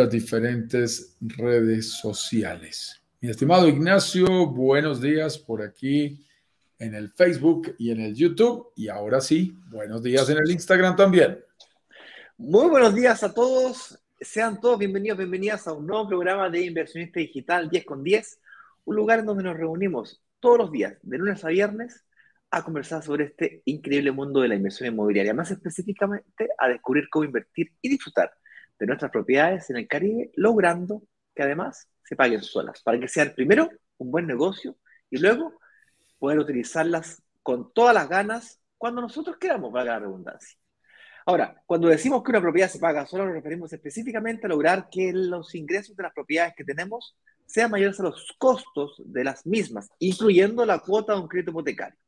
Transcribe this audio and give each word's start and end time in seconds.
nuestras 0.00 0.22
diferentes 0.22 1.16
redes 1.20 1.92
sociales. 1.92 3.02
Mi 3.20 3.28
estimado 3.28 3.68
Ignacio, 3.68 4.46
buenos 4.46 4.98
días 4.98 5.36
por 5.36 5.60
aquí 5.60 6.26
en 6.78 6.94
el 6.94 7.10
Facebook 7.10 7.74
y 7.78 7.90
en 7.90 8.00
el 8.00 8.14
YouTube. 8.14 8.72
Y 8.76 8.88
ahora 8.88 9.20
sí, 9.20 9.54
buenos 9.68 10.02
días 10.02 10.26
en 10.30 10.38
el 10.38 10.50
Instagram 10.50 10.96
también. 10.96 11.38
Muy 12.38 12.70
buenos 12.70 12.94
días 12.94 13.22
a 13.22 13.34
todos. 13.34 14.02
Sean 14.18 14.58
todos 14.58 14.78
bienvenidos, 14.78 15.18
bienvenidas 15.18 15.66
a 15.66 15.74
un 15.74 15.86
nuevo 15.86 16.08
programa 16.08 16.48
de 16.48 16.64
Inversionista 16.64 17.20
Digital 17.20 17.68
10 17.68 17.84
con 17.84 18.02
10, 18.02 18.40
un 18.86 18.96
lugar 18.96 19.18
en 19.18 19.26
donde 19.26 19.44
nos 19.44 19.56
reunimos 19.56 20.22
todos 20.38 20.56
los 20.56 20.72
días, 20.72 20.96
de 21.02 21.18
lunes 21.18 21.44
a 21.44 21.48
viernes, 21.48 22.06
a 22.50 22.64
conversar 22.64 23.02
sobre 23.02 23.24
este 23.24 23.60
increíble 23.66 24.12
mundo 24.12 24.40
de 24.40 24.48
la 24.48 24.54
inversión 24.54 24.94
inmobiliaria, 24.94 25.34
más 25.34 25.50
específicamente 25.50 26.48
a 26.56 26.68
descubrir 26.68 27.04
cómo 27.10 27.26
invertir 27.26 27.72
y 27.82 27.90
disfrutar 27.90 28.32
de 28.80 28.86
nuestras 28.86 29.12
propiedades 29.12 29.68
en 29.70 29.76
el 29.76 29.86
Caribe, 29.86 30.32
logrando 30.34 31.02
que 31.34 31.42
además 31.42 31.88
se 32.02 32.16
paguen 32.16 32.42
solas, 32.42 32.82
para 32.82 32.98
que 32.98 33.06
sean 33.06 33.32
primero 33.36 33.70
un 33.98 34.10
buen 34.10 34.26
negocio 34.26 34.76
y 35.10 35.18
luego 35.18 35.60
poder 36.18 36.38
utilizarlas 36.38 37.22
con 37.42 37.72
todas 37.72 37.94
las 37.94 38.08
ganas 38.08 38.60
cuando 38.78 39.02
nosotros 39.02 39.36
queramos, 39.38 39.70
valga 39.70 39.92
la 39.92 39.98
redundancia. 40.00 40.58
Ahora, 41.26 41.62
cuando 41.66 41.88
decimos 41.88 42.22
que 42.22 42.30
una 42.30 42.40
propiedad 42.40 42.70
se 42.70 42.78
paga 42.78 43.06
sola, 43.06 43.26
nos 43.26 43.34
referimos 43.34 43.72
específicamente 43.72 44.46
a 44.46 44.48
lograr 44.48 44.88
que 44.90 45.12
los 45.12 45.54
ingresos 45.54 45.94
de 45.94 46.02
las 46.02 46.14
propiedades 46.14 46.54
que 46.56 46.64
tenemos 46.64 47.16
sean 47.44 47.70
mayores 47.70 48.00
a 48.00 48.04
los 48.04 48.34
costos 48.38 49.02
de 49.04 49.24
las 49.24 49.44
mismas, 49.44 49.90
incluyendo 49.98 50.64
la 50.64 50.78
cuota 50.78 51.12
de 51.12 51.20
un 51.20 51.28
crédito 51.28 51.50
hipotecario. 51.50 51.98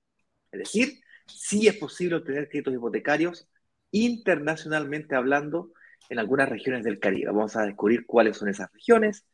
Es 0.51 0.61
decir, 0.61 1.01
sí 1.27 1.69
es 1.69 1.77
posible 1.77 2.17
obtener 2.17 2.48
créditos 2.48 2.75
hipotecarios 2.75 3.48
internacionalmente 3.91 5.14
hablando 5.14 5.73
en 6.13 6.19
algunas 6.19 6.49
regiones 6.49 6.85
del 6.85 6.99
Caribe. 6.99 7.33
Vamos 7.33 7.57
a 7.57 7.65
descubrir 7.65 8.05
cuáles 8.07 8.37
son 8.37 8.49
esas 8.51 8.71
regiones 8.71 9.27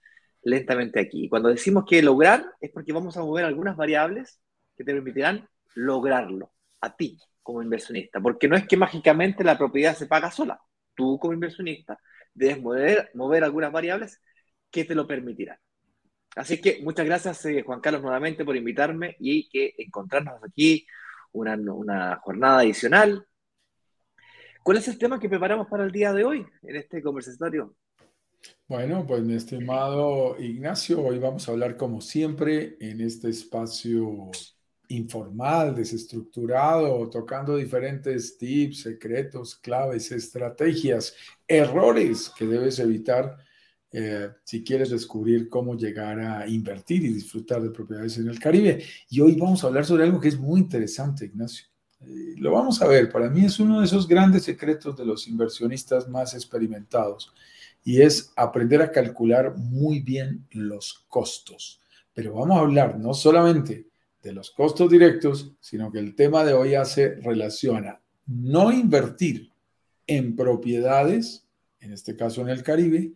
lentamente 0.42 1.00
aquí. 1.00 1.28
cuando 1.28 1.48
decimos 1.48 1.84
que 1.84 2.00
lograr 2.00 2.44
es 2.60 2.70
porque 2.70 2.92
vamos 2.92 3.16
a 3.16 3.20
mover 3.20 3.44
algunas 3.44 3.76
variables 3.76 4.40
que 4.76 4.84
te 4.84 4.92
permitirán 4.94 5.48
lograrlo 5.74 6.52
a 6.80 6.94
ti 6.96 7.18
como 7.42 7.62
inversionista, 7.62 8.20
porque 8.20 8.46
no 8.46 8.56
es 8.56 8.66
que 8.68 8.76
mágicamente 8.76 9.42
la 9.42 9.58
propiedad 9.58 9.96
se 9.96 10.06
paga 10.06 10.30
sola. 10.30 10.60
Tú 10.94 11.18
como 11.18 11.34
inversionista 11.34 11.98
debes 12.32 12.60
mover, 12.62 13.10
mover 13.14 13.42
algunas 13.42 13.72
variables 13.72 14.22
que 14.70 14.84
te 14.84 14.94
lo 14.94 15.06
permitirán. 15.06 15.58
Así 16.36 16.60
que 16.60 16.80
muchas 16.82 17.06
gracias, 17.06 17.44
eh, 17.46 17.62
Juan 17.62 17.80
Carlos, 17.80 18.02
nuevamente 18.02 18.44
por 18.44 18.56
invitarme 18.56 19.16
y 19.18 19.48
que 19.48 19.74
encontrarnos 19.78 20.40
aquí 20.44 20.86
una, 21.32 21.54
una 21.56 22.16
jornada 22.22 22.60
adicional. 22.60 23.26
¿Cuál 24.68 24.76
es 24.76 24.88
el 24.88 24.98
tema 24.98 25.18
que 25.18 25.30
preparamos 25.30 25.66
para 25.66 25.82
el 25.82 25.90
día 25.90 26.12
de 26.12 26.24
hoy 26.24 26.44
en 26.62 26.76
este 26.76 27.00
conversatorio? 27.00 27.74
Bueno, 28.68 29.06
pues 29.06 29.22
mi 29.22 29.32
estimado 29.32 30.38
Ignacio, 30.38 31.02
hoy 31.02 31.18
vamos 31.18 31.48
a 31.48 31.52
hablar 31.52 31.74
como 31.74 32.02
siempre 32.02 32.76
en 32.78 33.00
este 33.00 33.30
espacio 33.30 34.30
informal, 34.88 35.74
desestructurado, 35.74 37.08
tocando 37.08 37.56
diferentes 37.56 38.36
tips, 38.36 38.82
secretos, 38.82 39.56
claves, 39.56 40.12
estrategias, 40.12 41.14
errores 41.46 42.30
que 42.36 42.44
debes 42.44 42.78
evitar 42.78 43.38
eh, 43.90 44.28
si 44.44 44.62
quieres 44.62 44.90
descubrir 44.90 45.48
cómo 45.48 45.78
llegar 45.78 46.20
a 46.20 46.46
invertir 46.46 47.04
y 47.04 47.14
disfrutar 47.14 47.62
de 47.62 47.70
propiedades 47.70 48.18
en 48.18 48.28
el 48.28 48.38
Caribe. 48.38 48.84
Y 49.08 49.22
hoy 49.22 49.34
vamos 49.34 49.64
a 49.64 49.68
hablar 49.68 49.86
sobre 49.86 50.04
algo 50.04 50.20
que 50.20 50.28
es 50.28 50.38
muy 50.38 50.60
interesante, 50.60 51.24
Ignacio. 51.24 51.68
Lo 52.00 52.52
vamos 52.52 52.80
a 52.80 52.86
ver, 52.86 53.10
para 53.10 53.28
mí 53.28 53.44
es 53.44 53.58
uno 53.58 53.80
de 53.80 53.86
esos 53.86 54.06
grandes 54.06 54.44
secretos 54.44 54.96
de 54.96 55.04
los 55.04 55.26
inversionistas 55.26 56.08
más 56.08 56.34
experimentados 56.34 57.32
y 57.84 58.02
es 58.02 58.32
aprender 58.36 58.82
a 58.82 58.92
calcular 58.92 59.56
muy 59.56 60.00
bien 60.00 60.46
los 60.50 61.04
costos. 61.08 61.80
Pero 62.14 62.34
vamos 62.34 62.56
a 62.56 62.60
hablar 62.60 62.98
no 62.98 63.14
solamente 63.14 63.88
de 64.22 64.32
los 64.32 64.50
costos 64.50 64.90
directos, 64.90 65.52
sino 65.60 65.90
que 65.90 65.98
el 65.98 66.14
tema 66.14 66.44
de 66.44 66.52
hoy 66.52 66.74
hace 66.74 67.16
relación 67.16 67.86
a 67.86 68.00
no 68.26 68.72
invertir 68.72 69.52
en 70.06 70.36
propiedades, 70.36 71.46
en 71.80 71.92
este 71.92 72.16
caso 72.16 72.42
en 72.42 72.48
el 72.48 72.62
Caribe, 72.62 73.12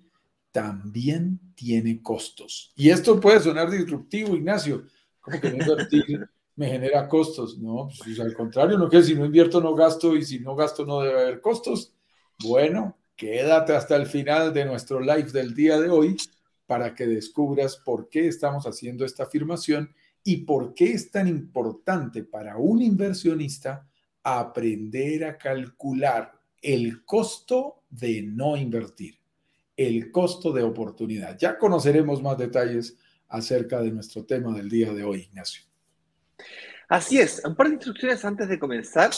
también 0.53 1.41
tiene 1.55 2.03
costos. 2.03 2.73
Y 2.77 2.91
esto 2.91 3.19
puede 3.21 3.41
sonar 3.41 3.71
disruptivo, 3.71 4.35
Ignacio. 4.37 4.85
¿Cómo 5.21 5.41
que 5.41 5.51
no 5.51 5.59
invertir 5.59 6.29
me 6.57 6.69
genera 6.69 7.09
costos? 7.09 7.59
No, 7.59 7.89
pues 8.05 8.19
al 8.21 8.35
contrario, 8.35 8.79
no 8.79 8.89
que 8.89 9.03
si 9.03 9.15
no 9.15 9.25
invierto 9.25 9.61
no 9.61 9.75
gasto 9.75 10.17
y 10.17 10.25
si 10.25 10.41
no 10.41 10.55
gasto 10.55 10.85
no 10.85 11.01
debe 11.01 11.21
haber 11.21 11.41
costos. 11.41 11.95
Bueno, 12.43 12.99
quédate 13.17 13.75
hasta 13.75 13.97
el 13.97 14.07
final 14.07 14.53
de 14.53 14.65
nuestro 14.65 15.01
live 15.01 15.31
del 15.33 15.55
día 15.55 15.81
de 15.81 15.89
hoy 15.89 16.17
para 16.67 16.95
que 16.95 17.07
descubras 17.07 17.77
por 17.77 18.09
qué 18.09 18.29
estamos 18.29 18.67
haciendo 18.67 19.05
esta 19.05 19.25
afirmación 19.25 19.93
y 20.25 20.39
por 20.39 20.75
qué 20.75 20.93
es 20.93 21.11
tan 21.11 21.29
importante 21.29 22.25
para 22.25 22.57
un 22.57 22.81
inversionista 22.83 23.89
aprender 24.23 25.25
a 25.25 25.37
calcular 25.37 26.33
el 26.61 27.05
costo 27.05 27.83
de 27.91 28.23
no 28.23 28.57
invertir 28.57 29.23
el 29.77 30.11
costo 30.11 30.53
de 30.53 30.63
oportunidad. 30.63 31.39
Ya 31.39 31.59
conoceremos 31.59 32.23
más 32.23 32.39
detalles 32.39 32.97
acerca 33.29 33.81
de 33.81 33.91
nuestro 33.91 34.25
tema 34.25 34.55
del 34.55 34.69
día 34.69 34.93
de 34.93 35.05
hoy, 35.05 35.23
Ignacio. 35.23 35.72
Así 36.89 37.19
es, 37.19 37.43
un 37.45 37.55
par 37.55 37.69
de 37.69 37.75
instrucciones 37.75 38.25
antes 38.25 38.49
de 38.49 38.59
comenzar. 38.59 39.11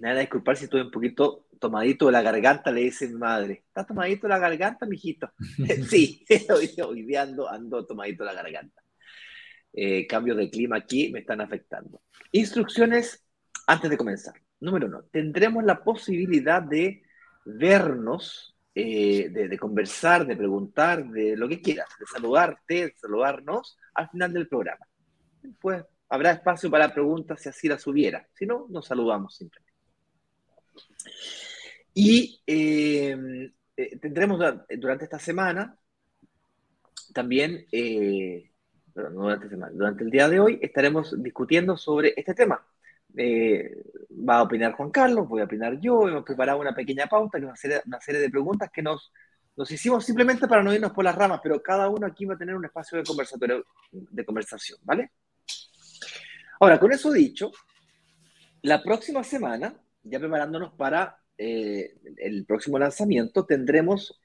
Me 0.00 0.08
van 0.08 0.16
a 0.18 0.20
disculpar 0.20 0.56
si 0.56 0.64
estoy 0.64 0.82
un 0.82 0.90
poquito 0.90 1.46
tomadito 1.58 2.06
de 2.06 2.12
la 2.12 2.22
garganta, 2.22 2.70
le 2.70 2.82
dice 2.82 3.08
mi 3.08 3.14
madre. 3.14 3.64
¿Está 3.66 3.84
tomadito 3.84 4.26
de 4.26 4.34
la 4.34 4.38
garganta, 4.38 4.86
mijito? 4.86 5.30
sí, 5.88 6.24
hoy, 6.84 7.02
día 7.02 7.22
ando, 7.22 7.86
tomadito 7.86 8.24
de 8.24 8.32
la 8.32 8.42
garganta. 8.42 8.82
Eh, 9.72 10.06
cambios 10.06 10.36
de 10.36 10.48
clima 10.48 10.76
aquí 10.76 11.10
me 11.12 11.20
están 11.20 11.40
afectando. 11.40 12.02
Instrucciones 12.32 13.24
antes 13.66 13.90
de 13.90 13.96
comenzar. 13.96 14.34
Número 14.60 14.86
uno, 14.86 15.04
tendremos 15.10 15.64
la 15.64 15.82
posibilidad 15.82 16.62
de 16.62 17.02
vernos 17.44 18.56
eh, 18.74 19.28
de, 19.30 19.58
conversar, 19.58 20.24
de 20.24 20.36
preguntar, 20.36 21.04
de 21.08 21.36
lo 21.36 21.48
que 21.48 21.60
quieras, 21.60 21.88
de 21.98 22.06
saludarte, 22.06 22.74
de 22.86 22.94
saludarnos 22.96 23.76
al 23.94 24.08
final 24.08 24.32
del 24.32 24.46
programa. 24.46 24.86
Pues 25.60 25.84
habrá 26.08 26.32
espacio 26.32 26.70
para 26.70 26.92
preguntas 26.92 27.40
si 27.40 27.48
así 27.48 27.68
las 27.68 27.86
hubiera. 27.86 28.26
Si 28.34 28.46
no, 28.46 28.66
nos 28.68 28.86
saludamos 28.86 29.36
simplemente. 29.36 29.72
Y 31.94 32.40
eh, 32.46 33.52
eh, 33.76 33.98
tendremos 33.98 34.38
durante 34.78 35.04
esta 35.04 35.18
semana 35.18 35.76
también, 37.12 37.66
durante, 38.94 39.48
durante 39.48 40.04
el 40.04 40.10
día 40.10 40.28
de 40.28 40.40
hoy, 40.40 40.58
estaremos 40.62 41.20
discutiendo 41.22 41.76
sobre 41.76 42.14
este 42.16 42.34
tema 42.34 42.64
eh, 43.16 43.82
va 44.28 44.38
a 44.38 44.42
opinar 44.42 44.72
Juan 44.72 44.90
Carlos, 44.90 45.28
voy 45.28 45.40
a 45.40 45.44
opinar 45.44 45.80
yo, 45.80 46.08
hemos 46.08 46.24
preparado 46.24 46.60
una 46.60 46.74
pequeña 46.74 47.06
pauta, 47.06 47.38
que 47.38 47.46
una 47.46 47.56
serie, 47.56 48.20
de 48.20 48.30
preguntas 48.30 48.70
que 48.70 48.82
nos, 48.82 49.12
nos 49.56 49.70
hicimos 49.70 50.04
simplemente 50.04 50.46
para 50.46 50.62
no 50.62 50.74
irnos 50.74 50.92
por 50.92 51.04
las 51.04 51.14
ramas, 51.14 51.40
pero 51.42 51.62
cada 51.62 51.88
uno 51.88 52.06
aquí 52.06 52.24
va 52.24 52.34
a 52.34 52.38
tener 52.38 52.54
un 52.54 52.64
espacio 52.64 52.98
de, 52.98 53.04
conversatorio, 53.04 53.64
de 53.90 54.24
conversación, 54.24 54.78
¿vale? 54.82 55.10
Ahora, 56.60 56.78
con 56.80 56.92
eso 56.92 57.12
dicho, 57.12 57.52
la 58.62 58.82
próxima 58.82 59.22
semana, 59.22 59.80
ya 60.02 60.18
preparándonos 60.18 60.74
para 60.74 61.18
eh, 61.36 61.94
el 62.16 62.44
próximo 62.46 62.78
lanzamiento, 62.78 63.46
tendremos 63.46 64.20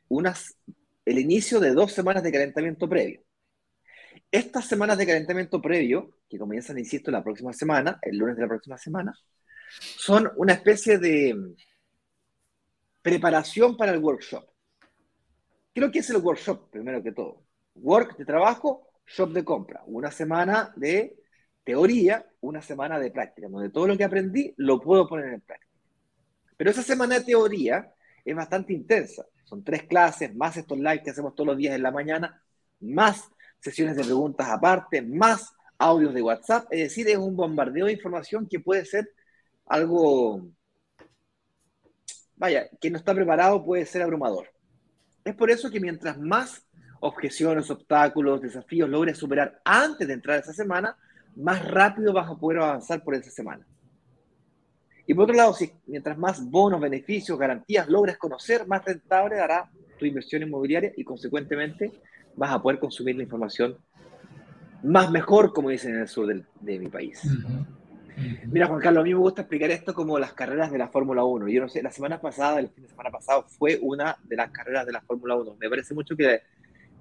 el 1.05 1.19
inicio 1.19 1.59
de 1.59 1.73
dos 1.73 1.91
semanas 1.91 2.23
de 2.23 2.31
calentamiento 2.31 2.89
previo. 2.89 3.23
Estas 4.31 4.67
semanas 4.67 4.97
de 4.97 5.05
calentamiento 5.05 5.61
previo, 5.61 6.17
que 6.27 6.39
comienzan, 6.39 6.79
insisto, 6.79 7.11
la 7.11 7.23
próxima 7.23 7.53
semana, 7.53 7.99
el 8.01 8.17
lunes 8.17 8.35
de 8.35 8.41
la 8.41 8.47
próxima 8.47 8.77
semana, 8.77 9.13
son 9.79 10.31
una 10.37 10.53
especie 10.53 10.97
de 10.97 11.55
preparación 13.01 13.77
para 13.77 13.91
el 13.91 13.99
workshop. 13.99 14.43
¿Qué 15.73 15.79
es 15.79 15.85
lo 15.85 15.91
que 15.91 15.99
es 15.99 16.09
el 16.09 16.17
workshop, 16.17 16.71
primero 16.71 17.03
que 17.03 17.11
todo? 17.11 17.45
Work 17.75 18.17
de 18.17 18.25
trabajo, 18.25 18.89
shop 19.05 19.33
de 19.33 19.43
compra. 19.43 19.83
Una 19.85 20.09
semana 20.09 20.73
de 20.75 21.22
teoría, 21.63 22.25
una 22.41 22.61
semana 22.61 22.99
de 22.99 23.11
práctica, 23.11 23.47
donde 23.47 23.69
todo 23.69 23.87
lo 23.87 23.97
que 23.97 24.03
aprendí 24.03 24.53
lo 24.57 24.79
puedo 24.79 25.07
poner 25.07 25.33
en 25.33 25.41
práctica. 25.41 25.71
Pero 26.57 26.71
esa 26.71 26.83
semana 26.83 27.19
de 27.19 27.25
teoría 27.25 27.93
es 28.23 28.35
bastante 28.35 28.73
intensa. 28.73 29.25
Son 29.43 29.63
tres 29.63 29.83
clases, 29.83 30.35
más 30.35 30.57
estos 30.57 30.77
live 30.77 31.03
que 31.03 31.11
hacemos 31.11 31.35
todos 31.35 31.47
los 31.47 31.57
días 31.57 31.75
en 31.75 31.83
la 31.83 31.91
mañana, 31.91 32.41
más 32.79 33.29
sesiones 33.59 33.95
de 33.95 34.03
preguntas 34.03 34.47
aparte, 34.49 35.01
más 35.01 35.53
audios 35.77 36.13
de 36.13 36.21
WhatsApp, 36.21 36.67
es 36.71 36.79
decir, 36.79 37.07
es 37.07 37.17
un 37.17 37.35
bombardeo 37.35 37.87
de 37.87 37.93
información 37.93 38.47
que 38.47 38.59
puede 38.59 38.85
ser 38.85 39.09
algo, 39.65 40.47
vaya, 42.35 42.69
que 42.79 42.89
no 42.89 42.97
está 42.97 43.13
preparado 43.13 43.63
puede 43.63 43.85
ser 43.85 44.01
abrumador. 44.01 44.49
Es 45.23 45.35
por 45.35 45.49
eso 45.49 45.69
que 45.69 45.79
mientras 45.79 46.17
más 46.17 46.65
objeciones, 46.99 47.69
obstáculos, 47.69 48.41
desafíos 48.41 48.89
logres 48.89 49.17
superar 49.17 49.61
antes 49.65 50.07
de 50.07 50.13
entrar 50.13 50.39
esa 50.39 50.53
semana, 50.53 50.97
más 51.35 51.65
rápido 51.67 52.13
vas 52.13 52.29
a 52.29 52.35
poder 52.35 52.59
avanzar 52.59 53.03
por 53.03 53.15
esa 53.15 53.29
semana. 53.29 53.65
Y 55.05 55.13
por 55.13 55.23
otro 55.23 55.35
lado, 55.35 55.53
si 55.53 55.71
mientras 55.85 56.17
más 56.17 56.49
bonos, 56.49 56.79
beneficios, 56.79 57.37
garantías 57.37 57.89
logres 57.89 58.17
conocer, 58.17 58.65
más 58.67 58.85
rentable 58.85 59.39
hará 59.39 59.69
tu 59.99 60.05
inversión 60.05 60.41
inmobiliaria 60.41 60.93
y 60.95 61.03
consecuentemente 61.03 61.91
vas 62.35 62.51
a 62.51 62.61
poder 62.61 62.79
consumir 62.79 63.15
la 63.17 63.23
información 63.23 63.77
más 64.83 65.11
mejor, 65.11 65.53
como 65.53 65.69
dicen 65.69 65.95
en 65.95 66.01
el 66.01 66.07
sur 66.07 66.27
de 66.27 66.79
mi 66.79 66.87
país. 66.87 67.21
Mira, 68.47 68.67
Juan 68.67 68.79
Carlos, 68.79 69.01
a 69.01 69.03
mí 69.03 69.13
me 69.13 69.19
gusta 69.19 69.41
explicar 69.41 69.71
esto 69.71 69.93
como 69.93 70.19
las 70.19 70.33
carreras 70.33 70.71
de 70.71 70.77
la 70.77 70.87
Fórmula 70.87 71.23
1. 71.23 71.47
Yo 71.47 71.61
no 71.61 71.69
sé, 71.69 71.81
la 71.81 71.91
semana 71.91 72.21
pasada, 72.21 72.59
el 72.59 72.69
fin 72.69 72.83
de 72.83 72.89
semana 72.89 73.11
pasado, 73.11 73.45
fue 73.47 73.79
una 73.81 74.17
de 74.23 74.35
las 74.35 74.51
carreras 74.51 74.85
de 74.85 74.91
la 74.91 75.01
Fórmula 75.01 75.35
1. 75.35 75.55
Me 75.59 75.69
parece 75.69 75.93
mucho 75.93 76.15
que 76.15 76.41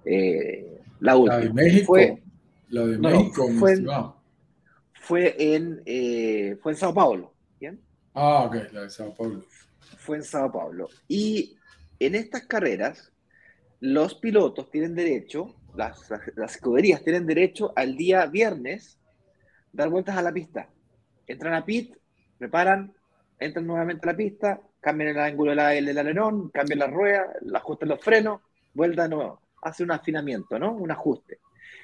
eh, 0.04 0.80
la 1.00 1.16
última. 1.16 1.38
La 1.38 1.44
de 1.44 1.52
México. 1.52 1.86
Fue, 1.86 2.22
la 2.68 2.86
de 2.86 2.98
México, 2.98 3.48
fue, 3.58 3.76
fue, 5.02 5.36
en, 5.38 5.82
eh, 5.86 6.56
fue 6.62 6.72
en 6.72 6.78
Sao 6.78 6.94
Paulo. 6.94 7.34
¿bien? 7.60 7.80
Ah, 8.14 8.44
ok, 8.44 8.72
la 8.72 8.82
de 8.82 8.90
Sao 8.90 9.14
Paulo. 9.14 9.44
Fue 9.98 10.16
en 10.16 10.24
Sao 10.24 10.50
Paulo. 10.50 10.88
Y 11.06 11.56
en 12.00 12.14
estas 12.14 12.46
carreras, 12.46 13.12
los 13.80 14.14
pilotos 14.16 14.70
tienen 14.70 14.94
derecho, 14.94 15.54
las, 15.76 16.10
las, 16.10 16.20
las 16.34 16.54
escuderías 16.56 17.02
tienen 17.04 17.26
derecho 17.26 17.72
al 17.76 17.96
día 17.96 18.26
viernes 18.26 18.98
dar 19.72 19.88
vueltas 19.88 20.16
a 20.16 20.22
la 20.22 20.32
pista 20.32 20.68
entran 21.26 21.54
a 21.54 21.64
pit, 21.64 21.96
preparan, 22.38 22.92
entran 23.38 23.66
nuevamente 23.66 24.08
a 24.08 24.12
la 24.12 24.16
pista, 24.16 24.60
cambian 24.80 25.10
el 25.10 25.18
ángulo 25.18 25.50
del 25.52 25.98
alerón, 25.98 26.50
cambian 26.50 26.80
la 26.80 26.86
rueda, 26.86 27.32
ajustan 27.54 27.88
los 27.88 28.00
frenos, 28.00 28.40
vuelven 28.74 28.96
de 28.96 29.16
nuevo, 29.16 29.40
hace 29.62 29.82
un 29.82 29.92
afinamiento, 29.92 30.58
¿no? 30.58 30.72
Un 30.72 30.90
ajuste. 30.90 31.38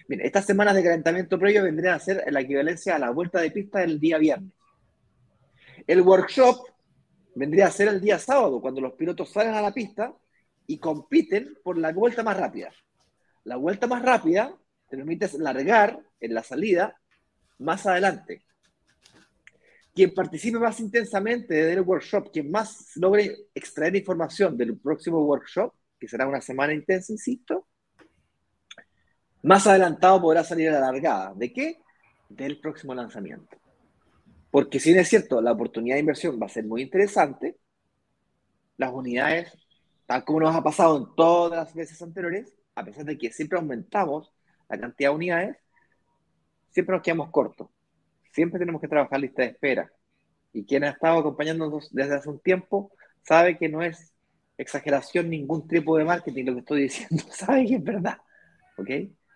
Estas 0.09 0.47
semanas 0.47 0.75
de 0.75 0.83
calentamiento 0.83 1.39
previo 1.39 1.63
vendrían 1.63 1.95
a 1.95 1.99
ser 1.99 2.25
la 2.31 2.41
equivalencia 2.41 2.97
a 2.97 2.99
la 2.99 3.11
vuelta 3.11 3.41
de 3.41 3.51
pista 3.51 3.81
del 3.81 4.01
día 4.01 4.19
viernes. 4.19 4.53
El 5.87 6.01
workshop 6.03 6.67
vendría 7.35 7.67
a 7.67 7.71
ser 7.71 7.89
el 7.89 8.01
día 8.01 8.19
sábado, 8.19 8.61
cuando 8.61 8.81
los 8.81 8.95
pilotos 8.95 9.31
salen 9.31 9.55
a 9.55 9.63
la 9.63 9.73
pista 9.73 10.13
y 10.67 10.79
compiten 10.79 11.57
por 11.63 11.79
la 11.79 11.93
vuelta 11.93 12.23
más 12.23 12.37
rápida. 12.37 12.71
La 13.45 13.57
vuelta 13.57 13.87
más 13.87 14.03
rápida 14.03 14.55
te 14.89 14.97
permite 14.97 15.29
largar 15.39 16.01
en 16.21 16.35
la 16.35 16.43
salida 16.43 16.95
más 17.59 17.87
adelante 17.87 18.43
quien 19.99 20.15
participe 20.15 20.61
más 20.61 20.79
intensamente 20.79 21.55
del 21.55 21.81
workshop, 21.81 22.31
quien 22.33 22.53
más 22.53 22.93
logre 22.95 23.49
extraer 23.53 23.97
información 23.97 24.57
del 24.57 24.79
próximo 24.79 25.19
workshop, 25.25 25.73
que 25.99 26.07
será 26.07 26.29
una 26.29 26.41
semana 26.41 26.73
intensa, 26.73 27.13
insisto, 27.13 27.67
más 29.49 29.67
adelantado 29.67 30.21
podrá 30.21 30.45
salir 30.45 30.69
a 30.69 30.73
la 30.73 30.81
largada. 30.81 31.33
¿De 31.35 31.53
qué? 31.53 31.81
Del 32.29 32.61
próximo 32.61 32.95
lanzamiento. 32.95 33.57
Porque 34.51 34.79
si 34.79 34.91
bien 34.91 35.01
es 35.01 35.09
cierto, 35.09 35.41
la 35.41 35.53
oportunidad 35.53 35.97
de 35.97 36.01
inversión 36.01 36.39
va 36.41 36.47
a 36.47 36.51
ser 36.51 36.65
muy 36.65 36.83
interesante, 36.83 37.57
las 38.77 38.93
unidades, 38.93 39.53
tal 40.07 40.25
como 40.25 40.41
nos 40.41 40.55
ha 40.55 40.63
pasado 40.63 40.97
en 40.97 41.15
todas 41.17 41.59
las 41.59 41.75
veces 41.75 42.01
anteriores, 42.01 42.55
a 42.75 42.85
pesar 42.85 43.05
de 43.05 43.19
que 43.19 43.33
siempre 43.33 43.59
aumentamos 43.59 44.33
la 44.69 44.79
cantidad 44.79 45.11
de 45.11 45.17
unidades, 45.17 45.57
siempre 46.71 46.95
nos 46.95 47.03
quedamos 47.03 47.31
cortos 47.31 47.69
siempre 48.39 48.61
tenemos 48.61 48.81
que 48.81 48.87
trabajar 48.87 49.19
lista 49.19 49.43
de 49.43 49.49
espera. 49.49 49.91
Y 50.53 50.65
quien 50.65 50.85
ha 50.85 50.91
estado 50.91 51.19
acompañándonos 51.19 51.93
desde 51.93 52.15
hace 52.15 52.29
un 52.29 52.39
tiempo 52.39 52.93
sabe 53.23 53.59
que 53.59 53.69
no 53.69 53.83
es 53.83 54.15
exageración 54.57 55.29
ningún 55.29 55.67
tipo 55.67 55.97
de 55.97 56.05
marketing 56.05 56.45
lo 56.45 56.55
que 56.55 56.61
estoy 56.61 56.83
diciendo, 56.83 57.25
sabe 57.33 57.67
que 57.67 57.75
es 57.77 57.83
verdad. 57.83 58.19
¿Ok? 58.77 58.91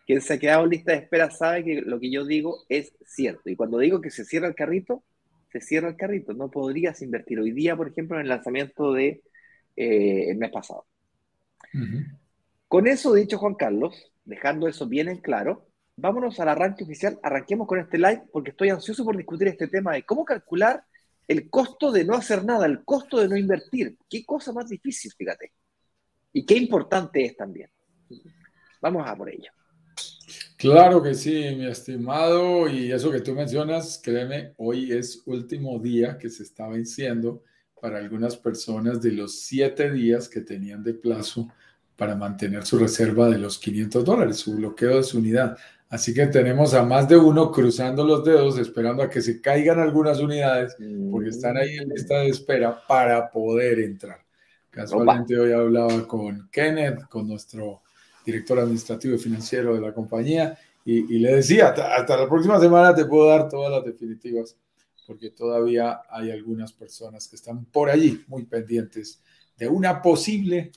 Quien 0.07 0.21
se 0.21 0.35
ha 0.35 0.39
quedado 0.39 0.65
en 0.65 0.71
lista 0.71 0.93
de 0.93 0.99
espera 0.99 1.31
sabe 1.31 1.65
que 1.65 1.81
lo 1.81 2.01
que 2.01 2.11
yo 2.11 2.25
digo 2.25 2.65
es 2.69 2.93
cierto. 3.07 3.49
Y 3.49 3.57
cuando 3.57 3.79
digo 3.79 4.01
que 4.01 4.11
se 4.11 4.25
cierra 4.25 4.49
el 4.49 4.55
carrito, 4.55 5.05
se 5.51 5.61
cierra 5.61 5.89
el 5.89 5.97
carrito. 5.97 6.33
No 6.35 6.51
podrías 6.51 7.03
invertir 7.03 7.39
hoy 7.39 7.53
día, 7.53 7.77
por 7.77 7.89
ejemplo, 7.89 8.17
en 8.17 8.23
el 8.23 8.29
lanzamiento 8.29 8.93
del 8.93 9.23
de, 9.77 10.31
eh, 10.31 10.35
mes 10.35 10.51
pasado. 10.51 10.87
Con 12.69 12.87
eso 12.87 13.15
dicho, 13.15 13.39
Juan 13.39 13.55
Carlos, 13.55 14.13
dejando 14.25 14.67
eso 14.67 14.87
bien 14.87 15.09
en 15.09 15.19
claro, 15.19 15.69
vámonos 15.97 16.41
al 16.41 16.49
arranque 16.49 16.85
oficial, 16.85 17.19
arranquemos 17.23 17.67
con 17.67 17.79
este 17.79 17.99
live 17.99 18.23
porque 18.33 18.51
estoy 18.51 18.71
ansioso 18.71 19.05
por 19.05 19.17
discutir 19.17 19.49
este 19.49 19.69
tema 19.69 19.93
de 19.93 20.05
cómo 20.05 20.25
calcular 20.25 20.85
el 21.29 21.49
costo 21.49 21.93
de 21.93 22.05
no 22.05 22.15
hacer 22.15 22.45
nada, 22.45 22.67
el 22.67 22.85
costo 22.85 23.21
de 23.21 23.29
no 23.29 23.37
invertir. 23.37 23.97
Qué 24.09 24.25
cosa 24.25 24.53
más 24.53 24.69
difícil, 24.69 25.13
fíjate. 25.17 25.53
Y 26.33 26.45
qué 26.45 26.57
importante 26.57 27.25
es 27.25 27.37
también. 27.37 27.71
Vamos 28.81 29.07
a 29.07 29.17
por 29.17 29.31
ello. 29.31 29.51
Claro 30.63 31.03
que 31.03 31.15
sí, 31.15 31.57
mi 31.57 31.67
estimado, 31.67 32.69
y 32.69 32.93
eso 32.93 33.11
que 33.11 33.21
tú 33.21 33.35
mencionas, 33.35 34.01
créeme, 34.01 34.55
hoy 34.59 34.93
es 34.93 35.21
último 35.27 35.81
día 35.81 36.17
que 36.17 36.31
se 36.31 36.45
está 36.45 36.69
venciendo 36.69 37.43
para 37.81 37.99
algunas 37.99 38.37
personas 38.37 39.03
de 39.03 39.11
los 39.11 39.41
siete 39.41 39.91
días 39.91 40.29
que 40.29 40.43
tenían 40.43 40.85
de 40.85 40.95
plazo 40.95 41.49
para 41.97 42.15
mantener 42.15 42.65
su 42.65 42.79
reserva 42.79 43.29
de 43.29 43.39
los 43.39 43.59
500 43.59 44.05
dólares, 44.05 44.37
su 44.37 44.55
bloqueo 44.55 44.99
de 44.99 45.03
su 45.03 45.19
unidad. 45.19 45.59
Así 45.89 46.15
que 46.15 46.29
tenemos 46.29 46.75
a 46.75 46.85
más 46.85 47.09
de 47.09 47.17
uno 47.17 47.51
cruzando 47.51 48.05
los 48.05 48.25
dedos, 48.25 48.57
esperando 48.57 49.03
a 49.03 49.11
que 49.11 49.21
se 49.21 49.41
caigan 49.41 49.81
algunas 49.81 50.21
unidades, 50.21 50.77
porque 51.11 51.31
están 51.31 51.57
ahí 51.57 51.75
en 51.75 51.89
lista 51.89 52.21
de 52.21 52.29
espera 52.29 52.87
para 52.87 53.29
poder 53.33 53.81
entrar. 53.81 54.21
Casualmente 54.71 55.37
hoy 55.37 55.51
hablaba 55.51 56.07
con 56.07 56.49
Kenneth, 56.53 57.09
con 57.09 57.27
nuestro 57.27 57.83
director 58.25 58.59
administrativo 58.59 59.15
y 59.15 59.19
financiero 59.19 59.75
de 59.75 59.81
la 59.81 59.93
compañía, 59.93 60.59
y, 60.85 61.19
le 61.21 61.37
decía, 61.37 61.69
hasta, 61.69 61.95
hasta, 61.95 62.17
la 62.17 62.29
próxima 62.29 62.59
semana 62.59 62.93
te 62.93 63.05
puedo 63.05 63.29
dar 63.29 63.49
todas 63.49 63.71
las 63.71 63.85
definitivas, 63.85 64.57
porque 65.07 65.31
todavía 65.31 66.01
hay 66.11 66.33
algunas 66.33 66.73
personas 66.73 67.29
que 67.29 67.37
están 67.37 67.65
por 67.67 67.89
allí 67.89 68.25
muy 68.27 68.45
pendientes 68.45 69.23
de 69.57 69.69
una 69.69 70.03
posible 70.03 70.73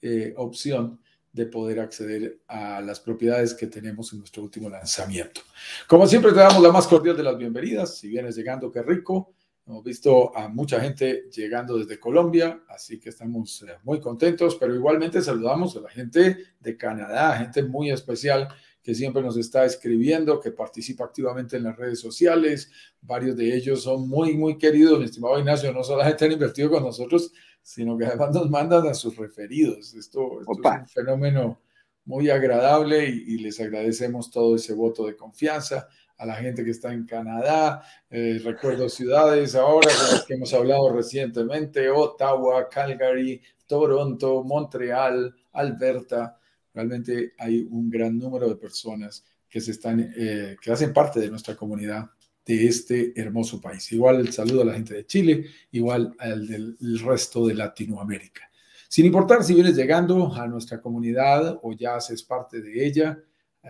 eh, 0.00 0.32
opción 0.36 1.00
de 1.32 1.46
poder 1.46 1.80
acceder 1.80 2.40
a 2.46 2.80
las 2.80 3.00
propiedades 3.00 3.54
que 3.54 3.66
tenemos 3.66 4.12
en 4.12 4.20
nuestro 4.20 4.42
último 4.42 4.68
lanzamiento. 4.68 5.40
Como 5.86 6.06
siempre, 6.06 6.32
te 6.32 6.38
damos 6.38 6.62
la 6.62 6.72
más 6.72 6.86
cordial 6.86 7.16
de 7.16 7.22
las 7.22 7.36
bienvenidas. 7.36 7.98
Si 7.98 8.08
vienes 8.08 8.36
llegando, 8.36 8.70
qué 8.70 8.82
rico. 8.82 9.34
Hemos 9.68 9.84
visto 9.84 10.34
a 10.34 10.48
mucha 10.48 10.80
gente 10.80 11.28
llegando 11.30 11.76
desde 11.76 12.00
Colombia, 12.00 12.62
así 12.68 12.98
que 12.98 13.10
estamos 13.10 13.62
eh, 13.68 13.74
muy 13.84 14.00
contentos, 14.00 14.56
pero 14.56 14.74
igualmente 14.74 15.20
saludamos 15.20 15.76
a 15.76 15.80
la 15.80 15.90
gente 15.90 16.38
de 16.58 16.76
Canadá, 16.78 17.36
gente 17.36 17.62
muy 17.62 17.90
especial 17.90 18.48
que 18.82 18.94
siempre 18.94 19.20
nos 19.20 19.36
está 19.36 19.66
escribiendo, 19.66 20.40
que 20.40 20.52
participa 20.52 21.04
activamente 21.04 21.58
en 21.58 21.64
las 21.64 21.76
redes 21.76 22.00
sociales. 22.00 22.70
Varios 23.02 23.36
de 23.36 23.54
ellos 23.54 23.82
son 23.82 24.08
muy, 24.08 24.34
muy 24.34 24.56
queridos. 24.56 25.00
Mi 25.00 25.04
estimado 25.04 25.38
Ignacio, 25.38 25.70
no 25.70 25.84
solamente 25.84 26.24
han 26.24 26.32
invertido 26.32 26.70
con 26.70 26.82
nosotros, 26.82 27.30
sino 27.60 27.98
que 27.98 28.06
además 28.06 28.30
nos 28.32 28.48
mandan 28.48 28.86
a 28.86 28.94
sus 28.94 29.16
referidos. 29.16 29.92
Esto, 29.92 30.40
es 30.40 30.46
un 30.48 30.86
fenómeno 30.86 31.60
muy 32.06 32.30
agradable 32.30 33.06
y, 33.06 33.36
les 33.36 33.60
agradecemos 33.60 34.30
todo 34.30 34.56
ese 34.56 34.72
voto 34.72 35.06
de 35.06 35.14
confianza 35.14 35.88
a 36.18 36.26
la 36.26 36.34
gente 36.34 36.64
que 36.64 36.72
está 36.72 36.92
en 36.92 37.06
Canadá. 37.06 37.82
Eh, 38.10 38.40
recuerdo 38.44 38.88
ciudades 38.88 39.54
ahora 39.54 39.90
que 40.26 40.34
hemos 40.34 40.52
hablado 40.52 40.92
recientemente, 40.92 41.88
Ottawa, 41.88 42.68
Calgary, 42.68 43.40
Toronto, 43.66 44.42
Montreal, 44.44 45.34
Alberta. 45.52 46.36
Realmente 46.74 47.32
hay 47.38 47.66
un 47.70 47.88
gran 47.88 48.18
número 48.18 48.48
de 48.48 48.56
personas 48.56 49.24
que, 49.48 49.60
se 49.60 49.70
están, 49.70 50.12
eh, 50.16 50.56
que 50.60 50.72
hacen 50.72 50.92
parte 50.92 51.20
de 51.20 51.30
nuestra 51.30 51.56
comunidad 51.56 52.10
de 52.44 52.66
este 52.66 53.18
hermoso 53.20 53.60
país. 53.60 53.90
Igual 53.92 54.20
el 54.20 54.32
saludo 54.32 54.62
a 54.62 54.66
la 54.66 54.74
gente 54.74 54.94
de 54.94 55.06
Chile, 55.06 55.46
igual 55.72 56.14
al 56.18 56.46
del 56.46 56.76
resto 57.00 57.46
de 57.46 57.54
Latinoamérica. 57.54 58.48
Sin 58.88 59.04
importar 59.04 59.44
si 59.44 59.52
vienes 59.52 59.76
llegando 59.76 60.34
a 60.34 60.46
nuestra 60.46 60.80
comunidad 60.80 61.58
o 61.62 61.74
ya 61.74 61.96
haces 61.96 62.22
parte 62.22 62.62
de 62.62 62.86
ella, 62.86 63.18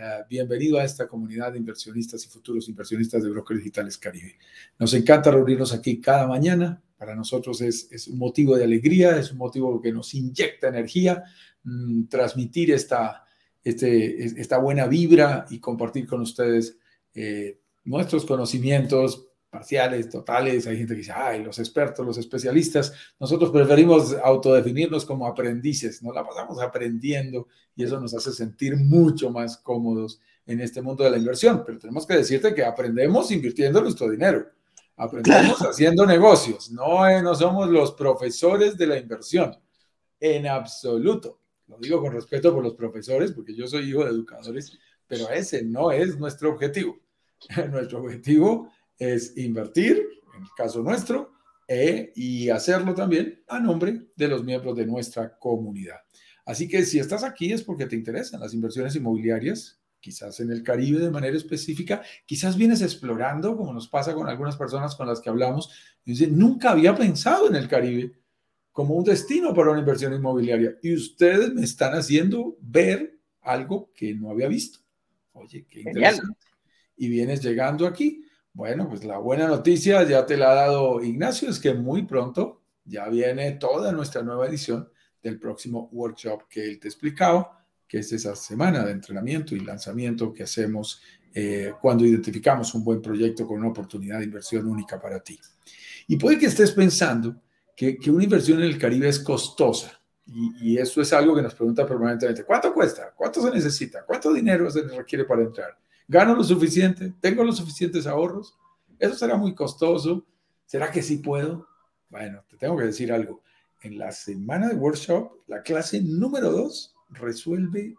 eh, 0.00 0.24
bienvenido 0.30 0.78
a 0.78 0.84
esta 0.84 1.08
comunidad 1.08 1.52
de 1.52 1.58
inversionistas 1.58 2.24
y 2.24 2.28
futuros 2.28 2.68
inversionistas 2.68 3.20
de 3.22 3.30
Brokers 3.30 3.58
Digitales 3.58 3.98
Caribe. 3.98 4.38
Nos 4.78 4.94
encanta 4.94 5.32
reunirnos 5.32 5.72
aquí 5.72 6.00
cada 6.00 6.26
mañana. 6.26 6.80
Para 6.96 7.16
nosotros 7.16 7.60
es, 7.60 8.06
un 8.06 8.18
motivo 8.18 8.56
de 8.56 8.62
alegría, 8.64 9.18
es 9.18 9.32
un 9.32 9.38
motivo 9.38 9.80
que 9.80 9.92
nos 9.92 10.14
inyecta 10.14 10.68
energía, 10.68 11.24
mm, 11.64 12.04
transmitir 12.04 12.70
esta, 12.70 13.24
este, 13.64 14.24
esta 14.40 14.58
buena 14.58 14.86
vibra 14.86 15.46
y 15.50 15.58
compartir 15.58 16.06
con 16.06 16.20
ustedes 16.20 16.78
eh, 17.14 17.58
nuestros 17.84 18.24
conocimientos 18.24 19.27
parciales, 19.50 20.10
totales, 20.10 20.66
hay 20.66 20.76
gente 20.76 20.94
que 20.94 20.98
dice, 20.98 21.12
ay, 21.14 21.42
los 21.42 21.58
expertos, 21.58 22.04
los 22.04 22.18
especialistas, 22.18 22.92
nosotros 23.18 23.50
preferimos 23.50 24.14
autodefinirnos 24.22 25.04
como 25.04 25.26
aprendices, 25.26 26.02
nos 26.02 26.14
la 26.14 26.24
pasamos 26.24 26.60
aprendiendo 26.60 27.48
y 27.74 27.84
eso 27.84 27.98
nos 27.98 28.14
hace 28.14 28.32
sentir 28.32 28.76
mucho 28.76 29.30
más 29.30 29.56
cómodos 29.56 30.20
en 30.46 30.60
este 30.60 30.82
mundo 30.82 31.04
de 31.04 31.10
la 31.10 31.18
inversión, 31.18 31.62
pero 31.64 31.78
tenemos 31.78 32.06
que 32.06 32.16
decirte 32.16 32.54
que 32.54 32.64
aprendemos 32.64 33.30
invirtiendo 33.30 33.80
nuestro 33.80 34.10
dinero, 34.10 34.46
aprendemos 34.96 35.60
haciendo 35.60 36.04
negocios, 36.04 36.70
no, 36.70 37.08
eh, 37.08 37.22
no 37.22 37.34
somos 37.34 37.68
los 37.70 37.92
profesores 37.92 38.76
de 38.76 38.86
la 38.86 38.98
inversión, 38.98 39.56
en 40.20 40.46
absoluto. 40.46 41.40
Lo 41.66 41.78
digo 41.78 42.00
con 42.00 42.12
respeto 42.12 42.52
por 42.54 42.62
los 42.62 42.74
profesores, 42.74 43.32
porque 43.32 43.54
yo 43.54 43.66
soy 43.66 43.90
hijo 43.90 44.04
de 44.04 44.10
educadores, 44.10 44.78
pero 45.06 45.28
ese 45.30 45.64
no 45.64 45.90
es 45.90 46.18
nuestro 46.18 46.50
objetivo. 46.50 46.98
Nuestro 47.70 48.00
objetivo 48.00 48.72
es 48.98 49.36
invertir, 49.36 50.02
en 50.34 50.42
el 50.42 50.48
caso 50.56 50.82
nuestro, 50.82 51.32
e, 51.66 52.12
y 52.16 52.48
hacerlo 52.48 52.94
también 52.94 53.42
a 53.46 53.60
nombre 53.60 54.08
de 54.16 54.28
los 54.28 54.44
miembros 54.44 54.76
de 54.76 54.86
nuestra 54.86 55.38
comunidad. 55.38 55.98
Así 56.46 56.66
que 56.66 56.84
si 56.84 56.98
estás 56.98 57.24
aquí 57.24 57.52
es 57.52 57.62
porque 57.62 57.86
te 57.86 57.94
interesan 57.94 58.40
las 58.40 58.54
inversiones 58.54 58.96
inmobiliarias, 58.96 59.78
quizás 60.00 60.40
en 60.40 60.50
el 60.50 60.62
Caribe 60.62 60.98
de 60.98 61.10
manera 61.10 61.36
específica, 61.36 62.02
quizás 62.24 62.56
vienes 62.56 62.80
explorando, 62.80 63.56
como 63.56 63.72
nos 63.72 63.88
pasa 63.88 64.14
con 64.14 64.28
algunas 64.28 64.56
personas 64.56 64.94
con 64.94 65.06
las 65.06 65.20
que 65.20 65.28
hablamos, 65.28 65.70
y 66.04 66.12
dicen, 66.12 66.38
nunca 66.38 66.70
había 66.70 66.94
pensado 66.96 67.48
en 67.48 67.56
el 67.56 67.68
Caribe 67.68 68.12
como 68.72 68.94
un 68.94 69.04
destino 69.04 69.52
para 69.52 69.72
una 69.72 69.80
inversión 69.80 70.14
inmobiliaria. 70.14 70.78
Y 70.82 70.94
ustedes 70.94 71.52
me 71.52 71.64
están 71.64 71.94
haciendo 71.94 72.56
ver 72.60 73.18
algo 73.42 73.90
que 73.92 74.14
no 74.14 74.30
había 74.30 74.48
visto. 74.48 74.78
Oye, 75.32 75.66
qué 75.68 75.80
interesante. 75.80 76.38
Y 76.96 77.08
vienes 77.08 77.42
llegando 77.42 77.86
aquí. 77.86 78.24
Bueno, 78.52 78.88
pues 78.88 79.04
la 79.04 79.18
buena 79.18 79.46
noticia 79.46 80.02
ya 80.02 80.26
te 80.26 80.36
la 80.36 80.50
ha 80.50 80.54
dado 80.54 81.02
Ignacio, 81.02 81.48
es 81.48 81.58
que 81.58 81.74
muy 81.74 82.02
pronto 82.02 82.62
ya 82.84 83.08
viene 83.08 83.52
toda 83.52 83.92
nuestra 83.92 84.22
nueva 84.22 84.46
edición 84.46 84.88
del 85.22 85.38
próximo 85.38 85.88
workshop 85.92 86.48
que 86.48 86.64
él 86.64 86.80
te 86.80 86.88
explicaba, 86.88 87.64
que 87.86 87.98
es 87.98 88.12
esa 88.12 88.34
semana 88.34 88.84
de 88.84 88.92
entrenamiento 88.92 89.54
y 89.54 89.60
lanzamiento 89.60 90.32
que 90.32 90.42
hacemos 90.42 91.00
eh, 91.34 91.72
cuando 91.80 92.04
identificamos 92.04 92.74
un 92.74 92.84
buen 92.84 93.02
proyecto 93.02 93.46
con 93.46 93.58
una 93.58 93.68
oportunidad 93.68 94.18
de 94.18 94.24
inversión 94.24 94.66
única 94.66 95.00
para 95.00 95.20
ti. 95.20 95.38
Y 96.06 96.16
puede 96.16 96.38
que 96.38 96.46
estés 96.46 96.72
pensando 96.72 97.40
que, 97.76 97.98
una 98.10 98.24
inversión 98.24 98.58
en 98.58 98.64
el 98.64 98.78
Caribe 98.78 99.08
es 99.08 99.20
costosa. 99.20 100.00
Y, 100.26 100.72
y, 100.72 100.78
eso 100.78 101.00
es 101.00 101.12
algo 101.12 101.34
que 101.34 101.42
nos 101.42 101.54
pregunta 101.54 101.86
permanentemente. 101.86 102.44
¿Cuánto 102.44 102.74
cuesta? 102.74 103.14
¿Cuánto 103.16 103.40
se 103.40 103.50
necesita? 103.50 104.04
¿Cuánto 104.04 104.32
dinero 104.32 104.70
se 104.70 104.82
requiere 104.82 105.24
para 105.24 105.42
entrar? 105.42 105.78
¿Gano 106.08 106.34
lo 106.34 106.42
suficiente? 106.42 107.14
¿Tengo 107.20 107.44
los 107.44 107.58
suficientes 107.58 108.06
ahorros? 108.06 108.58
¿Eso 108.98 109.14
será 109.14 109.36
muy 109.36 109.54
costoso? 109.54 110.26
¿Será 110.66 110.90
que 110.90 111.02
sí 111.02 111.18
puedo? 111.18 111.68
Bueno, 112.08 112.42
te 112.48 112.56
tengo 112.56 112.76
que 112.76 112.84
decir 112.84 113.12
algo 113.12 113.42
en 113.82 113.98
la 113.98 114.12
semana 114.12 114.68
de 114.68 114.74
workshop, 114.74 115.30
la 115.46 115.62
clase 115.62 116.02
número 116.02 116.50
dos 116.50 116.94
resuelve 117.10 117.96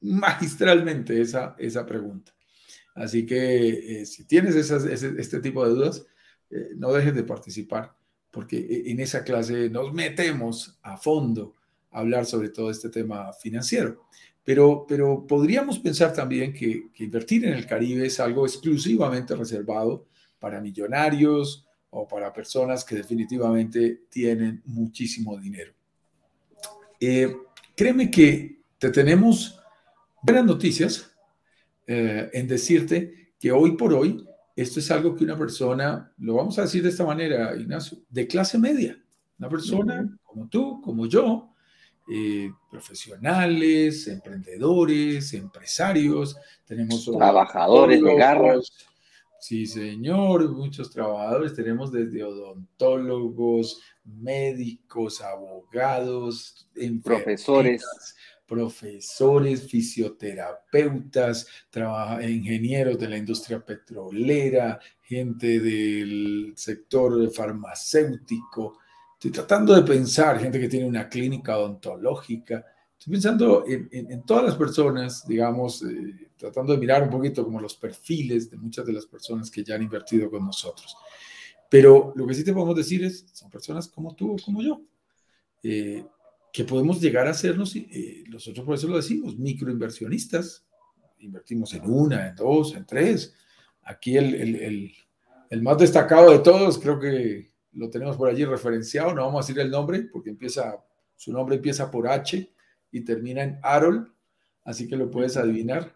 magistralmente 0.00 1.20
esa, 1.20 1.54
esa 1.58 1.86
pregunta. 1.86 2.32
Así 2.94 3.24
que 3.24 4.00
eh, 4.00 4.06
si 4.06 4.24
tienes 4.24 4.54
este 4.56 5.40
tipo 5.40 5.64
de 5.64 5.70
dudas, 5.70 6.06
eh, 6.50 6.70
no 6.76 6.92
dejes 6.92 7.14
de 7.14 7.22
participar, 7.22 7.94
porque 8.30 8.58
eh, 8.58 8.90
en 8.90 9.00
esa 9.00 9.24
clase 9.24 9.70
nos 9.70 9.92
metemos 9.92 10.78
a 10.82 10.96
fondo 10.96 11.54
a 11.90 12.00
hablar 12.00 12.26
sobre 12.26 12.50
todo 12.50 12.70
este 12.70 12.88
tema 12.88 13.32
financiero. 13.32 14.06
Pero, 14.44 14.86
pero 14.88 15.26
podríamos 15.26 15.78
pensar 15.78 16.12
también 16.12 16.52
que, 16.52 16.90
que 16.92 17.04
invertir 17.04 17.44
en 17.44 17.54
el 17.54 17.66
Caribe 17.66 18.06
es 18.06 18.18
algo 18.20 18.46
exclusivamente 18.46 19.34
reservado 19.36 20.06
para 20.38 20.60
millonarios, 20.60 21.66
o 21.90 22.06
para 22.06 22.32
personas 22.32 22.84
que 22.84 22.94
definitivamente 22.94 24.02
tienen 24.08 24.62
muchísimo 24.64 25.36
dinero. 25.36 25.72
Eh, 27.00 27.36
créeme 27.76 28.10
que 28.10 28.62
te 28.78 28.90
tenemos 28.90 29.58
buenas 30.22 30.44
noticias 30.44 31.10
eh, 31.86 32.30
en 32.32 32.46
decirte 32.46 33.32
que 33.38 33.50
hoy 33.50 33.76
por 33.76 33.92
hoy 33.92 34.24
esto 34.54 34.78
es 34.80 34.90
algo 34.90 35.16
que 35.16 35.24
una 35.24 35.38
persona, 35.38 36.12
lo 36.18 36.34
vamos 36.34 36.58
a 36.58 36.62
decir 36.62 36.82
de 36.82 36.90
esta 36.90 37.04
manera, 37.04 37.56
Ignacio, 37.56 37.98
de 38.08 38.26
clase 38.26 38.58
media, 38.58 38.96
una 39.38 39.48
persona 39.48 40.18
como 40.22 40.48
tú, 40.48 40.80
como 40.82 41.06
yo, 41.06 41.49
eh, 42.08 42.50
profesionales, 42.70 44.06
emprendedores, 44.08 45.32
empresarios, 45.34 46.36
tenemos 46.66 47.04
trabajadores 47.04 48.02
de 48.02 48.14
garras 48.16 48.72
Sí, 49.40 49.66
señor, 49.66 50.50
muchos 50.50 50.90
trabajadores. 50.90 51.54
Tenemos 51.54 51.90
desde 51.90 52.22
odontólogos, 52.22 53.80
médicos, 54.04 55.22
abogados, 55.22 56.68
profesores. 57.02 57.82
Profesores, 58.46 59.66
fisioterapeutas, 59.68 61.46
ingenieros 62.22 62.98
de 62.98 63.08
la 63.08 63.16
industria 63.16 63.64
petrolera, 63.64 64.78
gente 65.02 65.60
del 65.60 66.52
sector 66.56 67.30
farmacéutico. 67.32 68.78
Estoy 69.20 69.32
tratando 69.32 69.74
de 69.74 69.82
pensar, 69.82 70.40
gente 70.40 70.58
que 70.58 70.66
tiene 70.66 70.86
una 70.86 71.06
clínica 71.06 71.58
odontológica. 71.58 72.64
Estoy 72.98 73.10
pensando 73.10 73.66
en, 73.68 74.22
todas 74.22 74.44
las 74.46 74.54
personas, 74.54 75.28
digamos, 75.28 75.82
eh, 75.82 76.30
tratando 76.38 76.72
de 76.72 76.78
mirar 76.78 77.02
un 77.02 77.10
poquito 77.10 77.44
como 77.44 77.60
los 77.60 77.74
perfiles 77.74 78.50
de 78.50 78.56
muchas 78.56 78.86
de 78.86 78.94
las 78.94 79.04
personas 79.04 79.50
que 79.50 79.62
ya 79.62 79.74
han 79.74 79.82
invertido 79.82 80.30
con 80.30 80.46
nosotros. 80.46 80.96
Pero 81.68 82.14
lo 82.16 82.26
que 82.26 82.32
sí 82.32 82.44
te 82.44 82.54
podemos 82.54 82.74
decir 82.74 83.04
es, 83.04 83.26
son 83.30 83.50
personas 83.50 83.88
como 83.88 84.14
tú 84.14 84.32
o 84.32 84.36
como 84.42 84.62
yo, 84.62 84.80
eh, 85.64 86.02
que 86.50 86.64
podemos 86.64 86.98
llegar 86.98 87.28
a 87.28 87.34
sernos, 87.34 87.76
eh, 87.76 88.24
nosotros 88.26 88.64
por 88.64 88.76
eso 88.76 88.88
lo 88.88 88.96
decimos, 88.96 89.36
microinversionistas. 89.36 90.64
Invertimos 91.18 91.74
en 91.74 91.90
una, 91.90 92.26
en 92.26 92.36
dos, 92.36 92.74
en 92.74 92.86
tres. 92.86 93.34
Aquí 93.82 94.16
el, 94.16 94.34
el, 94.34 94.94
el, 95.50 95.62
más 95.62 95.76
destacado 95.76 96.30
de 96.30 96.38
todos, 96.38 96.78
creo 96.78 96.98
que 96.98 97.49
lo 97.72 97.90
tenemos 97.90 98.16
por 98.16 98.28
allí 98.28 98.44
referenciado, 98.44 99.14
no 99.14 99.22
vamos 99.22 99.44
a 99.44 99.46
decir 99.46 99.60
el 99.60 99.70
nombre 99.70 100.02
porque 100.02 100.30
empieza, 100.30 100.84
su 101.16 101.32
nombre 101.32 101.56
empieza 101.56 101.90
por 101.90 102.08
H 102.08 102.52
y 102.90 103.00
termina 103.02 103.42
en 103.42 103.58
Harold, 103.62 104.08
así 104.64 104.88
que 104.88 104.96
lo 104.96 105.10
puedes 105.10 105.36
adivinar. 105.36 105.94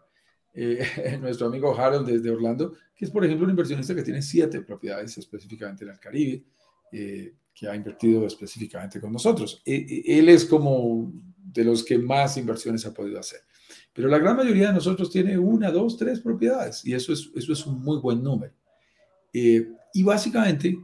Eh, 0.57 1.19
nuestro 1.21 1.49
amigo 1.49 1.77
Harold 1.77 2.09
desde 2.09 2.31
Orlando, 2.31 2.75
que 2.95 3.05
es, 3.05 3.11
por 3.11 3.25
ejemplo, 3.25 3.45
un 3.45 3.51
inversionista 3.51 3.95
que 3.95 4.05
tiene 4.05 4.23
siete 4.23 4.61
propiedades 4.61 5.19
específicamente 5.19 5.85
en 5.85 5.91
el 5.91 5.99
Caribe, 5.99 6.45
eh, 6.93 7.35
que 7.53 7.69
ha 7.69 7.75
invertido 7.75 8.25
específicamente 8.25 9.01
con 9.01 9.13
nosotros. 9.13 9.61
Eh, 9.65 10.03
él 10.07 10.29
es 10.29 10.45
como 10.45 11.13
de 11.37 11.65
los 11.65 11.83
que 11.85 11.99
más 11.99 12.37
inversiones 12.37 12.87
ha 12.87 12.95
podido 12.95 13.19
hacer. 13.19 13.41
Pero 13.93 14.09
la 14.09 14.19
gran 14.19 14.37
mayoría 14.37 14.69
de 14.69 14.75
nosotros 14.75 15.11
tiene 15.11 15.37
una, 15.39 15.71
dos, 15.71 15.97
tres 15.97 16.21
propiedades 16.21 16.85
y 16.85 16.95
eso 16.95 17.13
es, 17.13 17.31
eso 17.35 17.53
es 17.53 17.67
un 17.67 17.81
muy 17.81 17.99
buen 17.99 18.23
número. 18.23 18.53
y 19.33 20.03
básicamente 20.03 20.77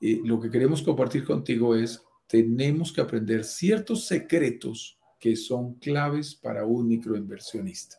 lo 0.00 0.40
que 0.40 0.50
queremos 0.50 0.82
compartir 0.82 1.24
contigo 1.24 1.74
es, 1.74 2.02
tenemos 2.26 2.92
que 2.92 3.00
aprender 3.00 3.44
ciertos 3.44 4.06
secretos 4.06 4.98
que 5.18 5.36
son 5.36 5.74
claves 5.74 6.34
para 6.34 6.66
un 6.66 6.88
microinversionista. 6.88 7.96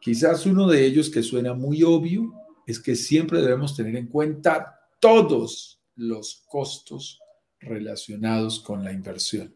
Quizás 0.00 0.46
uno 0.46 0.66
de 0.66 0.84
ellos 0.84 1.08
que 1.08 1.22
suena 1.22 1.54
muy 1.54 1.82
obvio 1.82 2.32
es 2.66 2.80
que 2.80 2.96
siempre 2.96 3.40
debemos 3.40 3.76
tener 3.76 3.96
en 3.96 4.08
cuenta 4.08 4.80
todos 5.00 5.80
los 5.96 6.44
costos 6.48 7.20
relacionados 7.60 8.60
con 8.60 8.82
la 8.82 8.92
inversión. 8.92 9.54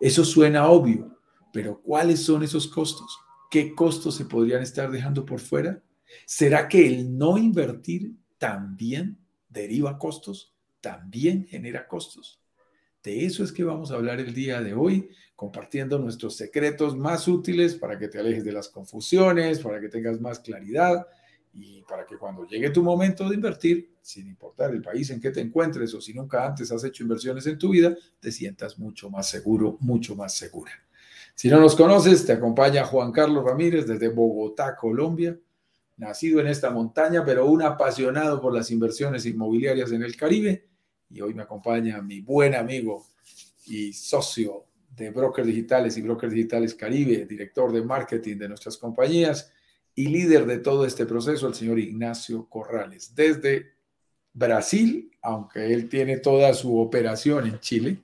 Eso 0.00 0.24
suena 0.24 0.68
obvio, 0.68 1.18
pero 1.52 1.80
¿cuáles 1.80 2.20
son 2.20 2.42
esos 2.42 2.66
costos? 2.66 3.18
¿Qué 3.50 3.74
costos 3.74 4.16
se 4.16 4.24
podrían 4.24 4.62
estar 4.62 4.90
dejando 4.90 5.24
por 5.24 5.40
fuera? 5.40 5.82
¿Será 6.26 6.68
que 6.68 6.86
el 6.86 7.16
no 7.16 7.38
invertir 7.38 8.14
también 8.38 9.18
deriva 9.48 9.98
costos? 9.98 10.53
¿También 10.84 11.46
genera 11.46 11.88
costos? 11.88 12.38
De 13.02 13.24
eso 13.24 13.42
es 13.42 13.52
que 13.52 13.64
vamos 13.64 13.90
a 13.90 13.94
hablar 13.94 14.20
el 14.20 14.34
día 14.34 14.60
de 14.60 14.74
hoy, 14.74 15.08
compartiendo 15.34 15.98
nuestros 15.98 16.36
secretos 16.36 16.94
más 16.94 17.26
útiles 17.26 17.74
para 17.74 17.98
que 17.98 18.08
te 18.08 18.18
alejes 18.18 18.44
de 18.44 18.52
las 18.52 18.68
confusiones, 18.68 19.60
para 19.60 19.80
que 19.80 19.88
tengas 19.88 20.20
más 20.20 20.40
claridad 20.40 21.06
y 21.54 21.80
para 21.88 22.04
que 22.04 22.18
cuando 22.18 22.46
llegue 22.46 22.68
tu 22.68 22.82
momento 22.82 23.26
de 23.30 23.34
invertir, 23.36 23.94
sin 24.02 24.26
importar 24.26 24.72
el 24.72 24.82
país 24.82 25.08
en 25.08 25.22
que 25.22 25.30
te 25.30 25.40
encuentres 25.40 25.94
o 25.94 26.02
si 26.02 26.12
nunca 26.12 26.46
antes 26.46 26.70
has 26.70 26.84
hecho 26.84 27.02
inversiones 27.02 27.46
en 27.46 27.56
tu 27.56 27.70
vida, 27.70 27.96
te 28.20 28.30
sientas 28.30 28.78
mucho 28.78 29.08
más 29.08 29.26
seguro, 29.26 29.78
mucho 29.80 30.14
más 30.14 30.34
segura. 30.34 30.72
Si 31.34 31.48
no 31.48 31.60
nos 31.60 31.74
conoces, 31.76 32.26
te 32.26 32.32
acompaña 32.32 32.84
Juan 32.84 33.10
Carlos 33.10 33.42
Ramírez 33.42 33.86
desde 33.86 34.08
Bogotá, 34.08 34.76
Colombia, 34.76 35.34
nacido 35.96 36.40
en 36.40 36.48
esta 36.48 36.68
montaña, 36.68 37.24
pero 37.24 37.46
un 37.46 37.62
apasionado 37.62 38.38
por 38.38 38.52
las 38.52 38.70
inversiones 38.70 39.24
inmobiliarias 39.24 39.90
en 39.90 40.02
el 40.02 40.14
Caribe 40.14 40.73
y 41.14 41.20
hoy 41.20 41.32
me 41.32 41.42
acompaña 41.42 42.02
mi 42.02 42.20
buen 42.20 42.54
amigo 42.54 43.06
y 43.66 43.92
socio 43.92 44.66
de 44.96 45.10
Brokers 45.10 45.46
Digitales 45.46 45.96
y 45.96 46.02
Brokers 46.02 46.32
Digitales 46.32 46.74
Caribe, 46.74 47.24
director 47.24 47.72
de 47.72 47.82
marketing 47.82 48.36
de 48.36 48.48
nuestras 48.48 48.76
compañías 48.76 49.52
y 49.94 50.08
líder 50.08 50.44
de 50.44 50.58
todo 50.58 50.84
este 50.84 51.06
proceso, 51.06 51.46
el 51.46 51.54
señor 51.54 51.78
Ignacio 51.78 52.48
Corrales, 52.48 53.14
desde 53.14 53.74
Brasil, 54.32 55.10
aunque 55.22 55.72
él 55.72 55.88
tiene 55.88 56.18
toda 56.18 56.52
su 56.52 56.78
operación 56.78 57.46
en 57.46 57.60
Chile, 57.60 57.98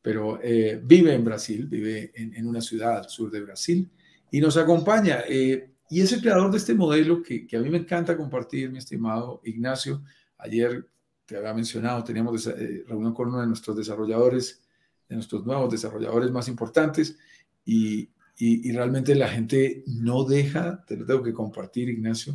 pero 0.00 0.38
eh, 0.40 0.80
vive 0.82 1.12
en 1.12 1.24
Brasil, 1.24 1.66
vive 1.66 2.12
en, 2.14 2.46
una 2.46 2.60
ciudad 2.60 2.98
al 2.98 3.08
sur 3.08 3.32
de 3.32 3.40
Brasil 3.40 3.90
y 4.30 4.40
nos 4.40 4.56
acompaña. 4.56 5.24
Eh, 5.28 5.70
y 5.90 6.00
es 6.02 6.12
el 6.12 6.20
creador 6.20 6.52
de 6.52 6.58
este 6.58 6.74
modelo 6.74 7.20
que, 7.20 7.46
que 7.46 7.56
a 7.56 7.60
mí 7.60 7.68
me 7.68 7.78
encanta 7.78 8.16
compartir, 8.16 8.70
mi 8.70 8.78
estimado 8.78 9.40
Ignacio. 9.44 10.02
Ayer 10.38 10.86
te 11.28 11.36
había 11.36 11.52
mencionado, 11.52 12.02
teníamos 12.02 12.46
eh, 12.46 12.84
reunión 12.88 13.12
con 13.12 13.28
uno 13.28 13.42
de 13.42 13.46
nuestros 13.46 13.76
desarrolladores, 13.76 14.62
de 15.06 15.14
nuestros 15.14 15.44
nuevos 15.44 15.70
desarrolladores 15.70 16.30
más 16.30 16.48
importantes, 16.48 17.18
y, 17.66 18.08
y, 18.38 18.72
realmente 18.72 19.14
la 19.14 19.28
gente 19.28 19.84
no 19.86 20.24
deja, 20.24 20.82
te 20.86 20.96
lo 20.96 21.04
tengo 21.04 21.22
que 21.22 21.34
compartir, 21.34 21.90
Ignacio, 21.90 22.34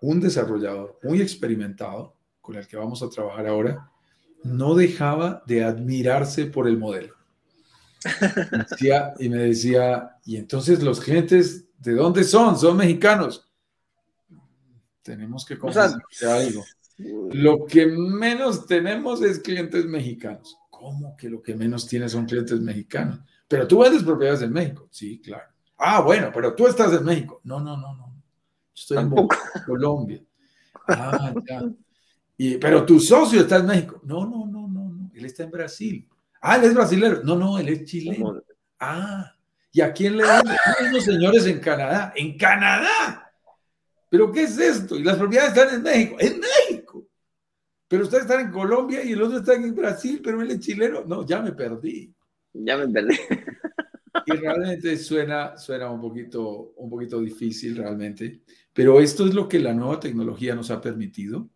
un 0.00 0.20
desarrollador 0.20 1.00
muy 1.02 1.20
experimentado, 1.20 2.14
con 2.40 2.54
el 2.54 2.68
que 2.68 2.76
vamos 2.76 3.02
a 3.02 3.10
trabajar 3.10 3.48
ahora, 3.48 3.90
no 4.44 4.76
dejaba 4.76 5.42
de 5.48 5.64
admirarse 5.64 6.46
por 6.46 6.68
el 6.68 6.78
modelo. 6.78 7.16
y 9.18 9.28
me 9.28 9.38
decía, 9.38 10.16
y 10.24 10.36
entonces 10.36 10.80
los 10.80 11.00
clientes, 11.00 11.64
¿de 11.78 11.94
dónde 11.94 12.22
son? 12.22 12.56
Son 12.56 12.76
mexicanos. 12.76 13.50
Tenemos 15.02 15.44
que 15.44 15.58
conversar 15.58 16.00
algo. 16.22 16.62
Lo 16.98 17.66
que 17.66 17.86
menos 17.86 18.66
tenemos 18.66 19.22
es 19.22 19.38
clientes 19.38 19.84
mexicanos. 19.86 20.58
¿Cómo 20.70 21.16
que 21.16 21.28
lo 21.28 21.42
que 21.42 21.54
menos 21.54 21.86
tienes 21.86 22.12
son 22.12 22.26
clientes 22.26 22.60
mexicanos? 22.60 23.20
Pero 23.48 23.66
tú 23.66 23.80
vendes 23.80 24.02
propiedades 24.02 24.42
en 24.42 24.52
México. 24.52 24.88
Sí, 24.90 25.20
claro. 25.20 25.44
Ah, 25.78 26.00
bueno, 26.00 26.30
pero 26.32 26.54
tú 26.54 26.66
estás 26.66 26.92
en 26.92 27.04
México. 27.04 27.40
No, 27.44 27.60
no, 27.60 27.76
no, 27.76 27.94
no. 27.94 28.14
Estoy 28.74 28.98
en 28.98 29.12
Colombia. 29.66 30.22
Ah, 30.88 31.34
ya. 31.48 31.62
Y, 32.38 32.58
pero 32.58 32.84
tu 32.84 33.00
socio 33.00 33.40
está 33.40 33.56
en 33.56 33.66
México. 33.66 34.00
No, 34.04 34.26
no, 34.26 34.46
no, 34.46 34.68
no, 34.68 34.88
no. 34.88 35.10
Él 35.14 35.24
está 35.24 35.44
en 35.44 35.50
Brasil. 35.50 36.08
Ah, 36.40 36.56
él 36.56 36.64
es 36.64 36.74
brasileño. 36.74 37.20
No, 37.24 37.36
no, 37.36 37.58
él 37.58 37.68
es 37.68 37.84
chileno. 37.84 38.42
Ah, 38.78 39.34
¿y 39.72 39.80
a 39.80 39.92
quién 39.92 40.16
le 40.16 40.24
dan? 40.24 40.44
unos 40.88 41.04
señores 41.04 41.46
en 41.46 41.60
Canadá. 41.60 42.12
¡En 42.14 42.36
Canadá! 42.36 43.32
¿Pero 44.10 44.30
qué 44.30 44.44
es 44.44 44.58
esto? 44.58 44.96
Y 44.96 45.02
las 45.02 45.16
propiedades 45.16 45.56
están 45.56 45.74
en 45.74 45.82
México. 45.82 46.16
¡En 46.20 46.40
México! 46.40 46.65
Pero 47.88 48.04
ustedes 48.04 48.24
están 48.24 48.46
en 48.46 48.50
Colombia 48.50 49.04
y 49.04 49.12
el 49.12 49.22
otro 49.22 49.38
está 49.38 49.54
en 49.54 49.74
Brasil, 49.74 50.20
pero 50.22 50.42
él 50.42 50.50
es 50.50 50.60
chileno. 50.60 51.04
No, 51.04 51.24
ya 51.24 51.40
me 51.40 51.52
perdí. 51.52 52.12
Ya 52.52 52.76
me 52.76 52.88
perdí. 52.88 53.16
Y 54.26 54.32
realmente 54.32 54.96
suena, 54.96 55.56
suena 55.56 55.90
un, 55.90 56.00
poquito, 56.00 56.72
un 56.76 56.90
poquito 56.90 57.20
difícil 57.20 57.76
realmente, 57.76 58.40
pero 58.72 58.98
esto 59.00 59.24
es 59.26 59.34
lo 59.34 59.48
que 59.48 59.60
la 59.60 59.72
nueva 59.72 60.00
tecnología 60.00 60.54
nos 60.54 60.70
ha 60.70 60.80
permitido. 60.80 61.48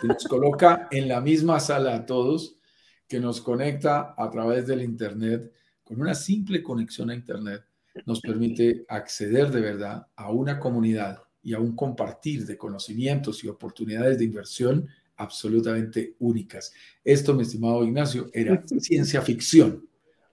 Que 0.00 0.08
nos 0.08 0.24
coloca 0.24 0.88
en 0.90 1.06
la 1.06 1.20
misma 1.20 1.60
sala 1.60 1.94
a 1.94 2.06
todos, 2.06 2.58
que 3.06 3.20
nos 3.20 3.42
conecta 3.42 4.14
a 4.16 4.30
través 4.30 4.66
del 4.66 4.80
Internet, 4.80 5.52
con 5.84 6.00
una 6.00 6.14
simple 6.14 6.62
conexión 6.62 7.10
a 7.10 7.14
Internet, 7.14 7.62
nos 8.06 8.20
permite 8.20 8.84
acceder 8.88 9.50
de 9.50 9.60
verdad 9.60 10.06
a 10.16 10.30
una 10.30 10.58
comunidad 10.58 11.22
y 11.42 11.54
a 11.54 11.60
un 11.60 11.76
compartir 11.76 12.44
de 12.46 12.56
conocimientos 12.56 13.44
y 13.44 13.48
oportunidades 13.48 14.18
de 14.18 14.24
inversión 14.24 14.88
absolutamente 15.16 16.16
únicas. 16.18 16.72
Esto, 17.04 17.34
mi 17.34 17.42
estimado 17.42 17.84
Ignacio, 17.84 18.28
era 18.32 18.62
ciencia 18.78 19.22
ficción 19.22 19.86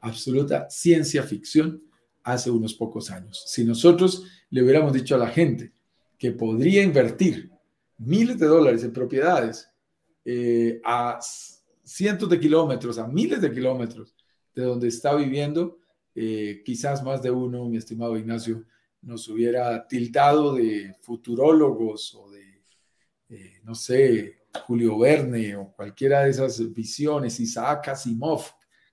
absoluta 0.03 0.69
ciencia 0.69 1.23
ficción 1.23 1.81
hace 2.23 2.51
unos 2.51 2.73
pocos 2.73 3.09
años. 3.09 3.43
Si 3.47 3.63
nosotros 3.63 4.23
le 4.49 4.61
hubiéramos 4.61 4.93
dicho 4.93 5.15
a 5.15 5.17
la 5.17 5.29
gente 5.29 5.71
que 6.17 6.31
podría 6.31 6.83
invertir 6.83 7.51
miles 7.97 8.37
de 8.37 8.45
dólares 8.45 8.83
en 8.83 8.93
propiedades 8.93 9.69
eh, 10.25 10.81
a 10.83 11.19
cientos 11.83 12.29
de 12.29 12.39
kilómetros, 12.39 12.97
a 12.97 13.07
miles 13.07 13.41
de 13.41 13.51
kilómetros 13.51 14.13
de 14.53 14.63
donde 14.63 14.89
está 14.89 15.15
viviendo, 15.15 15.79
eh, 16.15 16.61
quizás 16.65 17.01
más 17.03 17.21
de 17.21 17.31
uno, 17.31 17.67
mi 17.69 17.77
estimado 17.77 18.17
Ignacio, 18.17 18.63
nos 19.01 19.27
hubiera 19.29 19.87
tildado 19.87 20.55
de 20.55 20.95
futurólogos 21.01 22.13
o 22.15 22.29
de, 22.29 22.61
eh, 23.29 23.59
no 23.63 23.73
sé, 23.73 24.42
Julio 24.61 24.97
Verne 24.97 25.55
o 25.55 25.71
cualquiera 25.71 26.23
de 26.23 26.29
esas 26.29 26.73
visiones, 26.73 27.39
Isaac 27.39 27.89
Asimov, 27.89 28.43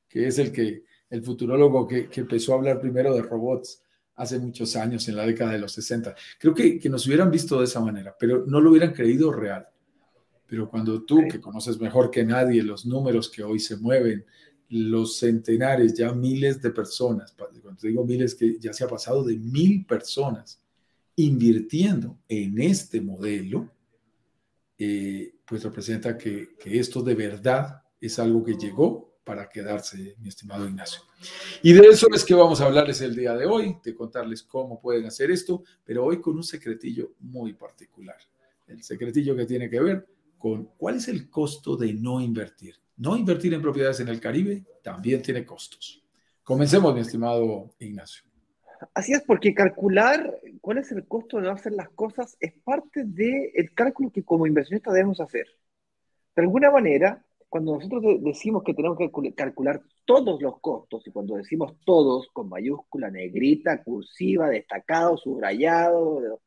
que 0.08 0.26
es 0.26 0.38
el 0.38 0.52
que 0.52 0.84
el 1.08 1.22
futurólogo 1.22 1.86
que, 1.86 2.08
empezó 2.14 2.52
a 2.52 2.56
hablar 2.56 2.80
primero 2.80 3.14
de 3.14 3.22
robots 3.22 3.82
hace 4.16 4.38
muchos 4.38 4.76
años, 4.76 5.08
en 5.08 5.16
la 5.16 5.26
década 5.26 5.52
de 5.52 5.58
los 5.58 5.72
60. 5.72 6.14
Creo 6.38 6.54
que, 6.54 6.78
que 6.78 6.88
nos 6.88 7.06
hubieran 7.06 7.30
visto 7.30 7.58
de 7.58 7.64
esa 7.64 7.80
manera, 7.80 8.14
pero 8.18 8.44
no 8.46 8.60
lo 8.60 8.70
hubieran 8.70 8.92
creído 8.92 9.32
real. 9.32 9.66
Pero 10.46 10.68
cuando 10.68 11.02
tú, 11.04 11.26
que 11.30 11.40
conoces 11.40 11.80
mejor 11.80 12.10
que 12.10 12.24
nadie 12.24 12.62
los 12.62 12.84
números 12.84 13.30
que 13.30 13.42
hoy 13.42 13.58
se 13.60 13.76
mueven, 13.76 14.24
los 14.68 15.18
centenares, 15.18 15.94
ya 15.94 16.12
miles 16.12 16.60
de 16.62 16.70
personas, 16.70 17.34
cuando 17.36 17.80
digo 17.80 18.04
miles, 18.04 18.34
que 18.34 18.58
ya 18.58 18.72
se 18.72 18.84
ha 18.84 18.88
pasado 18.88 19.24
de 19.24 19.36
mil 19.36 19.84
personas 19.84 20.60
invirtiendo 21.16 22.18
en 22.28 22.60
este 22.60 23.00
modelo, 23.00 23.70
eh, 24.82 25.34
pues 25.44 25.62
representa 25.62 26.16
que, 26.16 26.56
que 26.58 26.80
esto 26.80 27.02
de 27.02 27.14
verdad 27.14 27.82
es 28.00 28.18
algo 28.18 28.42
que 28.42 28.54
llegó 28.54 29.10
para 29.22 29.46
quedarse, 29.48 30.16
mi 30.18 30.30
estimado 30.30 30.66
Ignacio. 30.66 31.02
Y 31.62 31.74
de 31.74 31.86
eso 31.86 32.06
es 32.14 32.24
que 32.24 32.34
vamos 32.34 32.62
a 32.62 32.64
hablarles 32.64 33.02
el 33.02 33.14
día 33.14 33.34
de 33.34 33.44
hoy, 33.44 33.76
de 33.84 33.94
contarles 33.94 34.42
cómo 34.42 34.80
pueden 34.80 35.04
hacer 35.04 35.30
esto, 35.30 35.62
pero 35.84 36.06
hoy 36.06 36.18
con 36.18 36.34
un 36.34 36.42
secretillo 36.42 37.12
muy 37.20 37.52
particular. 37.52 38.16
El 38.66 38.82
secretillo 38.82 39.36
que 39.36 39.44
tiene 39.44 39.68
que 39.68 39.80
ver 39.80 40.06
con 40.38 40.70
cuál 40.78 40.96
es 40.96 41.08
el 41.08 41.28
costo 41.28 41.76
de 41.76 41.92
no 41.92 42.22
invertir. 42.22 42.76
No 42.96 43.18
invertir 43.18 43.52
en 43.52 43.60
propiedades 43.60 44.00
en 44.00 44.08
el 44.08 44.18
Caribe 44.18 44.64
también 44.82 45.20
tiene 45.20 45.44
costos. 45.44 46.02
Comencemos, 46.42 46.94
mi 46.94 47.00
estimado 47.00 47.74
Ignacio. 47.78 48.29
Así 48.94 49.12
es, 49.12 49.22
porque 49.22 49.54
calcular 49.54 50.38
cuál 50.60 50.78
es 50.78 50.90
el 50.92 51.06
costo 51.06 51.36
de 51.36 51.44
no 51.44 51.50
hacer 51.50 51.72
las 51.72 51.90
cosas 51.90 52.36
es 52.40 52.54
parte 52.64 53.04
del 53.04 53.74
cálculo 53.74 54.10
que 54.10 54.24
como 54.24 54.46
inversionistas 54.46 54.94
debemos 54.94 55.20
hacer. 55.20 55.46
De 56.34 56.42
alguna 56.42 56.70
manera, 56.70 57.24
cuando 57.48 57.74
nosotros 57.74 58.02
decimos 58.22 58.62
que 58.62 58.74
tenemos 58.74 58.96
que 58.96 59.34
calcular 59.34 59.82
todos 60.04 60.40
los 60.40 60.60
costos, 60.60 61.06
y 61.06 61.10
cuando 61.10 61.36
decimos 61.36 61.74
todos 61.84 62.28
con 62.32 62.48
mayúscula, 62.48 63.10
negrita, 63.10 63.82
cursiva, 63.82 64.48
destacado, 64.48 65.16
subrayado, 65.16 66.40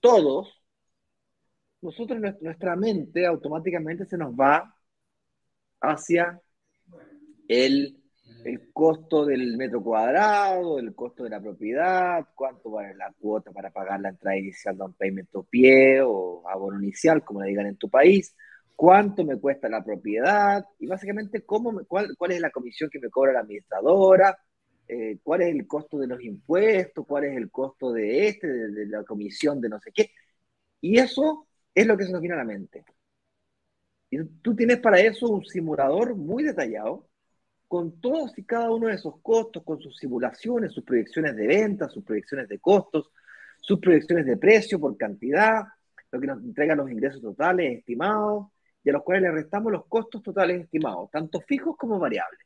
todos, 0.00 0.62
nosotros, 1.80 2.20
nuestra 2.40 2.76
mente 2.76 3.26
automáticamente 3.26 4.06
se 4.06 4.18
nos 4.18 4.34
va 4.34 4.74
hacia 5.80 6.40
el, 7.48 8.02
el 8.46 8.72
costo 8.72 9.24
del 9.26 9.56
metro 9.56 9.82
cuadrado, 9.82 10.78
el 10.78 10.94
costo 10.94 11.24
de 11.24 11.30
la 11.30 11.40
propiedad, 11.40 12.26
cuánto 12.34 12.70
vale 12.70 12.94
la 12.94 13.12
cuota 13.18 13.50
para 13.52 13.70
pagar 13.70 14.00
la 14.00 14.10
entrada 14.10 14.38
inicial 14.38 14.76
de 14.78 14.84
un 14.84 14.94
payment 14.94 15.28
pie 15.50 16.00
o 16.02 16.42
abono 16.48 16.80
inicial, 16.80 17.24
como 17.24 17.42
le 17.42 17.48
digan 17.48 17.66
en 17.66 17.76
tu 17.76 17.90
país 17.90 18.34
cuánto 18.76 19.24
me 19.24 19.38
cuesta 19.40 19.68
la 19.68 19.82
propiedad 19.82 20.64
y 20.78 20.86
básicamente 20.86 21.44
cómo 21.44 21.84
cuál, 21.86 22.14
cuál 22.16 22.32
es 22.32 22.40
la 22.40 22.50
comisión 22.50 22.90
que 22.90 23.00
me 23.00 23.10
cobra 23.10 23.32
la 23.32 23.40
administradora, 23.40 24.38
eh, 24.86 25.18
cuál 25.22 25.42
es 25.42 25.54
el 25.54 25.66
costo 25.66 25.98
de 25.98 26.06
los 26.06 26.22
impuestos, 26.22 27.06
cuál 27.06 27.24
es 27.24 27.36
el 27.36 27.50
costo 27.50 27.92
de 27.92 28.28
este, 28.28 28.46
de, 28.46 28.86
la 28.86 29.02
comisión 29.04 29.60
de 29.60 29.68
no 29.70 29.80
sé 29.80 29.90
qué. 29.92 30.10
Y 30.80 30.98
eso 30.98 31.48
es 31.74 31.86
lo 31.86 31.96
que 31.96 32.04
se 32.04 32.12
nos 32.12 32.20
viene 32.20 32.36
a 32.36 32.38
la 32.38 32.44
mente. 32.44 32.84
Y 34.10 34.24
tú 34.42 34.54
tienes 34.54 34.78
para 34.78 35.00
eso 35.00 35.28
un 35.28 35.44
simulador 35.44 36.14
muy 36.14 36.44
detallado 36.44 37.08
con 37.68 38.00
todos 38.00 38.36
y 38.38 38.44
cada 38.44 38.70
uno 38.70 38.88
de 38.88 38.94
esos 38.94 39.20
costos, 39.20 39.62
con 39.64 39.80
sus 39.80 39.96
simulaciones, 39.96 40.72
sus 40.72 40.84
proyecciones 40.84 41.34
de 41.36 41.46
ventas, 41.46 41.92
sus 41.92 42.04
proyecciones 42.04 42.48
de 42.48 42.58
costos, 42.58 43.10
sus 43.60 43.80
proyecciones 43.80 44.26
de 44.26 44.36
precio 44.36 44.78
por 44.78 44.96
cantidad, 44.96 45.64
lo 46.12 46.20
que 46.20 46.26
nos 46.26 46.42
entrega 46.42 46.74
los 46.74 46.90
ingresos 46.90 47.20
totales 47.20 47.78
estimados, 47.78 48.46
y 48.84 48.90
a 48.90 48.92
los 48.92 49.02
cuales 49.02 49.22
le 49.22 49.32
restamos 49.32 49.72
los 49.72 49.86
costos 49.86 50.22
totales 50.22 50.62
estimados, 50.62 51.10
tanto 51.10 51.40
fijos 51.40 51.76
como 51.76 51.98
variables. 51.98 52.38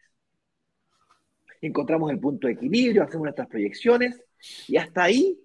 Encontramos 1.60 2.10
el 2.10 2.18
punto 2.18 2.46
de 2.46 2.54
equilibrio, 2.54 3.02
hacemos 3.02 3.24
nuestras 3.24 3.48
proyecciones 3.48 4.24
y 4.66 4.78
hasta 4.78 5.02
ahí 5.02 5.38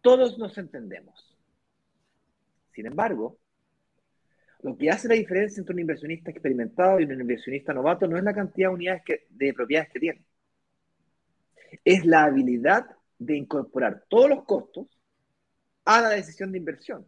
todos 0.00 0.36
nos 0.36 0.58
entendemos. 0.58 1.38
Sin 2.72 2.86
embargo, 2.86 3.38
lo 4.64 4.78
que 4.78 4.88
hace 4.88 5.08
la 5.08 5.14
diferencia 5.14 5.60
entre 5.60 5.74
un 5.74 5.80
inversionista 5.80 6.30
experimentado 6.30 6.98
y 6.98 7.04
un 7.04 7.20
inversionista 7.20 7.74
novato 7.74 8.06
no 8.06 8.16
es 8.16 8.24
la 8.24 8.32
cantidad 8.32 8.70
de 8.70 8.74
unidades 8.74 9.02
de 9.28 9.52
propiedades 9.52 9.90
que 9.92 10.00
tiene. 10.00 10.24
Es 11.84 12.06
la 12.06 12.24
habilidad 12.24 12.86
de 13.18 13.36
incorporar 13.36 14.04
todos 14.08 14.30
los 14.30 14.44
costos 14.44 14.86
a 15.84 16.00
la 16.00 16.08
decisión 16.08 16.50
de 16.50 16.56
inversión. 16.56 17.06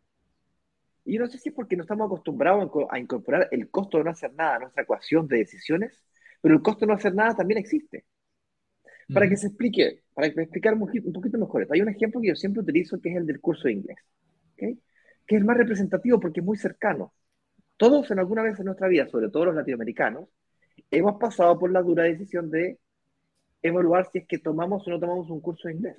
Y 1.02 1.14
yo 1.14 1.20
no 1.20 1.28
sé 1.28 1.38
si 1.38 1.48
es 1.48 1.54
porque 1.54 1.76
no 1.76 1.84
estamos 1.84 2.04
acostumbrados 2.04 2.70
a 2.90 2.98
incorporar 2.98 3.48
el 3.50 3.70
costo 3.70 3.96
de 3.96 4.04
no 4.04 4.10
hacer 4.10 4.34
nada 4.34 4.56
a 4.56 4.58
nuestra 4.58 4.82
ecuación 4.82 5.26
de 5.26 5.38
decisiones, 5.38 6.04
pero 6.42 6.54
el 6.54 6.60
costo 6.60 6.80
de 6.80 6.88
no 6.88 6.98
hacer 6.98 7.14
nada 7.14 7.36
también 7.36 7.56
existe. 7.56 8.04
Para 9.14 9.30
que 9.30 9.36
se 9.38 9.46
explique, 9.46 10.02
para 10.12 10.26
explicar 10.26 10.74
un 10.74 10.80
poquito 10.80 11.38
mejor, 11.38 11.66
hay 11.70 11.80
un 11.80 11.88
ejemplo 11.88 12.20
que 12.20 12.28
yo 12.28 12.36
siempre 12.36 12.60
utilizo 12.60 13.00
que 13.00 13.08
es 13.08 13.16
el 13.16 13.24
del 13.24 13.40
curso 13.40 13.68
de 13.68 13.72
inglés, 13.72 13.96
que 14.56 14.76
es 15.26 15.38
el 15.38 15.44
más 15.46 15.56
representativo 15.56 16.20
porque 16.20 16.40
es 16.40 16.46
muy 16.46 16.58
cercano. 16.58 17.14
Todos 17.76 18.10
en 18.10 18.18
alguna 18.18 18.42
vez 18.42 18.58
en 18.58 18.66
nuestra 18.66 18.88
vida, 18.88 19.06
sobre 19.08 19.28
todo 19.28 19.46
los 19.46 19.54
latinoamericanos, 19.54 20.28
hemos 20.90 21.18
pasado 21.18 21.58
por 21.58 21.70
la 21.70 21.82
dura 21.82 22.04
decisión 22.04 22.50
de 22.50 22.78
evaluar 23.62 24.08
si 24.10 24.18
es 24.18 24.26
que 24.26 24.38
tomamos 24.38 24.86
o 24.86 24.90
no 24.90 25.00
tomamos 25.00 25.28
un 25.30 25.40
curso 25.40 25.68
de 25.68 25.74
inglés. 25.74 25.96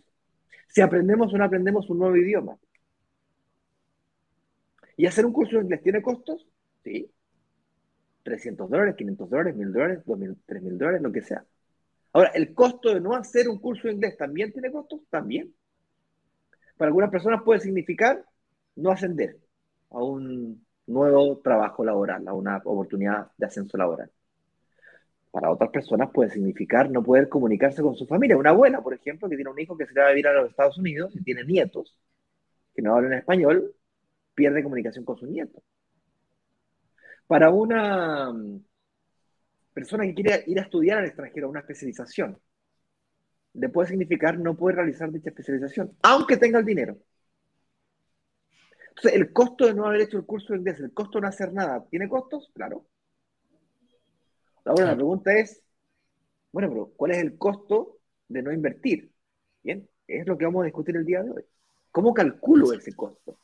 Si 0.67 0.81
aprendemos 0.81 1.33
o 1.33 1.37
no 1.37 1.43
aprendemos 1.43 1.89
un 1.89 1.99
nuevo 1.99 2.15
idioma. 2.15 2.57
¿Y 4.95 5.05
hacer 5.05 5.25
un 5.25 5.33
curso 5.33 5.57
de 5.57 5.63
inglés 5.63 5.83
tiene 5.83 6.01
costos? 6.01 6.47
Sí. 6.83 7.11
300 8.23 8.69
dólares, 8.69 8.95
500 8.97 9.29
dólares, 9.29 9.55
1000 9.55 9.71
dólares, 9.71 10.03
2000, 10.05 10.37
3000 10.45 10.77
dólares, 10.77 11.01
lo 11.01 11.11
que 11.11 11.21
sea. 11.21 11.45
Ahora, 12.11 12.29
¿el 12.29 12.53
costo 12.53 12.93
de 12.93 12.99
no 12.99 13.15
hacer 13.15 13.47
un 13.47 13.59
curso 13.59 13.87
de 13.87 13.93
inglés 13.93 14.17
también 14.17 14.51
tiene 14.51 14.71
costos? 14.71 15.01
También. 15.09 15.53
Para 16.75 16.89
algunas 16.89 17.09
personas 17.09 17.41
puede 17.43 17.59
significar 17.59 18.25
no 18.75 18.91
ascender 18.91 19.37
a 19.89 20.03
un 20.03 20.66
nuevo 20.87 21.37
trabajo 21.39 21.83
laboral, 21.83 22.23
una 22.31 22.57
oportunidad 22.57 23.31
de 23.37 23.45
ascenso 23.45 23.77
laboral. 23.77 24.09
Para 25.31 25.51
otras 25.51 25.69
personas 25.69 26.09
puede 26.11 26.31
significar 26.31 26.89
no 26.89 27.03
poder 27.03 27.29
comunicarse 27.29 27.81
con 27.81 27.95
su 27.95 28.07
familia. 28.07 28.37
Una 28.37 28.51
abuela, 28.51 28.81
por 28.81 28.93
ejemplo, 28.93 29.29
que 29.29 29.35
tiene 29.35 29.51
un 29.51 29.59
hijo 29.59 29.77
que 29.77 29.85
se 29.85 29.99
va 29.99 30.07
a 30.07 30.09
vivir 30.09 30.27
a 30.27 30.33
los 30.33 30.49
Estados 30.49 30.77
Unidos 30.77 31.15
y 31.15 31.23
tiene 31.23 31.43
nietos 31.43 31.99
que 32.73 32.81
no 32.81 32.95
hablan 32.95 33.13
español, 33.13 33.75
pierde 34.33 34.63
comunicación 34.63 35.03
con 35.03 35.17
sus 35.17 35.29
nietos. 35.29 35.63
Para 37.27 37.49
una 37.49 38.31
mm, 38.31 38.63
persona 39.73 40.05
que 40.05 40.13
quiere 40.13 40.43
ir 40.47 40.59
a 40.59 40.63
estudiar 40.63 40.99
al 40.99 41.05
extranjero, 41.05 41.49
una 41.49 41.59
especialización, 41.59 42.39
le 43.53 43.69
puede 43.69 43.89
significar 43.89 44.39
no 44.39 44.55
poder 44.55 44.77
realizar 44.77 45.11
dicha 45.11 45.29
especialización, 45.29 45.97
aunque 46.03 46.37
tenga 46.37 46.59
el 46.59 46.65
dinero. 46.65 46.97
Entonces, 48.97 49.21
el 49.21 49.31
costo 49.31 49.67
de 49.67 49.75
no 49.75 49.85
haber 49.85 50.01
hecho 50.01 50.17
el 50.17 50.25
curso 50.25 50.53
de 50.53 50.59
inglés, 50.59 50.79
el 50.79 50.91
costo 50.91 51.19
de 51.19 51.21
no 51.21 51.27
hacer 51.27 51.53
nada, 51.53 51.85
¿tiene 51.89 52.09
costos? 52.09 52.49
Claro. 52.53 52.87
Ahora 54.65 54.85
la 54.85 54.95
pregunta 54.95 55.37
es, 55.37 55.61
bueno, 56.51 56.69
pero 56.69 56.93
¿cuál 56.97 57.11
es 57.11 57.19
el 57.19 57.37
costo 57.37 57.99
de 58.27 58.41
no 58.41 58.51
invertir? 58.51 59.11
Bien, 59.61 59.87
es 60.07 60.25
lo 60.25 60.37
que 60.37 60.45
vamos 60.45 60.63
a 60.63 60.65
discutir 60.65 60.97
el 60.97 61.05
día 61.05 61.21
de 61.21 61.29
hoy. 61.29 61.43
¿Cómo 61.91 62.13
calculo 62.13 62.73
ese 62.73 62.93
costo? 62.93 63.37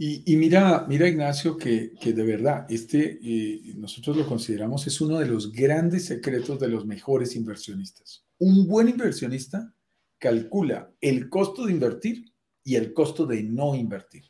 Y, 0.00 0.36
mira, 0.36 0.86
mira 0.86 1.08
Ignacio, 1.08 1.56
que, 1.56 1.90
de 2.00 2.24
verdad, 2.24 2.66
este 2.68 3.18
eh, 3.20 3.74
nosotros 3.76 4.16
lo 4.16 4.26
consideramos 4.26 4.86
es 4.86 5.00
uno 5.00 5.18
de 5.18 5.26
los 5.26 5.52
grandes 5.52 6.04
secretos 6.04 6.60
de 6.60 6.68
los 6.68 6.86
mejores 6.86 7.34
inversionistas. 7.34 8.24
Un 8.38 8.68
buen 8.68 8.88
inversionista 8.88 9.74
calcula 10.18 10.92
el 11.00 11.28
costo 11.28 11.66
de 11.66 11.72
invertir 11.72 12.32
y 12.68 12.76
el 12.76 12.92
costo 12.92 13.24
de 13.24 13.42
no 13.42 13.74
invertir. 13.74 14.24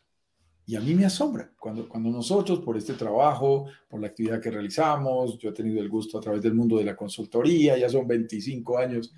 Y 0.65 0.77
a 0.77 0.81
mí 0.81 0.95
me 0.95 1.05
asombra 1.05 1.51
cuando, 1.59 1.89
cuando 1.89 2.09
nosotros, 2.09 2.61
por 2.61 2.77
este 2.77 2.93
trabajo, 2.95 3.67
por 3.89 4.01
la 4.01 4.07
actividad 4.07 4.41
que 4.41 4.53
realizamos, 4.53 5.37
yo 5.39 5.51
he 5.51 5.53
tenido 5.53 5.81
el 5.81 5.89
gusto 5.89 6.19
a 6.19 6.21
través 6.21 6.41
del 6.41 6.55
mundo 6.55 6.79
de 6.79 6.85
la 6.85 6.95
consultoría, 6.95 7.77
ya 7.77 7.89
son 7.89 8.07
25 8.07 8.79
años 8.79 9.13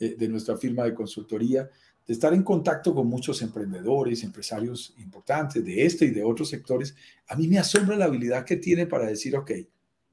eh, 0.00 0.16
de 0.18 0.26
nuestra 0.26 0.56
firma 0.56 0.84
de 0.84 0.94
consultoría, 0.94 1.68
de 2.06 2.14
estar 2.14 2.32
en 2.32 2.42
contacto 2.42 2.94
con 2.94 3.08
muchos 3.08 3.42
emprendedores, 3.42 4.24
empresarios 4.24 4.94
importantes 4.96 5.62
de 5.62 5.84
este 5.84 6.06
y 6.06 6.10
de 6.10 6.24
otros 6.24 6.48
sectores, 6.48 6.96
a 7.28 7.36
mí 7.36 7.48
me 7.48 7.58
asombra 7.58 7.94
la 7.94 8.06
habilidad 8.06 8.46
que 8.46 8.56
tiene 8.56 8.86
para 8.86 9.06
decir, 9.06 9.36
ok, 9.36 9.50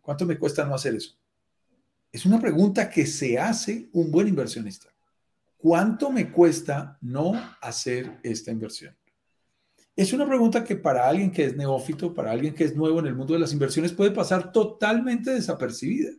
¿cuánto 0.01 0.25
me 0.25 0.37
cuesta 0.37 0.65
no 0.65 0.75
hacer 0.75 0.95
eso? 0.95 1.17
Es 2.11 2.25
una 2.25 2.41
pregunta 2.41 2.89
que 2.89 3.05
se 3.05 3.39
hace 3.39 3.87
un 3.93 4.11
buen 4.11 4.27
inversionista. 4.27 4.89
¿Cuánto 5.61 6.09
me 6.09 6.31
cuesta 6.31 6.97
no 7.01 7.33
hacer 7.59 8.17
esta 8.23 8.49
inversión? 8.49 8.95
Es 9.93 10.13
una 10.13 10.25
pregunta 10.25 10.63
que 10.63 10.77
para 10.77 11.05
alguien 11.05 11.31
que 11.31 11.43
es 11.43 11.57
neófito, 11.57 12.13
para 12.13 12.31
alguien 12.31 12.53
que 12.53 12.63
es 12.63 12.77
nuevo 12.77 13.01
en 13.01 13.07
el 13.07 13.15
mundo 13.15 13.33
de 13.33 13.41
las 13.41 13.51
inversiones, 13.51 13.91
puede 13.91 14.11
pasar 14.11 14.53
totalmente 14.53 15.31
desapercibida. 15.31 16.11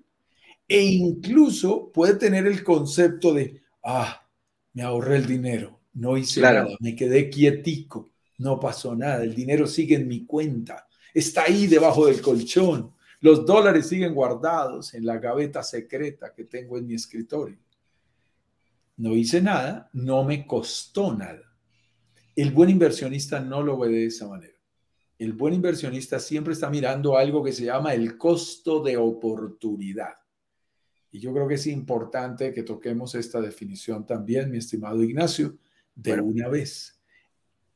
E 0.68 0.83
incluso 0.83 1.90
puede 1.90 2.16
tener 2.16 2.46
el 2.46 2.62
concepto 2.62 3.33
de, 3.33 3.62
ah, 3.83 4.29
me 4.74 4.83
ahorré 4.83 5.16
el 5.16 5.26
dinero, 5.26 5.81
no 5.94 6.18
hice 6.18 6.42
nada, 6.42 6.68
me 6.79 6.94
quedé 6.94 7.31
quietico, 7.31 8.11
no 8.37 8.61
pasó 8.61 8.94
nada, 8.94 9.24
el 9.24 9.35
dinero 9.35 9.66
sigue 9.66 9.96
en 9.96 10.07
mi 10.07 10.26
cuenta, 10.26 10.87
está 11.14 11.44
ahí 11.44 11.66
debajo 11.66 12.05
del 12.05 12.20
colchón, 12.20 12.92
los 13.20 13.46
dólares 13.46 13.88
siguen 13.88 14.12
guardados 14.12 14.92
en 14.92 15.07
la 15.07 15.16
gaveta 15.16 15.62
secreta 15.62 16.35
que 16.35 16.44
tengo 16.44 16.76
en 16.76 16.87
mi 16.87 16.94
escritorio. 16.94 17.57
No 19.00 19.16
hice 19.16 19.40
nada, 19.40 19.88
no 19.94 20.24
me 20.24 20.46
costó 20.46 21.16
nada. 21.16 21.40
El 22.36 22.50
buen 22.50 22.68
inversionista 22.68 23.40
no 23.40 23.62
lo 23.62 23.78
ve 23.78 23.88
de 23.88 24.04
esa 24.04 24.28
manera. 24.28 24.52
El 25.18 25.32
buen 25.32 25.54
inversionista 25.54 26.20
siempre 26.20 26.52
está 26.52 26.68
mirando 26.68 27.16
algo 27.16 27.42
que 27.42 27.52
se 27.52 27.64
llama 27.64 27.94
el 27.94 28.18
costo 28.18 28.82
de 28.82 28.98
oportunidad. 28.98 30.12
Y 31.10 31.18
yo 31.18 31.32
creo 31.32 31.48
que 31.48 31.54
es 31.54 31.66
importante 31.66 32.52
que 32.52 32.62
toquemos 32.62 33.14
esta 33.14 33.40
definición 33.40 34.04
también, 34.04 34.50
mi 34.50 34.58
estimado 34.58 35.02
Ignacio, 35.02 35.56
de 35.94 36.20
una 36.20 36.48
vez. 36.48 37.00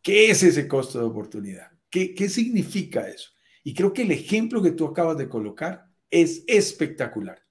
¿Qué 0.02 0.30
es 0.30 0.42
ese 0.42 0.68
costo 0.68 0.98
de 0.98 1.06
oportunidad? 1.06 1.72
¿Qué, 1.88 2.14
¿Qué 2.14 2.28
significa 2.28 3.08
eso? 3.08 3.30
Y 3.62 3.72
creo 3.72 3.94
que 3.94 4.02
el 4.02 4.10
ejemplo 4.10 4.60
que 4.60 4.72
tú 4.72 4.84
acabas 4.84 5.16
de 5.16 5.30
colocar 5.30 5.86
es 6.10 6.44
espectacular. 6.46 7.42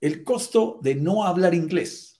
El 0.00 0.22
costo 0.22 0.78
de 0.80 0.94
no 0.94 1.24
hablar 1.24 1.54
inglés. 1.54 2.15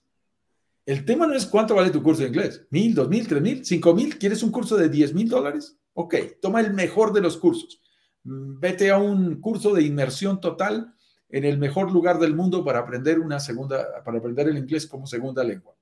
El 0.87 1.05
tema 1.05 1.27
no 1.27 1.35
es 1.35 1.47
cuánto 1.47 1.75
vale 1.75 1.91
tu 1.91 2.01
curso 2.01 2.23
de 2.23 2.29
inglés. 2.29 2.65
¿Mil, 2.71 2.95
dos 2.95 3.09
mil, 3.09 3.27
tres 3.27 3.43
mil, 3.43 3.65
cinco 3.65 3.93
mil? 3.93 4.17
¿Quieres 4.19 4.45
un 4.45 4.53
curso 4.53 4.77
de 4.77 4.89
diez 4.89 5.13
mil 5.13 5.29
dólares? 5.29 5.77
Ok, 5.95 6.15
toma 6.41 6.61
el 6.61 6.73
mejor 6.73 7.13
de 7.13 7.21
los 7.21 7.37
cursos. 7.37 7.83
Mm, 8.23 8.61
vete 8.61 8.91
a 8.91 8.99
un 8.99 9.41
curso 9.41 9.75
de 9.75 9.83
inmersión 9.83 10.41
total 10.41 10.95
en 11.29 11.45
el 11.45 11.59
mejor 11.59 11.91
lugar 11.91 12.21
del 12.21 12.37
mundo 12.37 12.65
para 12.65 12.79
aprender 12.79 13.19
una 13.19 13.41
segunda, 13.41 14.05
para 14.05 14.19
aprender 14.19 14.47
el 14.49 14.59
inglés 14.59 14.87
como 14.87 15.09
segunda 15.09 15.43
lengua. 15.43 15.75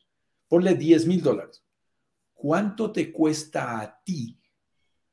Ponle 0.48 0.74
10 0.74 1.06
mil 1.06 1.22
dólares. 1.22 1.62
¿Cuánto 2.32 2.90
te 2.90 3.12
cuesta 3.12 3.80
a 3.80 4.02
ti 4.02 4.40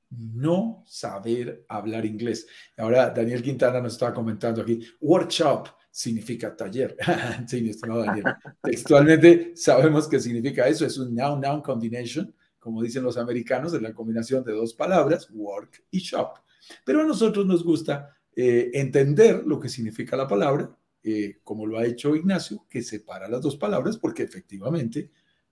no 0.10 0.86
saber 0.88 1.66
hablar 1.68 2.06
inglés? 2.06 2.48
Ahora 2.78 3.10
Daniel 3.10 3.44
Quintana 3.44 3.82
nos 3.82 3.94
estaba 3.94 4.14
comentando 4.14 4.62
aquí, 4.62 4.82
workshop 5.02 5.68
significa 5.92 6.56
taller. 6.56 6.96
Textualmente 8.64 9.52
sabemos 9.56 10.08
que 10.08 10.20
significa 10.20 10.68
eso, 10.68 10.86
es 10.86 10.98
un 10.98 11.14
noun-noun 11.14 11.62
combination, 11.62 12.34
como 12.58 12.82
dicen 12.82 13.04
los 13.04 13.18
americanos, 13.18 13.74
de 13.74 13.82
la 13.82 13.94
combinación 13.94 14.44
de 14.44 14.54
dos 14.54 14.74
palabras, 14.74 15.28
work 15.32 15.84
y 15.92 16.00
shop. 16.00 16.40
Pero 16.86 17.02
a 17.02 17.06
nosotros 17.06 17.46
nos 17.46 17.64
gusta 17.64 18.16
eh, 18.36 18.72
entender 18.74 19.44
lo 19.46 19.60
que 19.60 19.68
significa 19.68 20.16
la 20.16 20.28
palabra, 20.28 20.74
eh, 21.04 21.40
como 21.44 21.66
lo 21.66 21.78
ha 21.78 21.86
hecho 21.86 22.16
Ignacio, 22.16 22.66
que 22.70 22.82
separa 22.82 23.28
las 23.28 23.42
dos 23.42 23.58
palabras 23.58 23.98
porque 23.98 24.24
efectivamente 24.24 25.12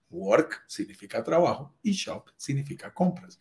work 0.09 0.63
significa 0.67 1.23
trabajo 1.23 1.75
y 1.83 1.91
shop 1.91 2.29
significa 2.37 2.93
compras. 2.93 3.39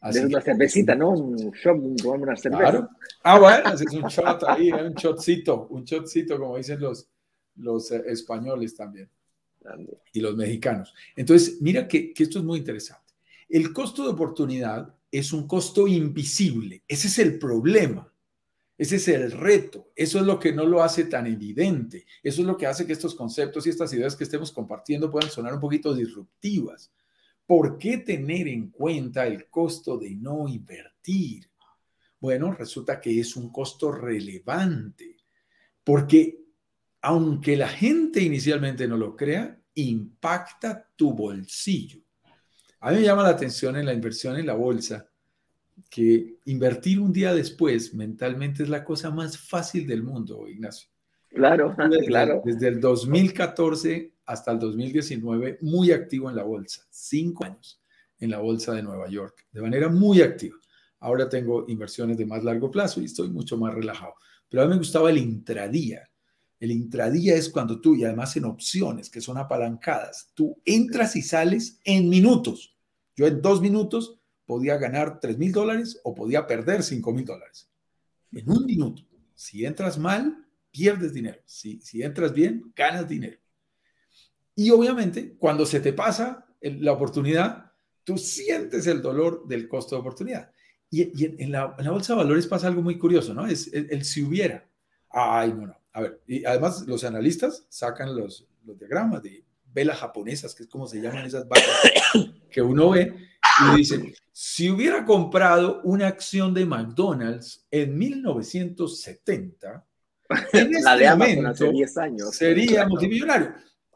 Así 0.00 0.20
una 0.20 0.40
cervecita, 0.40 0.94
¿no? 0.94 1.10
Un 1.10 1.50
shop, 1.50 2.06
una 2.06 2.36
cerveza. 2.36 2.70
Claro. 2.70 2.88
Ah, 3.24 3.38
bueno, 3.38 3.74
es 3.74 3.80
un 3.92 4.02
shot 4.08 4.44
ahí, 4.46 4.70
un 4.70 4.94
shotcito, 4.94 5.66
un 5.70 5.84
shotcito, 5.84 6.38
como 6.38 6.56
dicen 6.56 6.80
los, 6.80 7.08
los 7.56 7.90
eh, 7.90 8.02
españoles 8.06 8.74
también. 8.76 9.10
Y 10.12 10.20
los 10.20 10.36
mexicanos. 10.36 10.94
Entonces, 11.14 11.60
mira 11.60 11.86
que, 11.86 12.14
que 12.14 12.22
esto 12.22 12.38
es 12.38 12.44
muy 12.44 12.60
interesante. 12.60 13.12
El 13.48 13.72
costo 13.72 14.04
de 14.04 14.10
oportunidad 14.10 14.94
es 15.10 15.32
un 15.32 15.46
costo 15.46 15.86
invisible. 15.88 16.84
Ese 16.86 17.08
es 17.08 17.18
el 17.18 17.38
problema. 17.38 18.10
Ese 18.78 18.96
es 18.96 19.08
el 19.08 19.32
reto. 19.32 19.90
Eso 19.96 20.20
es 20.20 20.24
lo 20.24 20.38
que 20.38 20.52
no 20.52 20.64
lo 20.64 20.82
hace 20.82 21.04
tan 21.04 21.26
evidente. 21.26 22.06
Eso 22.22 22.42
es 22.42 22.46
lo 22.46 22.56
que 22.56 22.66
hace 22.66 22.86
que 22.86 22.92
estos 22.92 23.14
conceptos 23.14 23.66
y 23.66 23.70
estas 23.70 23.92
ideas 23.92 24.14
que 24.14 24.24
estemos 24.24 24.52
compartiendo 24.52 25.10
puedan 25.10 25.30
sonar 25.30 25.52
un 25.54 25.60
poquito 25.60 25.92
disruptivas. 25.92 26.92
¿Por 27.48 27.78
qué 27.78 27.96
tener 27.96 28.46
en 28.46 28.68
cuenta 28.68 29.26
el 29.26 29.48
costo 29.48 29.96
de 29.96 30.14
no 30.14 30.46
invertir? 30.46 31.50
Bueno, 32.20 32.52
resulta 32.52 33.00
que 33.00 33.18
es 33.18 33.36
un 33.36 33.50
costo 33.50 33.90
relevante, 33.90 35.16
porque 35.82 36.44
aunque 37.00 37.56
la 37.56 37.68
gente 37.68 38.20
inicialmente 38.20 38.86
no 38.86 38.98
lo 38.98 39.16
crea, 39.16 39.58
impacta 39.76 40.90
tu 40.94 41.14
bolsillo. 41.14 42.02
A 42.80 42.90
mí 42.90 42.98
me 42.98 43.04
llama 43.04 43.22
la 43.22 43.30
atención 43.30 43.78
en 43.78 43.86
la 43.86 43.94
inversión 43.94 44.36
en 44.36 44.44
la 44.44 44.52
bolsa 44.52 45.08
que 45.88 46.40
invertir 46.44 47.00
un 47.00 47.14
día 47.14 47.32
después 47.32 47.94
mentalmente 47.94 48.64
es 48.64 48.68
la 48.68 48.84
cosa 48.84 49.10
más 49.10 49.38
fácil 49.38 49.86
del 49.86 50.02
mundo, 50.02 50.46
Ignacio. 50.46 50.90
Claro, 51.38 51.74
desde, 51.78 52.06
claro. 52.06 52.42
Desde 52.44 52.68
el 52.68 52.80
2014 52.80 54.12
hasta 54.26 54.52
el 54.52 54.58
2019, 54.58 55.58
muy 55.62 55.92
activo 55.92 56.28
en 56.28 56.36
la 56.36 56.42
bolsa, 56.42 56.82
cinco 56.90 57.44
años 57.44 57.80
en 58.18 58.30
la 58.30 58.40
bolsa 58.40 58.74
de 58.74 58.82
Nueva 58.82 59.08
York, 59.08 59.46
de 59.52 59.62
manera 59.62 59.88
muy 59.88 60.20
activa. 60.20 60.56
Ahora 60.98 61.28
tengo 61.28 61.64
inversiones 61.68 62.18
de 62.18 62.26
más 62.26 62.42
largo 62.42 62.70
plazo 62.70 63.00
y 63.00 63.04
estoy 63.04 63.30
mucho 63.30 63.56
más 63.56 63.72
relajado. 63.72 64.14
Pero 64.48 64.62
a 64.62 64.66
mí 64.66 64.72
me 64.72 64.78
gustaba 64.78 65.10
el 65.10 65.18
intradía. 65.18 66.10
El 66.58 66.72
intradía 66.72 67.36
es 67.36 67.48
cuando 67.48 67.80
tú, 67.80 67.94
y 67.94 68.04
además 68.04 68.36
en 68.36 68.46
opciones 68.46 69.08
que 69.08 69.20
son 69.20 69.38
apalancadas, 69.38 70.32
tú 70.34 70.60
entras 70.64 71.14
y 71.14 71.22
sales 71.22 71.78
en 71.84 72.08
minutos. 72.08 72.76
Yo 73.14 73.28
en 73.28 73.40
dos 73.40 73.62
minutos 73.62 74.18
podía 74.44 74.76
ganar 74.76 75.20
3 75.20 75.38
mil 75.38 75.52
dólares 75.52 76.00
o 76.02 76.14
podía 76.14 76.48
perder 76.48 76.82
5 76.82 77.12
mil 77.12 77.24
dólares. 77.24 77.70
En 78.32 78.50
un 78.50 78.66
minuto. 78.66 79.02
Si 79.34 79.64
entras 79.64 79.98
mal, 79.98 80.47
pierdes 80.78 81.12
dinero. 81.12 81.40
Si, 81.44 81.80
entras 81.94 82.32
bien, 82.32 82.72
ganas 82.76 83.08
dinero. 83.08 83.36
Y 84.54 84.70
obviamente, 84.70 85.34
cuando 85.36 85.66
se 85.66 85.80
te 85.80 85.92
pasa 85.92 86.46
la 86.60 86.92
oportunidad, 86.92 87.72
tú 88.04 88.16
sientes 88.16 88.86
el 88.86 89.02
dolor 89.02 89.46
del 89.48 89.66
costo 89.66 89.96
de 89.96 90.00
oportunidad. 90.00 90.52
Y, 90.88 91.42
en, 91.42 91.50
la, 91.50 91.66
bolsa 91.90 92.12
de 92.12 92.18
valores 92.18 92.46
pasa 92.46 92.68
algo 92.68 92.80
muy 92.80 92.96
curioso, 92.96 93.34
¿no? 93.34 93.46
Es 93.46 93.72
el, 93.72 94.04
si 94.04 94.22
hubiera. 94.22 94.68
Ay, 95.10 95.52
no, 95.52 95.66
no. 95.66 95.76
A 95.92 96.00
ver, 96.00 96.20
y 96.28 96.44
además 96.44 96.86
los 96.86 97.02
analistas 97.02 97.66
sacan 97.68 98.14
los, 98.14 98.46
los 98.64 98.78
diagramas 98.78 99.20
de 99.22 99.44
velas 99.72 99.98
japonesas, 99.98 100.54
que 100.54 100.62
es 100.62 100.68
como 100.68 100.86
se 100.86 101.00
llaman 101.00 101.26
esas 101.26 101.48
vacas 101.48 101.66
que 102.50 102.62
uno 102.62 102.90
ve, 102.90 103.16
y 103.72 103.76
dice, 103.76 104.14
si 104.32 104.70
hubiera 104.70 105.04
comprado 105.04 105.80
una 105.82 106.06
acción 106.06 106.54
de 106.54 106.64
McDonald's 106.64 107.66
en 107.72 107.98
1970, 107.98 109.87
En 110.28 110.38
este 110.52 110.82
la 110.82 110.96
de 110.96 111.06
Amazon 111.06 111.46
hace 111.46 111.72
10 111.72 111.96
años. 111.98 112.36
Sería 112.36 112.86
multimillonario. 112.86 113.54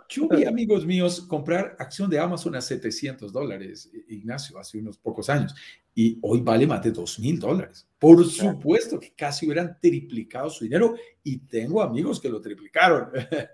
Yo 0.08 0.28
vi 0.28 0.44
amigos 0.44 0.84
míos 0.84 1.22
comprar 1.22 1.76
acción 1.78 2.10
de 2.10 2.18
Amazon 2.18 2.54
a 2.54 2.60
700 2.60 3.32
dólares, 3.32 3.90
Ignacio, 4.08 4.58
hace 4.58 4.78
unos 4.78 4.98
pocos 4.98 5.30
años, 5.30 5.54
y 5.94 6.18
hoy 6.22 6.40
vale 6.40 6.66
más 6.66 6.82
de 6.82 6.90
2 6.90 7.18
mil 7.18 7.38
dólares. 7.38 7.86
Por 7.98 8.24
supuesto 8.24 8.98
que 8.98 9.12
casi 9.14 9.46
hubieran 9.46 9.78
triplicado 9.80 10.50
su 10.50 10.64
dinero 10.64 10.94
y 11.22 11.38
tengo 11.38 11.82
amigos 11.82 12.20
que 12.20 12.28
lo 12.28 12.40
triplicaron. 12.40 13.10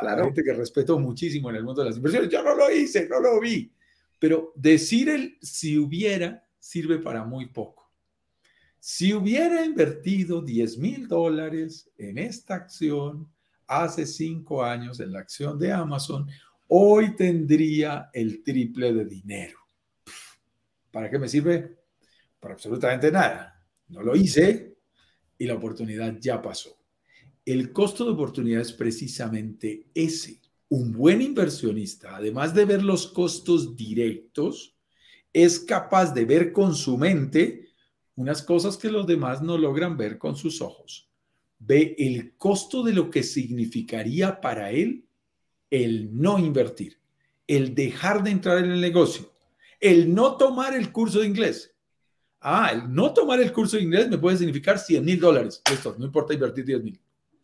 Claro. 0.00 0.24
gente 0.24 0.42
que 0.42 0.52
respeto 0.54 0.98
muchísimo 0.98 1.50
en 1.50 1.54
el 1.54 1.62
mundo 1.62 1.82
de 1.82 1.90
las 1.90 1.96
inversiones. 1.96 2.28
Yo 2.28 2.42
no 2.42 2.56
lo 2.56 2.68
hice, 2.68 3.08
no 3.08 3.20
lo 3.20 3.38
vi. 3.38 3.72
Pero 4.18 4.52
decir 4.56 5.08
el 5.08 5.38
si 5.40 5.78
hubiera 5.78 6.44
sirve 6.58 6.98
para 6.98 7.22
muy 7.22 7.46
poco. 7.46 7.87
Si 8.90 9.12
hubiera 9.12 9.66
invertido 9.66 10.40
10 10.40 10.78
mil 10.78 11.08
dólares 11.08 11.90
en 11.98 12.16
esta 12.16 12.54
acción, 12.54 13.30
hace 13.66 14.06
cinco 14.06 14.64
años 14.64 14.98
en 15.00 15.12
la 15.12 15.18
acción 15.18 15.58
de 15.58 15.70
Amazon, 15.70 16.26
hoy 16.68 17.14
tendría 17.14 18.08
el 18.14 18.42
triple 18.42 18.94
de 18.94 19.04
dinero. 19.04 19.58
¿Para 20.90 21.10
qué 21.10 21.18
me 21.18 21.28
sirve? 21.28 21.76
Para 22.40 22.54
absolutamente 22.54 23.12
nada. 23.12 23.62
No 23.88 24.00
lo 24.02 24.16
hice 24.16 24.78
y 25.36 25.44
la 25.44 25.56
oportunidad 25.56 26.16
ya 26.18 26.40
pasó. 26.40 26.80
El 27.44 27.74
costo 27.74 28.06
de 28.06 28.12
oportunidad 28.12 28.62
es 28.62 28.72
precisamente 28.72 29.88
ese. 29.92 30.40
Un 30.70 30.92
buen 30.92 31.20
inversionista, 31.20 32.16
además 32.16 32.54
de 32.54 32.64
ver 32.64 32.82
los 32.82 33.06
costos 33.08 33.76
directos, 33.76 34.78
es 35.30 35.60
capaz 35.60 36.14
de 36.14 36.24
ver 36.24 36.52
con 36.52 36.74
su 36.74 36.96
mente 36.96 37.67
unas 38.18 38.42
cosas 38.42 38.76
que 38.76 38.90
los 38.90 39.06
demás 39.06 39.42
no 39.42 39.56
logran 39.56 39.96
ver 39.96 40.18
con 40.18 40.36
sus 40.36 40.60
ojos 40.60 41.08
ve 41.58 41.96
el 41.98 42.36
costo 42.36 42.82
de 42.82 42.92
lo 42.92 43.10
que 43.10 43.22
significaría 43.22 44.40
para 44.40 44.70
él 44.70 45.04
el 45.70 46.16
no 46.18 46.38
invertir, 46.38 46.98
el 47.46 47.74
dejar 47.74 48.22
de 48.22 48.30
entrar 48.30 48.58
en 48.58 48.70
el 48.70 48.80
negocio, 48.80 49.30
el 49.80 50.14
no 50.14 50.36
tomar 50.36 50.74
el 50.74 50.92
curso 50.92 51.20
de 51.20 51.26
inglés. 51.26 51.74
Ah, 52.40 52.70
el 52.72 52.94
no 52.94 53.12
tomar 53.12 53.40
el 53.40 53.52
curso 53.52 53.76
de 53.76 53.82
inglés 53.82 54.08
me 54.08 54.18
puede 54.18 54.36
significar 54.36 54.78
100 54.78 55.04
mil 55.04 55.18
dólares. 55.18 55.60
Esto, 55.70 55.96
no 55.98 56.06
importa 56.06 56.34
invertir 56.34 56.64
10 56.64 56.82
mil. 56.84 57.00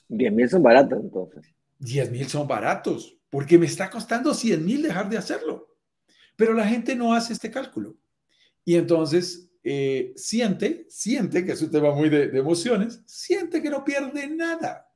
10 0.08 0.32
mil 0.32 0.48
son 0.48 0.62
baratos 0.62 1.00
entonces. 1.00 1.44
10 1.80 2.10
mil 2.12 2.28
son 2.28 2.46
baratos, 2.46 3.16
porque 3.28 3.58
me 3.58 3.66
está 3.66 3.90
costando 3.90 4.32
100 4.32 4.64
mil 4.64 4.82
dejar 4.82 5.10
de 5.10 5.18
hacerlo. 5.18 5.76
Pero 6.37 6.54
la 6.54 6.66
gente 6.66 6.94
no 6.94 7.12
hace 7.12 7.32
este 7.32 7.50
cálculo. 7.50 7.96
Y 8.64 8.76
entonces 8.76 9.50
eh, 9.66 10.12
siente, 10.14 10.85
siente, 10.90 11.42
que 11.42 11.53
es 11.53 11.62
un 11.62 11.70
tema 11.70 11.94
muy 11.94 12.11
de, 12.11 12.24
emociones, 12.38 13.03
siente 13.07 13.62
que 13.62 13.70
no 13.70 13.83
pierde 13.83 14.29
nada. 14.29 14.90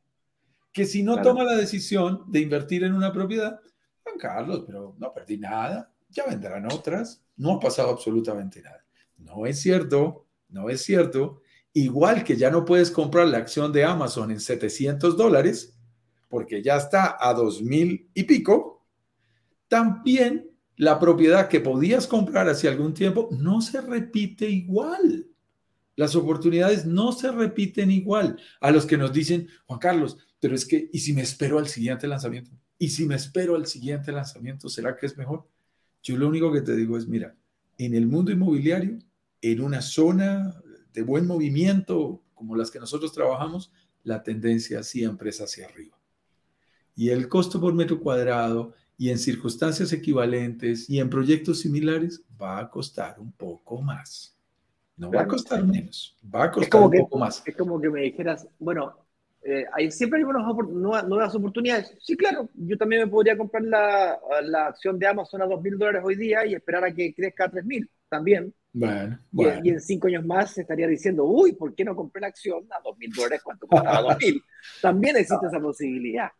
Que 0.70 0.84
si 0.84 1.02
no 1.02 1.22
toma 1.22 1.42
la 1.42 1.56
decisión 1.56 2.24
de 2.30 2.40
invertir 2.40 2.84
en 2.84 2.92
una 2.92 3.10
propiedad, 3.10 3.58
Juan 4.04 4.18
Carlos, 4.18 4.64
pero 4.66 4.94
no 4.98 5.14
perdí 5.14 5.38
nada, 5.38 5.90
ya 6.10 6.26
vendrán 6.26 6.66
otras, 6.66 7.24
no 7.36 7.52
ha 7.54 7.60
pasado 7.60 7.88
absolutamente 7.88 8.60
nada. 8.60 8.84
No 9.16 9.46
es 9.46 9.58
cierto, 9.58 10.26
no 10.50 10.68
es 10.68 10.82
cierto. 10.82 11.40
Igual 11.72 12.22
que 12.22 12.36
ya 12.36 12.50
no 12.50 12.66
puedes 12.66 12.90
comprar 12.90 13.26
la 13.28 13.38
acción 13.38 13.72
de 13.72 13.84
Amazon 13.84 14.30
en 14.30 14.40
700 14.40 15.16
dólares, 15.16 15.78
porque 16.28 16.62
ya 16.62 16.76
está 16.76 17.16
a 17.18 17.32
2000 17.32 18.10
y 18.12 18.24
pico, 18.24 18.86
también 19.66 20.47
la 20.78 21.00
propiedad 21.00 21.48
que 21.48 21.60
podías 21.60 22.06
comprar 22.06 22.48
hace 22.48 22.68
algún 22.68 22.94
tiempo 22.94 23.28
no 23.32 23.60
se 23.60 23.80
repite 23.80 24.48
igual. 24.48 25.26
Las 25.96 26.14
oportunidades 26.14 26.86
no 26.86 27.10
se 27.10 27.32
repiten 27.32 27.90
igual. 27.90 28.40
A 28.60 28.70
los 28.70 28.86
que 28.86 28.96
nos 28.96 29.12
dicen, 29.12 29.48
Juan 29.66 29.80
Carlos, 29.80 30.18
pero 30.38 30.54
es 30.54 30.64
que, 30.64 30.88
¿y 30.92 31.00
si 31.00 31.12
me 31.12 31.22
espero 31.22 31.58
al 31.58 31.66
siguiente 31.66 32.06
lanzamiento? 32.06 32.52
¿Y 32.78 32.90
si 32.90 33.06
me 33.06 33.16
espero 33.16 33.56
al 33.56 33.66
siguiente 33.66 34.12
lanzamiento, 34.12 34.68
será 34.68 34.96
que 34.96 35.06
es 35.06 35.18
mejor? 35.18 35.48
Yo 36.00 36.16
lo 36.16 36.28
único 36.28 36.52
que 36.52 36.60
te 36.60 36.76
digo 36.76 36.96
es, 36.96 37.08
mira, 37.08 37.34
en 37.76 37.94
el 37.96 38.06
mundo 38.06 38.30
inmobiliario, 38.30 39.00
en 39.42 39.60
una 39.60 39.82
zona 39.82 40.62
de 40.92 41.02
buen 41.02 41.26
movimiento 41.26 42.22
como 42.34 42.54
las 42.54 42.70
que 42.70 42.78
nosotros 42.78 43.12
trabajamos, 43.12 43.72
la 44.04 44.22
tendencia 44.22 44.84
siempre 44.84 45.30
es 45.30 45.40
hacia 45.40 45.66
arriba. 45.66 45.98
Y 46.94 47.08
el 47.08 47.28
costo 47.28 47.60
por 47.60 47.74
metro 47.74 47.98
cuadrado 47.98 48.74
y 48.98 49.10
en 49.10 49.18
circunstancias 49.18 49.92
equivalentes 49.92 50.90
y 50.90 50.98
en 50.98 51.08
proyectos 51.08 51.60
similares 51.60 52.22
va 52.40 52.58
a 52.58 52.68
costar 52.68 53.18
un 53.20 53.30
poco 53.30 53.80
más. 53.80 54.36
No 54.96 55.12
va 55.12 55.22
a 55.22 55.28
costar 55.28 55.64
menos, 55.64 56.16
va 56.22 56.44
a 56.44 56.50
costar 56.50 56.82
un 56.82 56.90
poco 56.90 57.18
más. 57.18 57.40
Es 57.46 57.56
como 57.56 57.80
que 57.80 57.88
me 57.88 58.02
dijeras, 58.02 58.48
bueno, 58.58 58.92
eh, 59.42 59.64
hay, 59.72 59.92
siempre 59.92 60.18
hay 60.18 60.24
nuevas, 60.24 61.34
oportunidades. 61.36 61.94
Sí, 62.00 62.16
claro, 62.16 62.50
yo 62.54 62.76
también 62.76 63.02
me 63.02 63.06
podría 63.06 63.38
comprar 63.38 63.62
la, 63.62 64.18
la 64.42 64.66
acción 64.66 64.98
de 64.98 65.06
Amazon 65.06 65.42
a 65.42 65.46
2.000 65.46 65.78
dólares 65.78 66.02
hoy 66.04 66.16
día 66.16 66.44
y 66.44 66.54
esperar 66.54 66.82
a 66.82 66.92
que 66.92 67.14
crezca 67.14 67.44
a 67.44 67.50
3.000 67.52 67.88
también. 68.08 68.52
Bueno, 68.72 69.18
bueno. 69.30 69.60
Y, 69.62 69.70
en 69.70 69.80
cinco 69.80 70.08
años 70.08 70.26
más 70.26 70.52
se 70.54 70.62
estaría 70.62 70.88
diciendo, 70.88 71.24
uy, 71.24 71.52
¿por 71.52 71.72
qué 71.74 71.84
no 71.84 71.94
compré 71.94 72.20
la 72.20 72.26
acción 72.26 72.66
a 72.72 72.82
2.000 72.82 73.14
dólares 73.14 73.42
cuando 73.44 73.68
costaba 73.68 74.16
2.000? 74.16 74.42
También 74.82 75.16
existe 75.16 75.46
esa 75.46 75.60
posibilidad. 75.60 76.30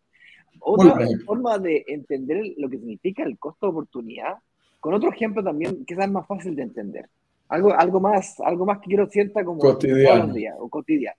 Otra 0.60 0.96
forma 1.24 1.58
de 1.58 1.84
entender 1.86 2.54
lo 2.56 2.68
que 2.68 2.78
significa 2.78 3.22
el 3.22 3.38
costo 3.38 3.66
de 3.66 3.72
oportunidad, 3.72 4.34
con 4.80 4.94
otro 4.94 5.10
ejemplo 5.10 5.42
también, 5.42 5.84
que 5.84 5.94
es 5.94 6.10
más 6.10 6.26
fácil 6.26 6.54
de 6.54 6.62
entender. 6.62 7.08
Algo, 7.48 7.72
algo, 7.72 8.00
más, 8.00 8.38
algo 8.40 8.66
más 8.66 8.78
que 8.78 8.88
quiero 8.88 9.08
sienta 9.08 9.44
como 9.44 9.58
cotidiano. 9.58 10.34
o 10.58 10.68
cotidiano. 10.68 11.18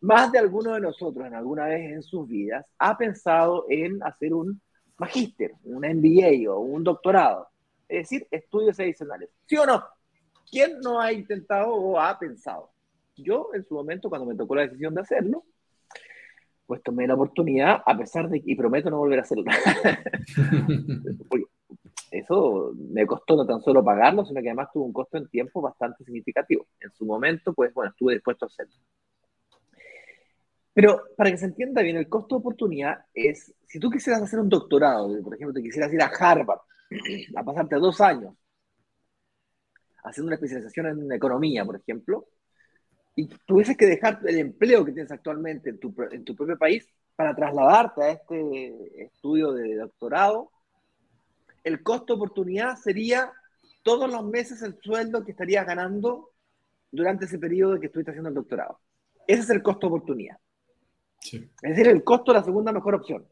Más 0.00 0.30
de 0.30 0.38
alguno 0.38 0.74
de 0.74 0.80
nosotros 0.80 1.26
en 1.26 1.34
alguna 1.34 1.66
vez 1.66 1.92
en 1.92 2.02
sus 2.02 2.28
vidas 2.28 2.66
ha 2.78 2.96
pensado 2.98 3.64
en 3.68 4.02
hacer 4.02 4.34
un 4.34 4.60
magíster, 4.98 5.52
un 5.64 5.84
MBA 5.84 6.50
o 6.52 6.60
un 6.60 6.84
doctorado, 6.84 7.48
es 7.88 8.08
decir, 8.08 8.26
estudios 8.30 8.78
adicionales. 8.80 9.30
¿Sí 9.46 9.56
o 9.56 9.66
no? 9.66 9.82
¿Quién 10.50 10.80
no 10.80 11.00
ha 11.00 11.12
intentado 11.12 11.74
o 11.74 11.98
ha 11.98 12.18
pensado? 12.18 12.70
Yo 13.16 13.50
en 13.54 13.64
su 13.64 13.74
momento, 13.74 14.08
cuando 14.08 14.26
me 14.26 14.34
tocó 14.34 14.54
la 14.54 14.62
decisión 14.62 14.94
de 14.94 15.00
hacerlo, 15.00 15.44
pues 16.66 16.82
tomé 16.82 17.06
la 17.06 17.14
oportunidad, 17.14 17.82
a 17.84 17.96
pesar 17.96 18.28
de 18.28 18.42
que, 18.42 18.52
y 18.52 18.56
prometo 18.56 18.90
no 18.90 18.98
volver 18.98 19.20
a 19.20 19.22
hacerlo. 19.22 19.44
eso 22.10 22.72
me 22.76 23.06
costó 23.06 23.36
no 23.36 23.46
tan 23.46 23.60
solo 23.60 23.84
pagarlo, 23.84 24.24
sino 24.24 24.40
que 24.40 24.48
además 24.48 24.68
tuvo 24.72 24.84
un 24.84 24.92
costo 24.92 25.16
en 25.16 25.28
tiempo 25.28 25.60
bastante 25.60 26.04
significativo. 26.04 26.66
En 26.80 26.90
su 26.92 27.04
momento, 27.04 27.52
pues 27.52 27.72
bueno, 27.72 27.90
estuve 27.90 28.14
dispuesto 28.14 28.46
a 28.46 28.48
hacerlo. 28.48 28.74
Pero 30.72 31.02
para 31.16 31.30
que 31.30 31.38
se 31.38 31.46
entienda 31.46 31.82
bien, 31.82 31.96
el 31.96 32.08
costo 32.08 32.34
de 32.34 32.40
oportunidad 32.40 32.98
es, 33.14 33.54
si 33.66 33.78
tú 33.78 33.90
quisieras 33.90 34.22
hacer 34.22 34.40
un 34.40 34.48
doctorado, 34.48 35.08
por 35.22 35.34
ejemplo, 35.34 35.54
te 35.54 35.62
quisieras 35.62 35.92
ir 35.92 36.02
a 36.02 36.06
Harvard, 36.06 36.60
a 37.36 37.42
pasarte 37.42 37.76
dos 37.76 38.00
años 38.00 38.34
haciendo 40.06 40.28
una 40.28 40.36
especialización 40.36 40.86
en 40.86 41.12
economía, 41.12 41.64
por 41.64 41.76
ejemplo, 41.76 42.28
y 43.18 43.26
tuvieses 43.46 43.76
que 43.78 43.86
dejar 43.86 44.20
el 44.26 44.38
empleo 44.38 44.84
que 44.84 44.92
tienes 44.92 45.10
actualmente 45.10 45.70
en 45.70 45.80
tu, 45.80 45.92
en 46.10 46.22
tu 46.22 46.36
propio 46.36 46.58
país 46.58 46.86
para 47.16 47.34
trasladarte 47.34 48.02
a 48.02 48.10
este 48.10 49.04
estudio 49.04 49.52
de 49.52 49.76
doctorado, 49.76 50.52
el 51.64 51.82
costo 51.82 52.14
oportunidad 52.14 52.76
sería 52.76 53.32
todos 53.82 54.10
los 54.10 54.22
meses 54.26 54.60
el 54.60 54.78
sueldo 54.82 55.24
que 55.24 55.30
estarías 55.30 55.66
ganando 55.66 56.32
durante 56.92 57.24
ese 57.24 57.38
periodo 57.38 57.80
que 57.80 57.86
estuviste 57.86 58.10
haciendo 58.10 58.28
el 58.28 58.34
doctorado. 58.34 58.80
Ese 59.26 59.42
es 59.42 59.50
el 59.50 59.62
costo 59.62 59.86
oportunidad. 59.86 60.36
Es 61.32 61.50
decir, 61.62 61.88
el 61.88 62.04
costo 62.04 62.32
de 62.32 62.38
la 62.38 62.44
segunda 62.44 62.70
mejor 62.70 62.96
opción. 62.96 63.26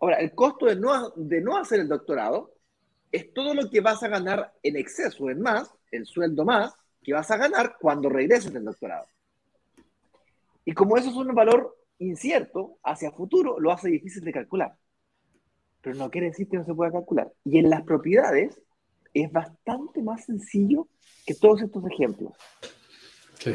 Ahora, 0.00 0.16
el 0.16 0.34
costo 0.34 0.66
de 0.66 0.76
no, 0.76 1.10
de 1.10 1.40
no 1.40 1.56
hacer 1.56 1.80
el 1.80 1.88
doctorado 1.88 2.52
es 3.12 3.32
todo 3.32 3.54
lo 3.54 3.70
que 3.70 3.80
vas 3.80 4.02
a 4.02 4.08
ganar 4.08 4.52
en 4.62 4.76
exceso, 4.76 5.30
en 5.30 5.40
más, 5.40 5.72
el 5.92 6.04
sueldo 6.04 6.44
más, 6.44 6.74
que 7.04 7.12
vas 7.12 7.30
a 7.30 7.36
ganar 7.36 7.76
cuando 7.80 8.08
regreses 8.08 8.52
del 8.52 8.64
doctorado. 8.64 9.06
Y 10.64 10.72
como 10.72 10.96
eso 10.96 11.10
es 11.10 11.16
un 11.16 11.34
valor 11.34 11.76
incierto 11.98 12.78
hacia 12.82 13.12
futuro, 13.12 13.60
lo 13.60 13.70
hace 13.70 13.90
difícil 13.90 14.24
de 14.24 14.32
calcular. 14.32 14.74
Pero 15.82 15.96
no 15.96 16.10
quiere 16.10 16.28
decir 16.28 16.48
que 16.48 16.56
no 16.56 16.64
se 16.64 16.74
pueda 16.74 16.90
calcular. 16.90 17.30
Y 17.44 17.58
en 17.58 17.68
las 17.68 17.82
propiedades 17.82 18.58
es 19.12 19.30
bastante 19.30 20.02
más 20.02 20.24
sencillo 20.24 20.88
que 21.26 21.34
todos 21.34 21.60
estos 21.60 21.84
ejemplos. 21.86 22.32
Sí. 23.38 23.54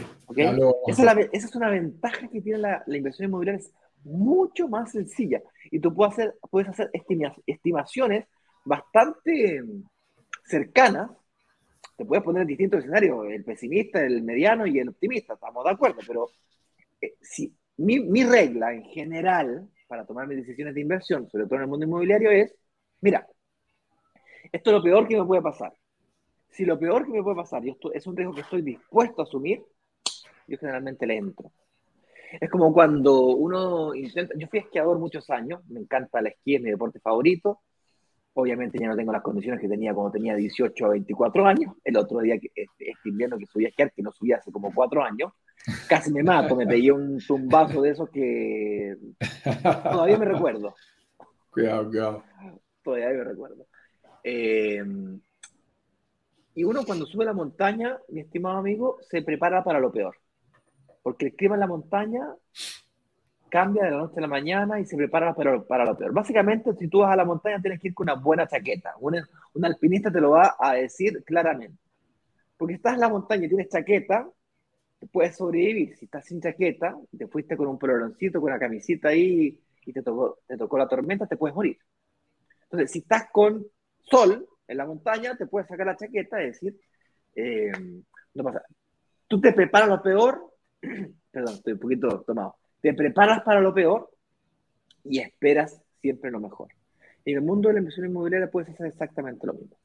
Esa, 0.88 1.12
es 1.32 1.56
una 1.56 1.70
ventaja 1.70 2.28
que 2.28 2.42
tiene 2.42 2.60
la, 2.60 2.84
inversión 2.88 3.28
inmobiliaria, 3.28 3.60
es 3.60 3.74
mucho 4.04 4.68
más 4.68 4.92
sencilla. 4.92 5.42
Y 5.72 5.80
tú 5.80 5.94
puedes 5.94 6.14
hacer, 6.14 6.36
puedes 6.52 6.70
hacer 6.70 6.92
estimaciones 7.48 8.28
bastante 8.64 9.64
cercanas 10.46 11.10
te 12.00 12.06
puedes 12.06 12.24
poner 12.24 12.44
en 12.44 12.48
distintos 12.48 12.80
escenarios, 12.80 13.26
el 13.30 13.44
pesimista, 13.44 14.02
el 14.02 14.24
mediano 14.24 14.66
y 14.66 14.80
el 14.80 14.88
optimista, 14.88 15.34
estamos 15.34 15.66
de 15.66 15.72
acuerdo, 15.72 16.00
pero 16.08 16.30
eh, 17.02 17.16
si, 17.20 17.54
mi, 17.76 18.24
regla 18.24 18.74
en 18.74 18.86
general 18.86 19.68
para 19.86 20.06
tomar 20.06 20.26
mis 20.26 20.38
decisiones 20.38 20.76
de 20.76 20.80
inversión, 20.80 21.30
sobre 21.30 21.44
todo 21.44 21.56
en 21.56 21.64
el 21.64 21.68
mundo 21.68 21.86
inmobiliario, 21.86 22.32
es, 22.32 22.56
mira, 23.02 23.28
esto 24.50 24.70
es 24.70 24.74
lo 24.78 24.82
peor 24.82 25.10
que 25.10 25.18
me 25.18 25.26
puede 25.26 25.42
pasar. 25.42 25.74
Si 26.52 26.64
lo 26.64 26.80
peor 26.80 27.06
que 27.06 27.12
me 27.12 27.22
puede 27.22 27.36
pasar 27.36 27.66
y 27.66 27.72
esto 27.72 27.92
es 27.92 28.08
un 28.08 28.16
riesgo 28.16 28.34
que 28.34 28.42
estoy 28.42 28.62
dispuesto 28.62 29.22
a 29.22 29.26
asumir, 29.26 29.62
yo 30.48 30.58
generalmente 30.58 31.06
le 31.06 31.18
entro. 31.18 31.52
Es 32.40 32.50
como 32.50 32.72
cuando 32.72 33.24
uno 33.26 33.94
intenta, 33.94 34.36
yo 34.38 34.48
fui 34.48 34.60
esquiador 34.60 35.00
muchos 35.00 35.30
años, 35.32 35.68
me 35.68 35.82
encanta 35.82 36.22
la 36.22 36.30
esquí, 36.30 36.56
es 36.56 36.62
mi 36.62 36.70
deporte 36.70 37.02
favorito, 37.02 37.60
obviamente 38.34 38.78
ya 38.80 38.88
no 38.88 38.96
tengo 38.96 39.12
las 39.12 39.22
condiciones 39.22 39.60
que 39.60 39.68
tenía 39.68 39.94
cuando 39.94 40.12
tenía 40.12 40.36
18 40.36 40.86
a 40.86 40.89
24 40.89 41.46
años, 41.46 41.74
el 41.84 41.98
otro 41.98 42.20
día, 42.20 42.36
este, 42.36 42.70
este 42.92 43.10
invierno 43.10 43.38
que 43.38 43.46
subí 43.46 43.65
a 43.65 43.70
esquiar, 43.70 43.92
que 43.92 44.02
no 44.02 44.12
subí 44.12 44.32
hace 44.32 44.52
como 44.52 44.74
cuatro 44.74 45.04
años, 45.04 45.32
casi 45.88 46.12
me 46.12 46.24
mato, 46.24 46.56
me 46.56 46.68
pegué 46.68 46.92
un 46.92 47.20
tumbazo 47.20 47.82
de 47.82 47.89
esos 47.92 48.10
que 48.10 48.96
todavía 49.63 50.18
me 50.18 50.26
recuerdo. 50.26 50.74
Cuidado, 51.52 51.89
cuidado. 51.89 52.24
Todavía 52.84 53.10
me 53.10 53.24
recuerdo. 53.24 53.65
Eh, 54.24 54.84
y 56.54 56.63
uno 56.63 56.84
cuando 56.86 57.06
sube 57.06 57.26
la 57.26 57.34
montaña, 57.34 57.98
mi 58.10 58.22
estimado 58.22 58.58
amigo, 58.58 58.98
se 59.02 59.22
prepara 59.24 59.63
para 59.63 59.80
lo 59.80 59.92
peor. 59.92 60.15
Porque 61.02 61.28
el 61.28 61.36
clima 61.36 61.56
en 61.56 61.62
la 61.62 61.68
montaña 61.68 62.28
cambia 63.50 63.84
de 63.84 63.92
la 63.92 63.98
noche 63.98 64.16
a 64.18 64.22
la 64.22 64.28
mañana 64.28 64.80
y 64.80 64.86
se 64.86 64.96
prepara 64.96 65.34
para, 65.34 65.62
para 65.64 65.86
lo 65.86 65.98
peor. 65.98 66.14
Básicamente, 66.14 66.74
si 66.76 66.88
tú 66.88 67.00
vas 67.00 67.12
a 67.12 67.16
la 67.16 67.26
montaña, 67.26 67.62
tienes 67.62 67.80
que 67.80 67.90
ir 67.90 67.94
con 67.94 68.06
una 68.06 68.16
buena 68.16 68.48
chaqueta. 68.48 68.94
Un, 69.00 69.18
un 69.54 69.66
alpinista 69.66 70.12
te 70.12 70.22
lo 70.22 70.32
va 70.32 70.56
a 70.60 70.74
decir 70.76 71.24
claramente. 71.26 71.78
Porque 72.58 72.76
estás 72.76 72.96
en 72.96 73.02
la 73.02 73.10
montaña 73.10 73.46
y 73.46 73.50
tienes 73.50 73.70
chaqueta, 73.70 74.30
puedes 75.12 75.36
sobrevivir. 75.36 75.96
Si 75.98 76.06
estás 76.06 76.26
sin 76.26 76.42
chaqueta, 76.42 76.98
te 77.18 77.28
fuiste 77.28 77.56
con 77.58 77.68
un 77.68 77.80
poloncito, 77.80 78.40
con 78.40 78.52
una 78.52 78.60
camisita 78.60 79.10
ahí 79.10 79.60
y 79.86 79.94
te 79.94 80.04
tocó, 80.04 80.40
te 80.46 80.58
tocó 80.58 80.78
la 80.78 80.88
tormenta, 80.88 81.26
te 81.26 81.38
puedes 81.38 81.56
morir. 81.56 81.78
Entonces, 82.64 82.92
si 82.92 83.00
estás 83.00 83.30
con 83.32 83.66
sol 84.02 84.48
en 84.68 84.78
la 84.78 84.86
montaña, 84.86 85.36
te 85.36 85.48
puedes 85.48 85.68
sacar 85.68 85.88
la 85.88 85.96
chaqueta 85.96 86.42
y 86.42 86.46
decir, 86.48 86.80
eh, 87.36 87.72
no 88.36 88.44
pasa. 88.44 88.62
Tú 89.28 89.42
te 89.42 89.54
preparas 89.54 89.90
lo 89.90 90.02
peor, 90.02 90.54
perdón, 91.32 91.56
estoy 91.56 91.74
un 91.74 91.80
poquito 91.80 92.22
tomado, 92.22 92.58
te 92.82 92.94
preparas 92.94 93.42
para 93.42 93.62
lo 93.62 93.74
peor 93.74 94.10
y 95.04 95.20
esperas 95.20 95.82
siempre 96.02 96.32
lo 96.32 96.39
mejor. 96.39 96.70
En 97.26 97.36
el 97.36 97.42
mundo 97.42 97.70
de 97.70 97.74
la 97.74 97.80
inversión 97.80 98.06
inmobiliaria 98.06 98.50
puedes 98.50 98.70
hacer 98.70 98.88
exactamente 98.88 99.46
lo 99.46 99.54
mismo. 99.54 99.78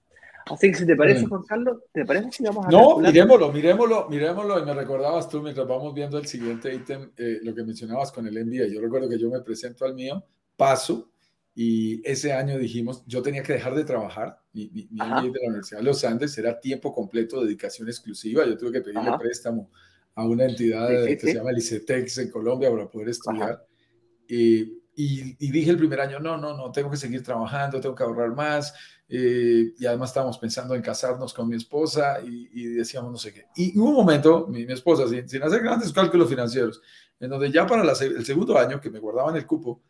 Así 0.46 0.70
que 0.70 0.76
si 0.76 0.86
te 0.86 0.94
parece, 0.94 1.24
Juan 1.24 1.42
Carlos, 1.42 1.78
¿te 1.90 2.04
parece 2.04 2.30
si 2.30 2.44
vamos 2.44 2.66
a... 2.66 2.70
No, 2.70 2.98
miremoslo, 2.98 3.50
miremoslo, 3.50 4.08
miremoslo. 4.10 4.58
Y 4.60 4.66
me 4.66 4.74
recordabas 4.74 5.28
tú 5.28 5.40
mientras 5.40 5.66
vamos 5.66 5.94
viendo 5.94 6.18
el 6.18 6.26
siguiente 6.26 6.74
ítem, 6.74 7.10
eh, 7.16 7.38
lo 7.42 7.54
que 7.54 7.64
mencionabas 7.64 8.12
con 8.12 8.26
el 8.26 8.44
MBA. 8.44 8.66
Yo 8.66 8.80
recuerdo 8.80 9.08
que 9.08 9.18
yo 9.18 9.30
me 9.30 9.40
presento 9.40 9.86
al 9.86 9.94
mío, 9.94 10.22
paso, 10.54 11.10
y 11.54 12.06
ese 12.06 12.34
año 12.34 12.58
dijimos, 12.58 13.04
yo 13.06 13.22
tenía 13.22 13.42
que 13.42 13.54
dejar 13.54 13.74
de 13.74 13.84
trabajar. 13.84 14.38
Mi, 14.52 14.68
mi, 14.70 14.86
MBA 14.90 15.22
de 15.22 15.40
la 15.40 15.48
Universidad 15.48 15.78
de 15.78 15.84
los 15.84 16.04
Andes 16.04 16.36
era 16.36 16.60
tiempo 16.60 16.92
completo, 16.92 17.42
dedicación 17.42 17.88
exclusiva. 17.88 18.44
Yo 18.44 18.58
tuve 18.58 18.72
que 18.72 18.80
pedirle 18.82 19.16
préstamo 19.18 19.70
a 20.14 20.26
una 20.26 20.44
entidad 20.44 20.88
que 20.88 21.18
se 21.18 21.34
llama 21.34 21.50
el 21.50 21.58
ICETEX 21.58 22.18
en 22.18 22.30
Colombia 22.30 22.70
para 22.70 22.88
poder 22.88 23.08
estudiar. 23.08 23.66
Y, 24.28 24.82
y, 24.96 25.50
dije 25.50 25.70
el 25.70 25.76
primer 25.76 26.00
año, 26.00 26.20
no, 26.20 26.36
no, 26.36 26.56
no, 26.56 26.70
tengo 26.70 26.90
que 26.90 26.96
seguir 26.96 27.22
trabajando, 27.22 27.80
tengo 27.80 27.94
que 27.94 28.04
ahorrar 28.04 28.34
más. 28.34 28.74
Eh, 29.08 29.72
y 29.76 29.86
además 29.86 30.10
estábamos 30.10 30.38
pensando 30.38 30.74
en 30.74 30.82
casarnos 30.82 31.34
con 31.34 31.48
mi 31.48 31.56
esposa 31.56 32.20
y, 32.22 32.64
decíamos 32.74 33.10
no 33.10 33.18
sé 33.18 33.32
qué. 33.32 33.46
Y 33.56 33.78
hubo 33.78 33.90
un 33.90 33.96
momento, 33.96 34.46
mi, 34.46 34.64
mi 34.64 34.72
esposa, 34.72 35.08
sin, 35.08 35.28
sin, 35.28 35.42
hacer 35.42 35.62
grandes 35.62 35.92
cálculos 35.92 36.28
financieros, 36.28 36.80
en 37.18 37.30
donde 37.30 37.50
ya 37.50 37.66
para 37.66 37.82
el 37.82 38.24
segundo 38.24 38.58
año 38.58 38.80
que 38.80 38.90
me 38.90 39.00
guardaban 39.00 39.36
el 39.36 39.46
cupo, 39.46 39.82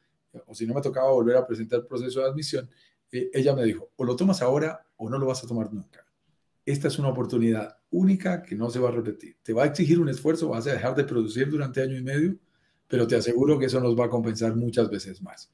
o 0.47 0.55
si 0.55 0.67
no 0.67 0.75
me 0.75 0.81
tocaba 0.81 1.11
volver 1.13 1.37
a 1.37 1.47
presentar 1.47 1.81
el 1.81 1.87
proceso 1.87 2.21
de 2.21 2.27
admisión, 2.27 2.69
eh, 3.13 3.31
ella 3.33 3.55
me 3.55 3.65
dijo, 3.65 3.91
o 3.97 4.05
lo 4.05 4.17
tomas 4.17 4.43
ahora 4.43 4.85
o 4.97 5.09
no 5.09 5.19
lo 5.19 5.27
vas 5.27 5.45
a 5.45 5.47
tomar 5.47 5.73
nunca. 5.73 6.04
Esta 6.67 6.89
es 6.89 6.99
una 6.99 7.09
oportunidad 7.09 7.77
única 7.91 8.43
que 8.43 8.55
no 8.55 8.71
se 8.71 8.79
va 8.79 8.89
a 8.89 8.93
repetir. 8.93 9.37
Te 9.43 9.53
va 9.53 9.65
a 9.65 9.67
exigir 9.67 10.01
un 10.01 10.09
esfuerzo, 10.09 10.49
vas 10.49 10.67
a 10.67 10.73
dejar 10.73 10.95
de 10.95 11.05
producir 11.05 11.49
durante 11.51 11.83
año 11.83 11.97
y 11.97 12.03
medio, 12.03 12.37
pero 12.89 13.07
te 13.07 13.17
aseguro 13.17 13.59
que 13.59 13.67
eso 13.67 13.81
nos 13.81 13.99
va 13.99 14.07
a 14.07 14.11
compensar 14.11 14.57
muchas 14.57 14.89
veces 14.91 15.21
más. 15.23 15.51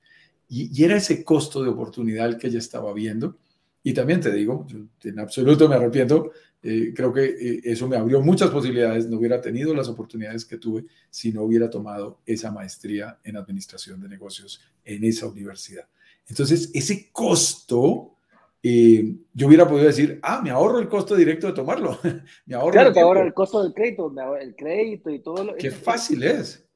Y, 0.49 0.85
era 0.85 0.97
ese 0.97 1.25
costo 1.25 1.63
de 1.63 1.69
oportunidad 1.69 2.39
que 2.39 2.49
ella 2.49 2.59
estaba 2.59 2.93
viendo. 2.93 3.39
Y 3.83 3.95
también 3.95 4.21
te 4.21 4.31
digo, 4.33 4.67
en 5.03 5.19
absoluto 5.19 5.69
me 5.69 5.77
arrepiento, 5.77 6.33
eh, 6.63 6.93
creo 6.95 7.13
que 7.13 7.25
eh, 7.25 7.61
eso 7.65 7.89
me 7.89 7.97
abrió 7.97 8.21
muchas 8.21 8.51
posibilidades, 8.51 9.09
no 9.09 9.17
hubiera 9.17 9.41
tenido 9.41 9.73
las 9.73 9.89
oportunidades 9.89 10.45
que 10.45 10.59
tuve 10.59 10.85
si 11.09 11.33
no 11.33 11.43
hubiera 11.43 11.71
tomado 11.71 12.21
esa 12.27 12.51
maestría 12.51 13.19
en 13.25 13.37
administración 13.37 14.01
de 14.01 14.09
negocios 14.09 14.61
en 14.85 15.05
esa 15.05 15.27
universidad. 15.27 15.89
Entonces, 16.29 16.71
ese 16.75 17.11
costo 17.11 18.17
y 18.63 19.27
yo 19.33 19.47
hubiera 19.47 19.67
podido 19.67 19.87
decir, 19.87 20.21
ah, 20.23 20.41
me 20.43 20.51
ahorro 20.51 20.79
el 20.79 20.89
costo 20.89 21.17
directo 21.17 21.47
de 21.47 21.55
tomarlo. 21.55 21.99
me 22.47 22.55
ahorro 22.55 22.73
claro, 22.73 22.93
te 22.93 23.01
ahorro 23.01 23.23
el 23.23 23.33
costo 23.33 23.63
del 23.63 23.73
crédito, 23.73 24.13
el 24.39 24.55
crédito 24.55 25.11
y 25.11 25.21
todo 25.21 25.45
lo 25.45 25.55
Qué 25.57 25.71
fácil 25.71 26.23
es. 26.23 26.69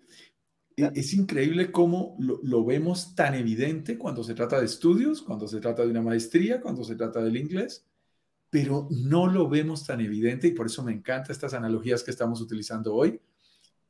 E, 0.76 0.90
es 0.94 1.12
increíble 1.12 1.70
cómo 1.70 2.16
lo, 2.18 2.40
lo, 2.42 2.64
vemos 2.64 3.14
tan 3.14 3.34
evidente 3.34 3.98
cuando 3.98 4.24
se 4.24 4.34
trata 4.34 4.58
de 4.58 4.66
estudios, 4.66 5.20
cuando 5.20 5.46
se 5.46 5.60
trata 5.60 5.82
de 5.82 5.90
una 5.90 6.02
maestría, 6.02 6.60
cuando 6.60 6.84
se 6.84 6.96
trata 6.96 7.22
del 7.22 7.36
inglés, 7.36 7.86
pero 8.48 8.88
no 8.90 9.26
lo 9.26 9.48
vemos 9.48 9.84
tan 9.84 10.00
evidente 10.00 10.48
y 10.48 10.52
por 10.52 10.66
eso 10.66 10.82
me 10.82 10.92
encantan 10.92 11.32
estas 11.32 11.54
analogías 11.54 12.02
que 12.02 12.12
estamos 12.12 12.40
utilizando 12.40 12.94
hoy. 12.94 13.20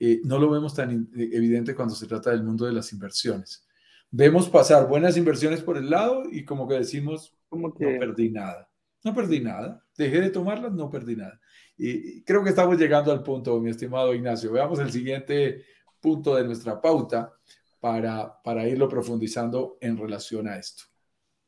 Eh, 0.00 0.20
no 0.24 0.38
lo 0.38 0.50
vemos 0.50 0.74
tan 0.74 1.08
evidente 1.14 1.74
cuando 1.74 1.94
se 1.94 2.06
trata 2.06 2.30
del 2.30 2.42
mundo 2.42 2.66
de 2.66 2.72
las 2.72 2.92
inversiones. 2.92 3.64
Vemos 4.10 4.48
pasar 4.48 4.88
buenas 4.88 5.16
inversiones 5.16 5.60
por 5.60 5.76
el 5.76 5.90
lado 5.90 6.24
y 6.30 6.44
como 6.44 6.68
que 6.68 6.74
decimos, 6.74 7.36
como 7.54 7.74
que... 7.74 7.84
No 7.84 7.98
perdí 7.98 8.30
nada. 8.30 8.68
No 9.04 9.14
perdí 9.14 9.40
nada. 9.40 9.84
Dejé 9.96 10.20
de 10.20 10.30
tomarlas, 10.30 10.72
no 10.72 10.90
perdí 10.90 11.16
nada. 11.16 11.40
Y 11.76 12.22
creo 12.22 12.42
que 12.42 12.50
estamos 12.50 12.78
llegando 12.78 13.12
al 13.12 13.22
punto, 13.22 13.60
mi 13.60 13.70
estimado 13.70 14.14
Ignacio. 14.14 14.52
Veamos 14.52 14.78
el 14.78 14.90
siguiente 14.90 15.64
punto 16.00 16.36
de 16.36 16.44
nuestra 16.44 16.80
pauta 16.80 17.32
para, 17.80 18.42
para 18.42 18.66
irlo 18.66 18.88
profundizando 18.88 19.78
en 19.80 19.96
relación 19.96 20.48
a 20.48 20.56
esto. 20.56 20.84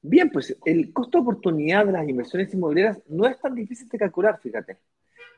Bien, 0.02 0.30
pues 0.30 0.56
el 0.64 0.92
costo 0.92 1.18
de 1.18 1.22
oportunidad 1.22 1.86
de 1.86 1.92
las 1.92 2.08
inversiones 2.08 2.52
inmobiliarias 2.54 3.02
no 3.08 3.26
es 3.26 3.40
tan 3.40 3.54
difícil 3.54 3.88
de 3.88 3.98
calcular, 3.98 4.38
fíjate. 4.40 4.78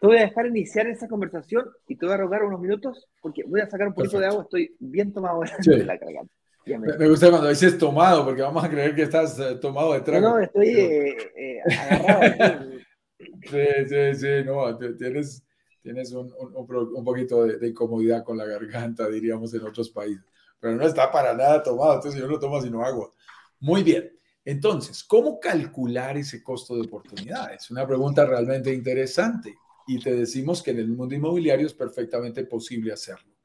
Te 0.01 0.07
voy 0.07 0.19
a 0.19 0.23
dejar 0.23 0.47
iniciar 0.47 0.87
esa 0.87 1.09
conversación 1.09 1.69
y 1.87 1.97
te 1.97 2.07
voy 2.07 2.15
a 2.15 2.19
rogar 2.19 2.45
unos 2.45 2.61
minutos 2.61 3.09
porque 3.21 3.45
voy 3.45 3.61
a 3.61 3.71
sacar 3.71 3.89
un 3.89 3.95
poquito 3.95 4.21
de 4.21 4.27
agua, 4.27 4.43
estoy 4.43 4.77
bien 4.79 5.13
tomado 5.13 5.41
de 5.41 5.49
la 5.85 5.97
garganta. 5.97 6.33
Me, 6.67 7.09
gusta 7.09 7.31
cuando 7.31 7.49
dices 7.49 7.79
tomado, 7.79 8.25
porque 8.25 8.43
vamos 8.43 8.63
a 8.63 8.69
creer 8.69 8.95
que 8.95 9.03
estás 9.03 9.39
eh, 9.39 9.55
tomado 9.57 9.95
de 9.95 10.01
trago. 10.01 10.29
No, 10.29 10.39
estoy 10.39 10.69
eh, 10.69 11.17
eh, 11.37 11.61
agarrado. 11.63 12.71
sí, 13.19 13.67
sí, 13.89 14.15
sí, 14.15 14.45
no, 14.45 14.77
tienes, 14.97 15.43
tienes 15.83 16.13
un, 16.13 16.33
un, 16.39 16.77
un 16.95 17.05
poquito 17.05 17.45
de, 17.45 17.57
de, 17.59 17.69
incomodidad 17.69 18.23
con 18.23 18.37
la 18.37 18.45
garganta, 18.45 19.09
diríamos 19.09 19.55
en 19.55 19.63
otros 19.63 19.89
países. 19.91 20.25
Pero 20.61 20.77
no 20.77 20.85
está 20.85 21.11
para 21.11 21.35
nada 21.35 21.63
tomado, 21.63 21.95
entonces 21.95 22.21
yo 22.21 22.29
no 22.29 22.39
tomo 22.39 22.61
sino 22.61 22.85
agua. 22.85 23.13
Muy 23.61 23.83
bien. 23.83 24.13
Entonces, 24.45 25.05
¿cómo 25.05 25.39
calcular 25.39 26.17
ese 26.17 26.43
costo 26.43 26.75
de 26.75 26.83
oportunidad? 26.83 27.53
Es 27.53 27.71
una 27.71 27.87
pregunta 27.87 28.25
realmente 28.25 28.73
interesante 28.73 29.55
y 29.87 29.99
te 29.99 30.15
decimos 30.15 30.63
que 30.63 30.71
en 30.71 30.79
el 30.79 30.89
mundo 30.89 31.15
inmobiliario 31.15 31.67
es 31.67 31.75
perfectamente 31.75 32.45
posible 32.45 32.93
hacerlo. 32.93 33.38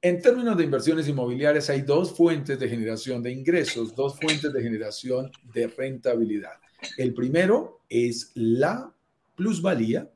En 0.00 0.22
términos 0.22 0.56
de 0.56 0.62
inversiones 0.62 1.08
inmobiliarias, 1.08 1.68
hay 1.70 1.82
dos 1.82 2.12
fuentes 2.12 2.56
de 2.56 2.68
generación 2.68 3.20
de 3.20 3.32
ingresos, 3.32 3.96
dos 3.96 4.16
fuentes 4.16 4.52
de 4.52 4.62
generación 4.62 5.32
de 5.52 5.66
rentabilidad. 5.66 6.52
El 6.96 7.12
primero 7.14 7.80
es 7.88 8.30
la 8.34 8.94
plusvalía. 9.34 10.08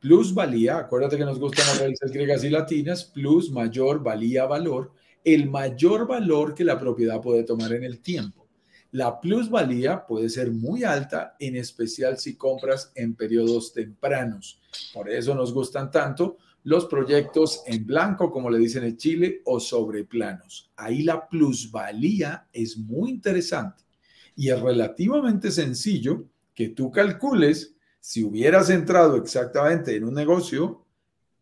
Plusvalía, 0.00 0.76
acuérdate 0.76 1.16
que 1.16 1.24
nos 1.24 1.40
gustan 1.40 1.66
las 1.66 1.80
raíces 1.80 2.12
griegas 2.12 2.44
y 2.44 2.50
latinas, 2.50 3.06
plus, 3.06 3.50
mayor, 3.50 4.02
valía, 4.02 4.44
valor, 4.44 4.92
el 5.24 5.48
mayor 5.48 6.06
valor 6.06 6.54
que 6.54 6.64
la 6.64 6.78
propiedad 6.78 7.22
puede 7.22 7.42
tomar 7.42 7.72
en 7.72 7.84
el 7.84 8.00
tiempo. 8.00 8.46
La 8.92 9.18
plusvalía 9.18 10.06
puede 10.06 10.28
ser 10.28 10.50
muy 10.50 10.84
alta, 10.84 11.36
en 11.38 11.56
especial 11.56 12.18
si 12.18 12.36
compras 12.36 12.92
en 12.94 13.14
periodos 13.14 13.72
tempranos. 13.72 14.60
Por 14.92 15.08
eso 15.08 15.34
nos 15.34 15.54
gustan 15.54 15.90
tanto 15.90 16.36
los 16.66 16.86
proyectos 16.86 17.62
en 17.66 17.86
blanco, 17.86 18.28
como 18.28 18.50
le 18.50 18.58
dicen 18.58 18.82
en 18.82 18.96
Chile, 18.96 19.40
o 19.44 19.60
sobre 19.60 20.02
planos. 20.02 20.72
Ahí 20.74 21.04
la 21.04 21.28
plusvalía 21.28 22.48
es 22.52 22.76
muy 22.76 23.10
interesante 23.10 23.84
y 24.34 24.50
es 24.50 24.60
relativamente 24.60 25.52
sencillo 25.52 26.24
que 26.52 26.70
tú 26.70 26.90
calcules 26.90 27.76
si 28.00 28.24
hubieras 28.24 28.68
entrado 28.70 29.14
exactamente 29.16 29.94
en 29.94 30.02
un 30.02 30.14
negocio, 30.14 30.84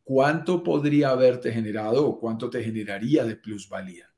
cuánto 0.03 0.63
podría 0.63 1.09
haberte 1.09 1.51
generado 1.51 2.07
o 2.07 2.21
cuánto 2.21 2.51
te 2.51 2.63
generaría 2.63 3.25
de 3.25 3.37
plusvalía. 3.37 4.13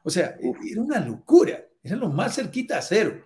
O 0.03 0.09
sea, 0.09 0.38
era 0.41 0.82
una 0.82 0.99
locura, 0.99 1.63
era 1.82 1.95
lo 1.95 2.09
más 2.09 2.36
cerquita 2.36 2.78
a 2.78 2.82
cero. 2.82 3.26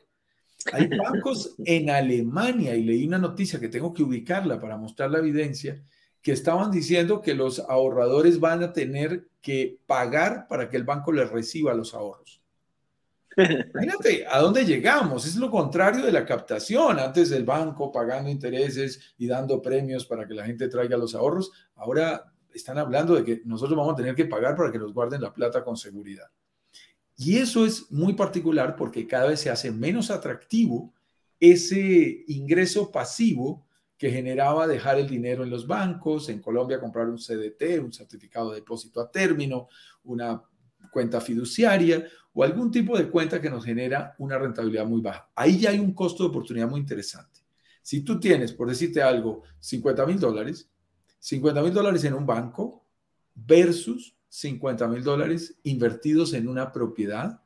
Hay 0.73 0.87
bancos 0.87 1.55
en 1.63 1.89
Alemania, 1.89 2.75
y 2.75 2.83
leí 2.83 3.07
una 3.07 3.19
noticia 3.19 3.59
que 3.59 3.69
tengo 3.69 3.93
que 3.93 4.03
ubicarla 4.03 4.59
para 4.59 4.77
mostrar 4.77 5.11
la 5.11 5.19
evidencia, 5.19 5.83
que 6.21 6.31
estaban 6.31 6.71
diciendo 6.71 7.21
que 7.21 7.35
los 7.35 7.59
ahorradores 7.59 8.39
van 8.39 8.63
a 8.63 8.73
tener 8.73 9.29
que 9.41 9.79
pagar 9.85 10.47
para 10.47 10.69
que 10.69 10.77
el 10.77 10.83
banco 10.83 11.11
les 11.11 11.29
reciba 11.29 11.73
los 11.73 11.93
ahorros. 11.93 12.36
Imagínate 13.37 14.25
a 14.27 14.39
dónde 14.39 14.65
llegamos. 14.65 15.25
Es 15.25 15.35
lo 15.35 15.51
contrario 15.51 16.03
de 16.03 16.11
la 16.11 16.25
captación. 16.25 16.99
Antes 16.99 17.31
el 17.31 17.43
banco 17.43 17.91
pagando 17.91 18.29
intereses 18.29 19.13
y 19.17 19.27
dando 19.27 19.61
premios 19.61 20.05
para 20.05 20.27
que 20.27 20.33
la 20.33 20.45
gente 20.45 20.67
traiga 20.67 20.97
los 20.97 21.13
ahorros. 21.13 21.51
Ahora 21.75 22.33
están 22.51 22.79
hablando 22.79 23.15
de 23.15 23.23
que 23.23 23.41
nosotros 23.45 23.77
vamos 23.77 23.93
a 23.93 23.97
tener 23.97 24.15
que 24.15 24.25
pagar 24.25 24.55
para 24.55 24.71
que 24.71 24.79
nos 24.79 24.93
guarden 24.93 25.21
la 25.21 25.33
plata 25.33 25.63
con 25.63 25.77
seguridad. 25.77 26.27
Y 27.15 27.37
eso 27.37 27.65
es 27.65 27.91
muy 27.91 28.13
particular 28.13 28.75
porque 28.75 29.07
cada 29.07 29.27
vez 29.27 29.39
se 29.39 29.49
hace 29.49 29.71
menos 29.71 30.09
atractivo 30.11 30.93
ese 31.39 32.23
ingreso 32.27 32.91
pasivo 32.91 33.65
que 33.97 34.11
generaba 34.11 34.67
dejar 34.67 34.99
el 34.99 35.07
dinero 35.07 35.43
en 35.43 35.49
los 35.49 35.65
bancos, 35.65 36.29
en 36.29 36.39
Colombia 36.39 36.79
comprar 36.79 37.09
un 37.09 37.17
CDT, 37.17 37.79
un 37.83 37.91
certificado 37.91 38.51
de 38.51 38.57
depósito 38.57 39.01
a 39.01 39.09
término, 39.09 39.67
una 40.03 40.43
cuenta 40.91 41.21
fiduciaria 41.21 42.05
o 42.33 42.43
algún 42.43 42.71
tipo 42.71 42.97
de 42.97 43.09
cuenta 43.09 43.41
que 43.41 43.49
nos 43.49 43.65
genera 43.65 44.15
una 44.19 44.37
rentabilidad 44.37 44.85
muy 44.85 45.01
baja. 45.01 45.29
Ahí 45.35 45.59
ya 45.59 45.71
hay 45.71 45.79
un 45.79 45.93
costo 45.93 46.23
de 46.23 46.29
oportunidad 46.29 46.69
muy 46.69 46.79
interesante. 46.79 47.41
Si 47.81 48.01
tú 48.01 48.19
tienes, 48.19 48.53
por 48.53 48.67
decirte 48.67 49.01
algo, 49.01 49.43
50 49.59 50.05
mil 50.05 50.19
dólares, 50.19 50.69
50 51.19 51.61
mil 51.61 51.73
dólares 51.73 52.03
en 52.03 52.13
un 52.13 52.25
banco 52.25 52.85
versus 53.33 54.15
50 54.29 54.87
mil 54.87 55.03
dólares 55.03 55.57
invertidos 55.63 56.33
en 56.33 56.47
una 56.47 56.71
propiedad 56.71 57.41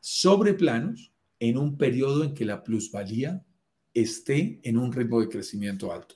sobre 0.00 0.54
planos 0.54 1.12
en 1.38 1.58
un 1.58 1.76
periodo 1.76 2.24
en 2.24 2.34
que 2.34 2.44
la 2.44 2.62
plusvalía 2.62 3.44
esté 3.92 4.60
en 4.62 4.78
un 4.78 4.92
ritmo 4.92 5.20
de 5.20 5.28
crecimiento 5.28 5.92
alto. 5.92 6.14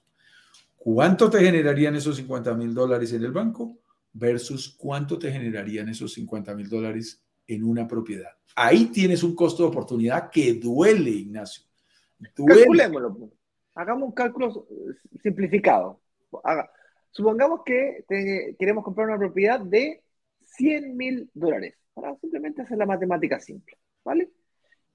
¿Cuánto 0.76 1.28
te 1.28 1.40
generarían 1.40 1.96
esos 1.96 2.16
50 2.16 2.54
mil 2.54 2.72
dólares 2.72 3.12
en 3.12 3.24
el 3.24 3.32
banco 3.32 3.78
versus 4.12 4.74
cuánto 4.76 5.18
te 5.18 5.30
generarían 5.30 5.88
esos 5.88 6.12
50 6.14 6.54
mil 6.54 6.68
dólares 6.68 7.24
en 7.46 7.64
una 7.64 7.86
propiedad? 7.86 8.30
Ahí 8.56 8.86
tienes 8.86 9.22
un 9.22 9.34
costo 9.34 9.62
de 9.62 9.68
oportunidad 9.68 10.30
que 10.30 10.54
duele, 10.54 11.10
Ignacio. 11.10 11.64
Calculémoslo. 12.34 13.30
Hagamos 13.74 14.08
un 14.08 14.14
cálculo 14.14 14.66
simplificado. 15.22 16.00
Haga, 16.42 16.70
Supongamos 17.10 17.62
que 17.64 18.04
queremos 18.58 18.84
comprar 18.84 19.08
una 19.08 19.18
propiedad 19.18 19.60
de 19.60 20.02
100 20.42 20.96
mil 20.96 21.30
dólares, 21.34 21.74
para 21.94 22.16
simplemente 22.16 22.62
hacer 22.62 22.78
la 22.78 22.86
matemática 22.86 23.40
simple, 23.40 23.76
¿vale? 24.04 24.30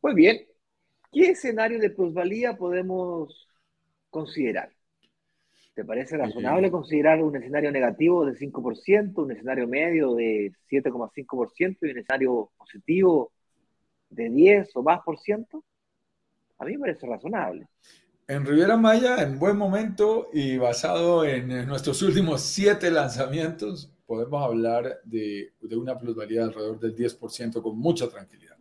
Muy 0.01 0.13
bien, 0.13 0.47
¿qué 1.11 1.31
escenario 1.31 1.79
de 1.79 1.89
plusvalía 1.89 2.55
podemos 2.55 3.49
considerar? 4.09 4.71
¿Te 5.73 5.83
parece 5.83 6.17
razonable 6.17 6.69
considerar 6.69 7.23
un 7.23 7.35
escenario 7.35 7.71
negativo 7.71 8.25
de 8.25 8.33
5%, 8.33 9.23
un 9.23 9.31
escenario 9.31 9.67
medio 9.67 10.13
de 10.13 10.51
7,5% 10.69 11.77
y 11.81 11.91
un 11.91 11.97
escenario 11.97 12.51
positivo 12.57 13.31
de 14.09 14.29
10 14.29 14.75
o 14.75 14.83
más 14.83 15.01
por 15.03 15.17
ciento? 15.19 15.63
A 16.59 16.65
mí 16.65 16.73
me 16.73 16.79
parece 16.79 17.07
razonable. 17.07 17.67
En 18.27 18.45
Riviera 18.45 18.77
Maya, 18.77 19.21
en 19.23 19.39
buen 19.39 19.57
momento 19.57 20.29
y 20.31 20.57
basado 20.57 21.25
en 21.25 21.67
nuestros 21.67 22.01
últimos 22.03 22.41
siete 22.41 22.91
lanzamientos, 22.91 23.91
podemos 24.05 24.43
hablar 24.43 24.99
de, 25.03 25.53
una 25.75 25.97
plusvalía 25.97 26.43
alrededor 26.43 26.79
del 26.79 26.95
10% 26.95 27.61
con 27.61 27.77
mucha 27.79 28.07
tranquilidad. 28.09 28.57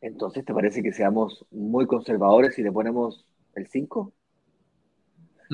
Entonces, 0.00 0.44
¿te 0.44 0.52
parece 0.52 0.82
que 0.82 0.92
seamos 0.92 1.46
muy 1.50 1.86
conservadores 1.86 2.58
y 2.58 2.62
le 2.62 2.70
ponemos 2.70 3.24
el 3.54 3.66
5? 3.66 4.12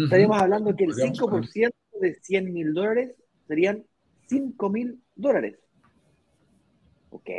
Estaríamos 0.05 0.41
hablando 0.41 0.77
que 0.77 0.85
el 0.85 0.95
5% 0.95 1.73
de 2.01 2.15
100 2.15 2.53
mil 2.53 2.73
dólares 2.73 3.15
serían 3.47 3.85
5 4.29 4.71
mil 4.71 5.03
dólares. 5.17 5.59
¿Ok? 7.11 7.31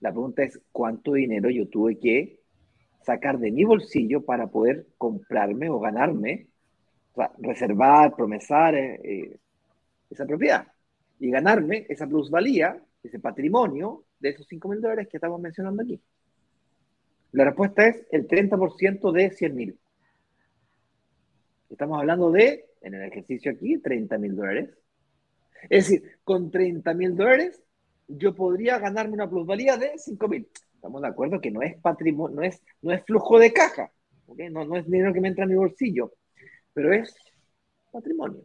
La 0.00 0.10
pregunta 0.10 0.42
es, 0.42 0.60
¿cuánto 0.72 1.12
dinero 1.12 1.48
yo 1.50 1.68
tuve 1.68 1.98
que 1.98 2.40
sacar 3.02 3.38
de 3.38 3.52
mi 3.52 3.64
bolsillo 3.64 4.24
para 4.24 4.48
poder 4.48 4.88
comprarme 4.98 5.70
o 5.70 5.78
ganarme, 5.78 6.48
o 7.12 7.14
sea, 7.14 7.32
reservar, 7.38 8.16
promesar 8.16 8.74
eh, 8.74 9.00
eh, 9.04 9.38
esa 10.10 10.26
propiedad 10.26 10.66
y 11.20 11.30
ganarme 11.30 11.86
esa 11.88 12.06
plusvalía, 12.06 12.82
ese 13.02 13.20
patrimonio 13.20 14.04
de 14.18 14.30
esos 14.30 14.46
5 14.48 14.68
mil 14.68 14.80
dólares 14.80 15.08
que 15.08 15.18
estamos 15.18 15.40
mencionando 15.40 15.82
aquí. 15.82 16.00
La 17.32 17.44
respuesta 17.44 17.86
es 17.86 18.04
el 18.10 18.26
30% 18.26 19.12
de 19.12 19.30
100 19.30 19.54
mil. 19.54 19.78
Estamos 21.70 21.98
hablando 21.98 22.30
de, 22.30 22.66
en 22.80 22.94
el 22.94 23.02
ejercicio 23.02 23.50
aquí, 23.52 23.78
30 23.78 24.18
mil 24.18 24.36
dólares. 24.36 24.70
Es 25.68 25.88
decir, 25.88 26.18
con 26.24 26.50
30 26.50 26.94
mil 26.94 27.16
dólares 27.16 27.62
yo 28.08 28.34
podría 28.34 28.78
ganarme 28.78 29.14
una 29.14 29.28
plusvalía 29.28 29.76
de 29.76 29.92
5 29.96 30.28
mil. 30.28 30.48
Estamos 30.74 31.02
de 31.02 31.08
acuerdo 31.08 31.40
que 31.40 31.50
no 31.50 31.62
es 31.62 31.76
patrimonio, 31.80 32.36
no 32.36 32.42
es, 32.42 32.62
no 32.82 32.92
es 32.92 33.04
flujo 33.04 33.38
de 33.38 33.52
caja, 33.52 33.90
no, 34.50 34.64
no 34.64 34.76
es 34.76 34.86
dinero 34.86 35.12
que 35.12 35.20
me 35.20 35.28
entra 35.28 35.44
en 35.44 35.50
mi 35.50 35.56
bolsillo, 35.56 36.12
pero 36.72 36.92
es 36.92 37.14
patrimonio. 37.90 38.42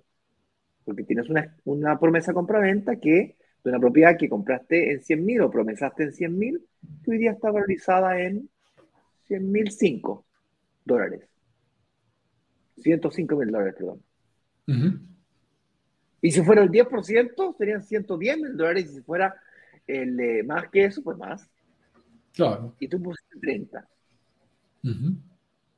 Porque 0.84 1.04
tienes 1.04 1.30
una, 1.30 1.56
una 1.66 2.00
promesa 2.00 2.34
compra-venta 2.34 2.96
que 2.96 3.36
de 3.64 3.70
una 3.70 3.80
propiedad 3.80 4.18
que 4.18 4.30
compraste 4.30 4.94
en 4.94 5.04
100 5.04 5.26
mil 5.26 5.42
o 5.42 5.52
promesaste 5.52 6.04
en 6.04 6.14
100 6.14 6.38
mil, 6.38 6.68
que 7.04 7.12
hoy 7.12 7.18
día 7.20 7.32
está 7.32 7.52
valorizada 7.52 8.20
en 8.20 8.50
100 9.28 9.52
mil 9.52 9.72
5 9.72 10.26
dólares. 10.84 11.31
105 12.78 13.36
mil 13.36 13.52
dólares, 13.52 13.76
perdón. 13.78 14.02
Y 16.22 16.32
si 16.32 16.42
fuera 16.44 16.64
el 16.64 16.70
10%, 16.70 17.58
serían 17.58 17.84
110 17.84 18.38
mil 18.38 18.56
dólares. 18.56 18.86
Y 18.86 18.96
si 18.96 19.02
fuera 19.02 19.36
el 19.88 20.46
más 20.46 20.70
que 20.70 20.86
eso, 20.86 21.02
pues 21.02 21.18
más. 21.18 21.50
Claro. 22.34 22.76
Y 22.80 22.88
tú 22.88 23.02
pusiste 23.02 23.40
30. 23.40 23.88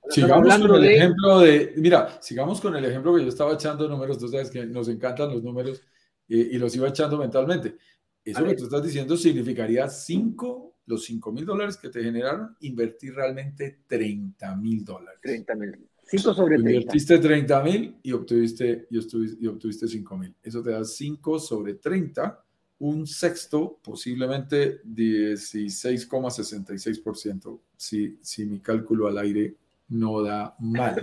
Sigamos 0.10 0.58
con 0.58 0.76
el 0.76 0.86
ejemplo 0.86 1.40
de, 1.40 1.74
mira, 1.78 2.22
sigamos 2.22 2.60
con 2.62 2.76
el 2.76 2.86
ejemplo 2.86 3.16
que 3.16 3.22
yo 3.22 3.30
estaba 3.30 3.54
echando 3.54 3.88
números, 3.88 4.18
tú 4.20 4.28
sabes 4.28 4.52
que 4.52 4.66
nos 4.66 4.90
encantan 4.90 5.32
los 5.32 5.42
números 5.42 5.82
y 6.28 6.58
los 6.58 6.76
iba 6.76 6.90
echando 6.90 7.18
mentalmente. 7.18 7.76
Eso 8.24 8.46
que 8.46 8.56
tú 8.56 8.66
estás 8.66 8.84
diciendo 8.84 9.18
significaría 9.18 9.88
5, 9.88 10.76
los 10.86 11.06
5 11.06 11.32
mil 11.32 11.46
dólares 11.46 11.78
que 11.78 11.90
te 11.90 12.04
generaron, 12.04 12.56
invertir 12.62 13.16
realmente 13.16 13.80
30 13.88 14.56
mil 14.58 14.84
dólares. 14.84 15.20
30 15.22 15.56
mil. 15.56 15.90
5 16.06 16.34
sobre 16.34 16.56
30. 16.56 16.72
Invertiste 16.72 17.20
30 17.20 17.64
mil 17.64 17.96
y 18.04 18.12
obtuviste, 18.12 18.88
y, 18.90 19.00
y 19.42 19.48
obtuviste 19.48 19.88
5 19.88 20.18
mil. 20.18 20.36
Eso 20.44 20.62
te 20.62 20.72
da 20.72 20.84
5 20.84 21.40
sobre 21.40 21.76
30 21.76 22.44
un 22.84 23.08
sexto, 23.08 23.80
posiblemente 23.82 24.84
16,66%, 24.84 27.60
si, 27.78 28.20
si 28.22 28.46
mi 28.46 28.60
cálculo 28.60 29.08
al 29.08 29.18
aire 29.20 29.56
no 29.90 30.22
da 30.22 30.54
mal. 30.60 31.02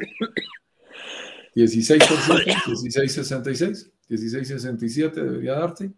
16%, 1.55 1.99
16,66, 2.67 3.91
16,67 4.11 5.15
debería 5.15 5.55
darte. 5.55 5.91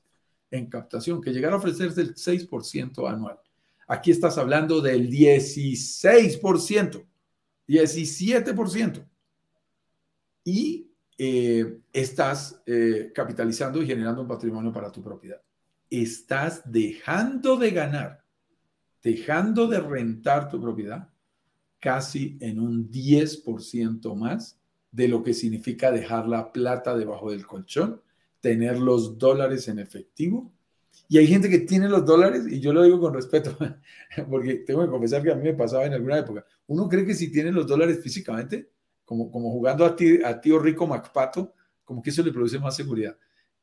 en 0.51 0.67
captación, 0.67 1.21
que 1.21 1.33
llegar 1.33 1.53
a 1.53 1.57
ofrecerse 1.57 2.01
el 2.01 2.15
6% 2.15 3.09
anual. 3.09 3.39
Aquí 3.87 4.11
estás 4.11 4.39
hablando 4.39 4.81
del 4.81 5.11
16%, 5.11 7.05
17%. 7.67 9.07
Y 10.45 10.88
eh, 11.21 11.81
estás 11.93 12.63
eh, 12.65 13.11
capitalizando 13.13 13.83
y 13.83 13.87
generando 13.87 14.23
un 14.23 14.29
patrimonio 14.29 14.73
para 14.73 14.93
tu 14.93 15.03
propiedad. 15.03 15.43
Estás 15.91 16.63
dejando 16.65 17.57
de 17.57 17.73
ganar, 17.73 18.25
dejando 19.03 19.67
de 19.67 19.81
rentar 19.81 20.49
tu 20.49 20.61
propiedad 20.61 21.09
casi 21.81 22.39
en 22.41 22.61
un 22.61 22.89
10% 22.89 24.15
más 24.15 24.61
de 24.93 25.09
lo 25.09 25.23
que 25.25 25.35
significa 25.35 25.91
dejar 25.91 26.29
la 26.29 26.53
plata 26.53 26.97
debajo 26.97 27.33
del 27.33 27.47
colchón, 27.47 28.01
tener 28.41 28.79
los 28.79 29.19
dólares 29.19 29.67
en 29.67 29.81
efectivo. 29.81 30.53
Y 31.09 31.19
hay 31.19 31.27
gente 31.27 31.49
que 31.49 31.61
tiene 31.61 31.89
los 31.89 32.05
dólares, 32.05 32.45
y 32.49 32.61
yo 32.61 32.73
lo 32.73 32.83
digo 32.83 33.01
con 33.01 33.15
respeto, 33.15 33.57
porque 34.31 34.57
tengo 34.57 34.85
que 34.85 34.91
confesar 34.91 35.23
que 35.23 35.33
a 35.33 35.37
mí 35.37 35.43
me 35.43 35.55
pasaba 35.55 35.87
en 35.87 35.95
alguna 35.95 36.19
época. 36.19 36.45
Uno 36.67 36.89
cree 36.89 37.05
que 37.05 37.15
si 37.15 37.33
tiene 37.33 37.51
los 37.51 37.67
dólares 37.67 38.01
físicamente, 38.03 38.71
como, 39.09 39.31
como 39.31 39.51
jugando 39.51 39.87
a, 39.87 39.97
a 40.27 40.41
tío 40.41 40.59
rico 40.59 40.87
Macpato, 40.87 41.55
como 41.83 42.03
que 42.03 42.11
eso 42.11 42.23
le 42.23 42.31
produce 42.31 42.59
más 42.59 42.77
seguridad. 42.77 43.17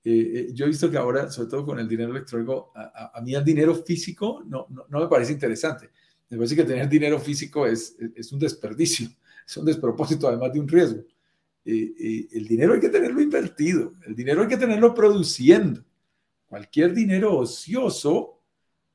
Eh, 0.04 0.32
eh, 0.34 0.48
yo 0.54 0.66
he 0.66 0.70
visto 0.70 0.90
que 0.90 0.98
ahora, 0.98 1.30
sobre 1.30 1.52
todo 1.52 1.64
con 1.64 1.78
el 1.78 1.88
dinero 1.88 2.10
electrónico, 2.10 2.72
a, 2.74 3.12
a, 3.14 3.22
mí 3.22 3.36
el 3.36 3.46
dinero 3.46 3.76
físico 3.76 4.44
no, 4.48 4.66
no, 4.72 4.88
no, 4.90 5.00
me 5.02 5.08
parece 5.08 5.34
interesante. 5.34 5.92
Me 6.32 6.38
parece 6.38 6.56
que 6.56 6.64
tener 6.64 6.90
dinero 6.90 7.20
físico 7.20 7.68
es, 7.68 7.96
es 8.16 8.32
un 8.32 8.40
desperdicio, 8.40 9.08
es 9.48 9.56
un 9.56 9.66
despropósito, 9.66 10.28
además 10.28 10.52
de 10.52 10.60
un 10.62 10.68
riesgo. 10.68 11.04
Eh, 11.64 12.28
el 12.32 12.48
dinero 12.48 12.74
hay 12.74 12.80
que 12.80 12.90
tenerlo 12.90 13.22
invertido, 13.22 13.94
el 14.08 14.16
dinero 14.16 14.42
hay 14.42 14.48
que 14.48 14.58
tenerlo 14.58 14.96
produciendo. 14.96 15.86
Cualquier 16.48 16.92
dinero 16.92 17.38
ocioso 17.38 18.32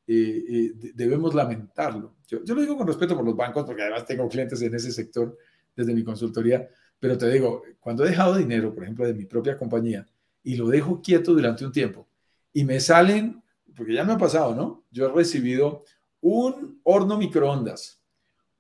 debemos 0.05 1.32
lamentarlo. 1.32 2.16
Yo, 2.26 2.42
yo, 2.42 2.57
lo 2.57 2.62
digo 2.62 2.76
con 2.76 2.88
respeto 2.88 3.14
por 3.14 3.24
los 3.24 3.36
bancos, 3.36 3.64
porque 3.64 3.82
además 3.82 4.05
tengo 4.05 4.28
clientes 4.28 4.61
en 4.62 4.74
ese 4.74 4.90
sector 4.90 5.38
desde 5.74 5.94
mi 5.94 6.04
consultoría, 6.04 6.68
pero 6.98 7.16
te 7.16 7.30
digo, 7.30 7.62
cuando 7.78 8.04
he 8.04 8.10
dejado 8.10 8.36
dinero, 8.36 8.74
por 8.74 8.84
ejemplo, 8.84 9.06
de 9.06 9.14
mi 9.14 9.24
propia 9.24 9.56
compañía, 9.56 10.06
y 10.42 10.56
lo 10.56 10.68
dejo 10.68 11.00
quieto 11.00 11.32
durante 11.32 11.64
un 11.64 11.72
tiempo, 11.72 12.08
y 12.52 12.64
me 12.64 12.80
salen, 12.80 13.42
porque 13.74 13.94
ya 13.94 14.04
me 14.04 14.12
ha 14.12 14.18
pasado, 14.18 14.54
¿no? 14.54 14.84
Yo 14.90 15.06
he 15.06 15.12
recibido 15.12 15.84
un 16.20 16.80
horno 16.82 17.16
microondas, 17.16 18.02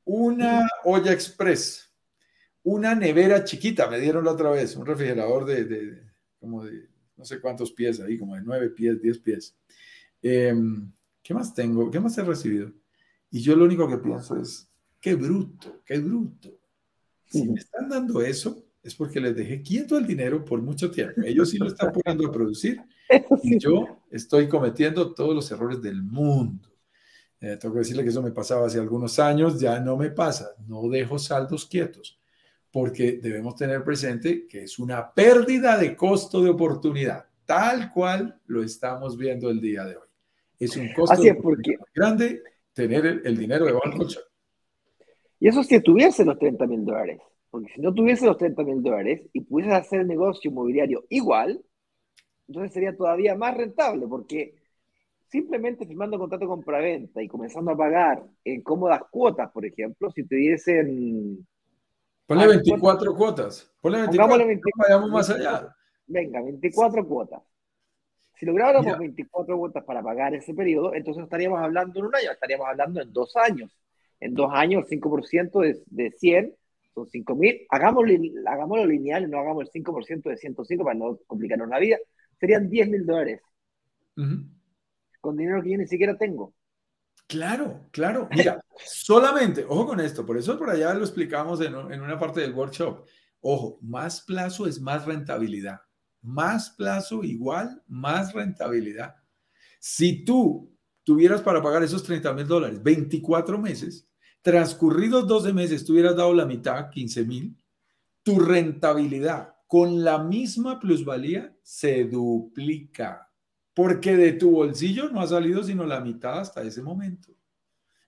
una 0.04 0.66
olla 0.84 1.12
express, 1.12 1.92
una 2.62 2.94
nevera 2.94 3.44
chiquita, 3.44 3.88
me 3.88 3.98
dieron 4.00 4.24
la 4.24 4.32
otra 4.32 4.50
vez, 4.50 4.76
un 4.76 4.86
refrigerador 4.86 5.44
de, 5.44 5.64
de 5.64 6.02
como 6.38 6.64
de 6.64 6.88
no 7.16 7.24
sé 7.24 7.38
cuántos 7.38 7.70
pies 7.72 8.00
ahí, 8.00 8.18
como 8.18 8.34
de 8.34 8.42
nueve 8.42 8.70
pies, 8.70 9.00
diez 9.00 9.18
pies. 9.18 9.54
Eh, 10.22 10.54
¿Qué 11.22 11.34
más 11.34 11.54
tengo? 11.54 11.90
¿Qué 11.90 12.00
más 12.00 12.16
he 12.16 12.22
recibido? 12.22 12.72
Y 13.30 13.40
yo 13.40 13.54
lo 13.54 13.66
único 13.66 13.86
que 13.86 13.98
pienso 13.98 14.36
es, 14.40 14.68
qué 15.00 15.14
bruto, 15.14 15.82
qué 15.84 15.98
bruto. 15.98 16.59
Si 17.30 17.48
me 17.48 17.60
están 17.60 17.88
dando 17.88 18.20
eso, 18.20 18.64
es 18.82 18.94
porque 18.94 19.20
les 19.20 19.36
dejé 19.36 19.62
quieto 19.62 19.96
el 19.96 20.06
dinero 20.06 20.44
por 20.44 20.60
mucho 20.60 20.90
tiempo. 20.90 21.20
Ellos 21.22 21.50
sí 21.50 21.58
lo 21.58 21.68
están 21.68 21.92
poniendo 21.92 22.28
a 22.28 22.32
producir 22.32 22.82
y 23.42 23.58
yo 23.58 24.00
estoy 24.10 24.48
cometiendo 24.48 25.14
todos 25.14 25.34
los 25.34 25.50
errores 25.50 25.80
del 25.80 26.02
mundo. 26.02 26.68
Eh, 27.40 27.56
tengo 27.58 27.74
que 27.74 27.80
decirle 27.80 28.02
que 28.02 28.10
eso 28.10 28.22
me 28.22 28.32
pasaba 28.32 28.66
hace 28.66 28.78
algunos 28.78 29.18
años, 29.18 29.60
ya 29.60 29.80
no 29.80 29.96
me 29.96 30.10
pasa. 30.10 30.50
No 30.66 30.88
dejo 30.88 31.18
saldos 31.18 31.66
quietos 31.66 32.18
porque 32.72 33.18
debemos 33.22 33.56
tener 33.56 33.82
presente 33.84 34.46
que 34.46 34.64
es 34.64 34.78
una 34.78 35.12
pérdida 35.12 35.76
de 35.76 35.96
costo 35.96 36.42
de 36.42 36.50
oportunidad, 36.50 37.26
tal 37.44 37.92
cual 37.92 38.40
lo 38.46 38.62
estamos 38.62 39.16
viendo 39.16 39.50
el 39.50 39.60
día 39.60 39.84
de 39.84 39.96
hoy. 39.96 40.08
Es 40.58 40.76
un 40.76 40.92
costo 40.92 41.22
porque... 41.42 41.76
grande 41.94 42.42
tener 42.72 43.06
el, 43.06 43.22
el 43.24 43.36
dinero 43.36 43.66
de 43.66 43.72
del 43.72 43.80
colchón. 43.96 44.22
Y 45.40 45.48
eso 45.48 45.62
si 45.64 45.80
tuviese 45.80 46.24
los 46.24 46.38
30 46.38 46.66
mil 46.66 46.84
dólares. 46.84 47.18
Porque 47.50 47.72
si 47.74 47.80
no 47.80 47.92
tuviese 47.92 48.26
los 48.26 48.36
30 48.36 48.62
mil 48.62 48.82
dólares 48.82 49.22
y 49.32 49.40
pudiese 49.40 49.74
hacer 49.74 50.00
el 50.02 50.06
negocio 50.06 50.50
inmobiliario 50.50 51.04
igual, 51.08 51.60
entonces 52.46 52.72
sería 52.72 52.96
todavía 52.96 53.34
más 53.34 53.56
rentable, 53.56 54.06
porque 54.06 54.54
simplemente 55.28 55.86
firmando 55.86 56.18
contrato 56.18 56.44
de 56.44 56.48
compraventa 56.48 57.22
y 57.22 57.28
comenzando 57.28 57.72
a 57.72 57.76
pagar 57.76 58.22
en 58.44 58.62
cómodas 58.62 59.02
cuotas, 59.10 59.50
por 59.50 59.64
ejemplo, 59.64 60.10
si 60.12 60.24
te 60.24 60.36
diesen... 60.36 61.46
Ponle 62.26 62.46
24 62.46 63.16
cuotas. 63.16 63.72
Ponle 63.80 63.98
24, 63.98 64.46
24 64.46 64.82
vayamos 64.88 65.10
más 65.10 65.30
allá. 65.30 65.74
Venga, 66.06 66.42
24 66.42 67.06
cuotas. 67.06 67.42
Si 68.34 68.46
lográramos 68.46 68.98
24 68.98 69.58
cuotas 69.58 69.84
para 69.84 70.02
pagar 70.02 70.34
ese 70.34 70.54
periodo, 70.54 70.94
entonces 70.94 71.24
estaríamos 71.24 71.60
hablando 71.60 71.98
en 71.98 72.06
un 72.06 72.14
año, 72.14 72.30
estaríamos 72.30 72.68
hablando 72.68 73.00
en 73.00 73.12
dos 73.12 73.36
años 73.36 73.70
en 74.20 74.34
dos 74.34 74.50
años 74.52 74.84
el 74.84 75.00
5% 75.00 75.60
de, 75.60 75.82
de 75.86 76.10
100 76.12 76.54
son 76.94 77.08
5 77.08 77.36
mil. 77.36 77.66
Hagámoslo, 77.70 78.12
hagámoslo 78.46 78.86
lineal 78.86 79.30
no 79.30 79.38
hagamos 79.38 79.64
el 79.64 79.82
5% 79.82 80.28
de 80.28 80.36
105 80.36 80.84
para 80.84 80.98
no 80.98 81.18
complicarnos 81.26 81.68
la 81.68 81.78
vida. 81.78 81.96
Serían 82.38 82.68
10 82.68 82.88
mil 82.88 83.06
dólares. 83.06 83.40
Con 85.20 85.36
dinero 85.36 85.62
que 85.62 85.70
yo 85.70 85.78
ni 85.78 85.86
siquiera 85.86 86.16
tengo. 86.16 86.54
Claro, 87.26 87.86
claro. 87.90 88.28
Mira, 88.30 88.60
solamente, 88.84 89.64
ojo 89.66 89.86
con 89.86 90.00
esto, 90.00 90.26
por 90.26 90.36
eso 90.36 90.58
por 90.58 90.68
allá 90.68 90.92
lo 90.94 91.04
explicamos 91.04 91.60
en, 91.60 91.74
en 91.74 92.00
una 92.02 92.18
parte 92.18 92.40
del 92.40 92.52
workshop. 92.52 93.06
Ojo, 93.40 93.78
más 93.82 94.22
plazo 94.22 94.66
es 94.66 94.80
más 94.80 95.06
rentabilidad. 95.06 95.80
Más 96.22 96.70
plazo 96.70 97.22
igual, 97.24 97.82
más 97.86 98.34
rentabilidad. 98.34 99.14
Si 99.78 100.24
tú 100.24 100.76
tuvieras 101.02 101.40
para 101.40 101.62
pagar 101.62 101.82
esos 101.82 102.02
30 102.02 102.34
mil 102.34 102.46
dólares 102.46 102.82
24 102.82 103.58
meses, 103.58 104.09
transcurridos 104.42 105.26
12 105.26 105.52
meses, 105.52 105.84
tú 105.84 105.92
hubieras 105.92 106.16
dado 106.16 106.32
la 106.32 106.46
mitad, 106.46 106.90
15 106.90 107.24
mil, 107.24 107.56
tu 108.22 108.38
rentabilidad 108.38 109.54
con 109.66 110.02
la 110.02 110.18
misma 110.18 110.80
plusvalía 110.80 111.54
se 111.62 112.04
duplica, 112.04 113.30
porque 113.74 114.16
de 114.16 114.32
tu 114.32 114.50
bolsillo 114.50 115.08
no 115.10 115.20
ha 115.20 115.26
salido 115.26 115.62
sino 115.62 115.84
la 115.84 116.00
mitad 116.00 116.40
hasta 116.40 116.62
ese 116.62 116.82
momento. 116.82 117.32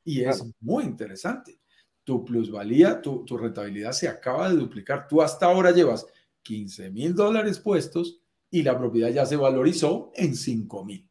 Y 0.04 0.22
es 0.22 0.42
muy 0.60 0.84
interesante. 0.84 1.60
Tu 2.02 2.24
plusvalía, 2.24 3.00
tu, 3.00 3.24
tu 3.24 3.38
rentabilidad 3.38 3.92
se 3.92 4.08
acaba 4.08 4.50
de 4.50 4.56
duplicar. 4.56 5.06
Tú 5.06 5.22
hasta 5.22 5.46
ahora 5.46 5.70
llevas 5.70 6.04
15 6.42 6.90
mil 6.90 7.14
dólares 7.14 7.60
puestos 7.60 8.20
y 8.50 8.64
la 8.64 8.76
propiedad 8.76 9.10
ya 9.10 9.24
se 9.24 9.36
valorizó 9.36 10.10
en 10.16 10.34
5 10.34 10.84
mil. 10.84 11.08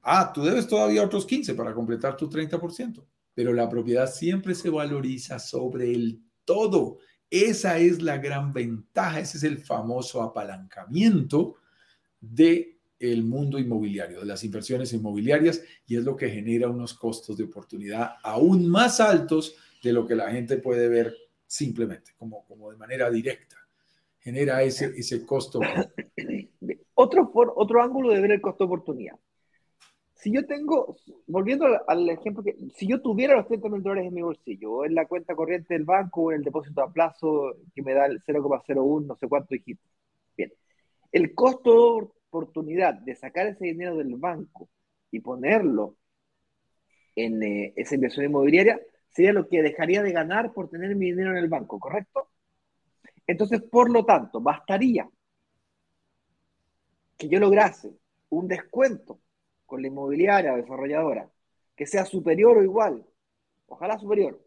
Ah, 0.00 0.32
tú 0.32 0.42
debes 0.42 0.66
todavía 0.66 1.04
otros 1.04 1.26
15 1.26 1.54
para 1.54 1.74
completar 1.74 2.16
tu 2.16 2.30
30% 2.30 3.04
pero 3.34 3.52
la 3.52 3.68
propiedad 3.68 4.10
siempre 4.10 4.54
se 4.54 4.70
valoriza 4.70 5.38
sobre 5.38 5.92
el 5.92 6.22
todo. 6.44 6.98
Esa 7.30 7.78
es 7.78 8.02
la 8.02 8.18
gran 8.18 8.52
ventaja, 8.52 9.20
ese 9.20 9.38
es 9.38 9.44
el 9.44 9.58
famoso 9.58 10.22
apalancamiento 10.22 11.56
de 12.20 12.78
el 12.98 13.24
mundo 13.24 13.58
inmobiliario, 13.58 14.20
de 14.20 14.26
las 14.26 14.44
inversiones 14.44 14.92
inmobiliarias, 14.92 15.62
y 15.86 15.96
es 15.96 16.04
lo 16.04 16.14
que 16.14 16.28
genera 16.30 16.68
unos 16.68 16.94
costos 16.94 17.36
de 17.36 17.44
oportunidad 17.44 18.12
aún 18.22 18.68
más 18.68 19.00
altos 19.00 19.56
de 19.82 19.92
lo 19.92 20.06
que 20.06 20.14
la 20.14 20.30
gente 20.30 20.58
puede 20.58 20.88
ver 20.88 21.16
simplemente, 21.46 22.12
como, 22.16 22.44
como 22.44 22.70
de 22.70 22.76
manera 22.76 23.10
directa. 23.10 23.56
Genera 24.20 24.62
ese, 24.62 24.92
ese 24.96 25.26
costo. 25.26 25.60
Otro, 26.94 27.32
otro 27.34 27.82
ángulo 27.82 28.10
de 28.12 28.20
ver 28.20 28.32
el 28.32 28.40
costo 28.40 28.64
de 28.64 28.66
oportunidad 28.66 29.16
si 30.22 30.30
yo 30.30 30.46
tengo, 30.46 30.96
volviendo 31.26 31.66
al, 31.88 32.08
ejemplo 32.08 32.44
que, 32.44 32.56
si 32.76 32.86
yo 32.86 33.02
tuviera 33.02 33.34
los 33.34 33.48
30 33.48 33.68
mil 33.68 33.82
dólares 33.82 34.06
en 34.06 34.14
mi 34.14 34.22
bolsillo, 34.22 34.72
o 34.72 34.84
en 34.84 34.94
la 34.94 35.06
cuenta 35.06 35.34
corriente 35.34 35.74
del 35.74 35.84
banco, 35.84 36.22
o 36.22 36.30
en 36.30 36.38
el 36.38 36.44
depósito 36.44 36.80
a 36.80 36.92
plazo 36.92 37.56
que 37.74 37.82
me 37.82 37.92
da 37.92 38.06
el 38.06 38.22
0,01, 38.22 39.06
no 39.06 39.16
sé 39.16 39.28
cuánto 39.28 39.48
dijiste. 39.50 39.84
Bien, 40.36 40.52
el 41.10 41.34
costo 41.34 41.96
de 41.96 42.08
oportunidad 42.28 42.94
de 42.94 43.16
sacar 43.16 43.48
ese 43.48 43.64
dinero 43.64 43.96
del 43.96 44.14
banco 44.14 44.68
y 45.10 45.18
ponerlo 45.18 45.96
en 47.16 47.42
eh, 47.42 47.72
esa 47.74 47.96
inversión 47.96 48.24
inmobiliaria 48.24 48.80
sería 49.08 49.32
lo 49.32 49.48
que 49.48 49.60
dejaría 49.60 50.04
de 50.04 50.12
ganar 50.12 50.52
por 50.52 50.70
tener 50.70 50.94
mi 50.94 51.06
dinero 51.06 51.32
en 51.32 51.38
el 51.38 51.48
banco, 51.48 51.80
¿correcto? 51.80 52.28
Entonces, 53.26 53.60
por 53.60 53.90
lo 53.90 54.04
tanto, 54.04 54.40
bastaría 54.40 55.10
que 57.18 57.28
yo 57.28 57.40
lograse 57.40 57.90
un 58.28 58.46
descuento 58.46 59.18
con 59.72 59.80
la 59.80 59.88
inmobiliaria 59.88 60.52
o 60.52 60.58
desarrolladora 60.58 61.30
que 61.74 61.86
sea 61.86 62.04
superior 62.04 62.58
o 62.58 62.62
igual, 62.62 63.06
ojalá 63.64 63.98
superior, 63.98 64.38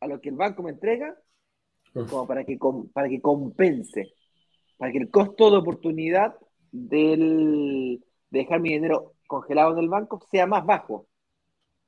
a 0.00 0.06
lo 0.06 0.18
que 0.18 0.30
el 0.30 0.36
banco 0.36 0.62
me 0.62 0.70
entrega, 0.70 1.14
como 1.92 2.26
para 2.26 2.44
que, 2.44 2.58
para 2.94 3.10
que 3.10 3.20
compense, 3.20 4.14
para 4.78 4.92
que 4.92 4.96
el 4.96 5.10
costo 5.10 5.50
de 5.50 5.58
oportunidad 5.58 6.36
del, 6.72 8.02
de 8.30 8.38
dejar 8.38 8.60
mi 8.60 8.70
dinero 8.70 9.12
congelado 9.26 9.74
en 9.74 9.80
el 9.80 9.90
banco 9.90 10.18
sea 10.30 10.46
más 10.46 10.64
bajo 10.64 11.06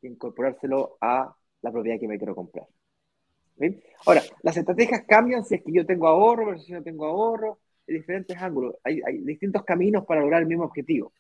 que 0.02 0.08
incorporárselo 0.08 0.98
a 1.00 1.34
la 1.62 1.72
propiedad 1.72 1.98
que 1.98 2.06
me 2.06 2.18
quiero 2.18 2.34
comprar. 2.34 2.66
Ahora, 4.04 4.20
las 4.42 4.58
estrategias 4.58 5.04
cambian 5.08 5.42
si 5.42 5.54
es 5.54 5.62
que 5.62 5.72
yo 5.72 5.86
tengo 5.86 6.06
ahorro 6.06 6.48
versus 6.48 6.66
si 6.66 6.72
no 6.72 6.82
tengo 6.82 7.06
ahorro, 7.06 7.60
en 7.86 7.96
diferentes 7.96 8.36
ángulos. 8.36 8.74
Hay, 8.84 9.00
hay 9.06 9.20
distintos 9.20 9.64
caminos 9.64 10.04
para 10.04 10.20
lograr 10.20 10.42
el 10.42 10.48
mismo 10.48 10.64
objetivo. 10.64 11.14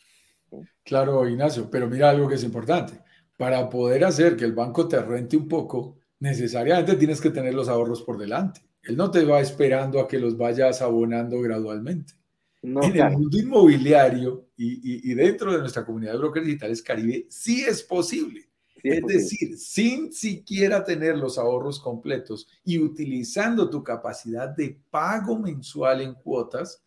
Claro, 0.84 1.28
Ignacio, 1.28 1.68
pero 1.70 1.88
mira 1.88 2.10
algo 2.10 2.28
que 2.28 2.34
es 2.34 2.44
importante. 2.44 3.00
Para 3.36 3.68
poder 3.68 4.04
hacer 4.04 4.36
que 4.36 4.44
el 4.44 4.52
banco 4.52 4.86
te 4.86 5.00
rente 5.00 5.36
un 5.36 5.48
poco, 5.48 5.98
necesariamente 6.20 6.94
tienes 6.96 7.20
que 7.20 7.30
tener 7.30 7.54
los 7.54 7.68
ahorros 7.68 8.02
por 8.02 8.18
delante. 8.18 8.62
Él 8.82 8.96
no 8.96 9.10
te 9.10 9.24
va 9.24 9.40
esperando 9.40 10.00
a 10.00 10.08
que 10.08 10.18
los 10.18 10.36
vayas 10.36 10.82
abonando 10.82 11.40
gradualmente. 11.40 12.14
en 12.62 12.96
el 12.96 13.10
mundo 13.10 13.38
inmobiliario 13.38 14.48
y, 14.56 15.14
dentro 15.14 15.52
de 15.52 15.58
nuestra 15.58 15.84
comunidad 15.84 16.12
de 16.12 16.18
brokers 16.18 16.46
digitales 16.46 16.82
Caribe, 16.82 17.26
sí 17.28 17.64
es 17.64 17.82
posible. 17.82 18.48
es, 18.82 19.02
decir, 19.04 19.56
sin 19.56 20.12
siquiera 20.12 20.84
tener 20.84 21.16
los 21.16 21.38
ahorros 21.38 21.80
completos 21.80 22.48
y 22.64 22.78
utilizando 22.78 23.70
tu 23.70 23.82
capacidad 23.82 24.48
de 24.48 24.80
pago 24.90 25.38
mensual 25.38 26.00
en 26.00 26.14
cuotas, 26.14 26.82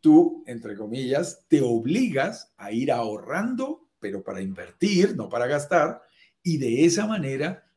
tú, 0.00 0.44
entre 0.46 0.76
comillas, 0.76 1.44
te 1.48 1.60
obligas 1.60 2.52
a 2.56 2.72
ir 2.72 2.92
ahorrando, 2.92 3.88
pero 3.98 4.22
para 4.22 4.40
invertir, 4.40 5.16
no 5.16 5.28
para 5.28 5.46
gastar, 5.46 6.02
y 6.42 6.58
de 6.58 6.84
esa 6.84 7.06
manera 7.06 7.70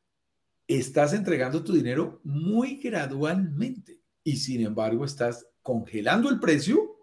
estás 0.67 1.13
entregando 1.13 1.63
tu 1.63 1.74
dinero 1.74 2.22
muy 2.24 2.78
gradualmente 2.78 4.01
y 4.24 4.38
sin 4.38 4.61
embargo 4.61 5.05
estás 5.05 5.47
congelando 5.61 6.30
el 6.30 6.39
precio, 6.39 6.97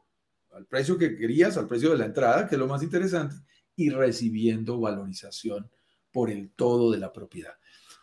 al 0.52 0.66
precio 0.66 0.96
que 0.98 1.16
querías, 1.16 1.56
al 1.56 1.68
precio 1.68 1.90
de 1.90 1.98
la 1.98 2.06
entrada, 2.06 2.48
que 2.48 2.54
es 2.54 2.58
lo 2.58 2.66
más 2.66 2.82
interesante, 2.82 3.36
y 3.76 3.90
recibiendo 3.90 4.80
valorización 4.80 5.70
por 6.10 6.30
el 6.30 6.50
todo 6.50 6.90
de 6.90 6.98
la 6.98 7.12
propiedad. 7.12 7.54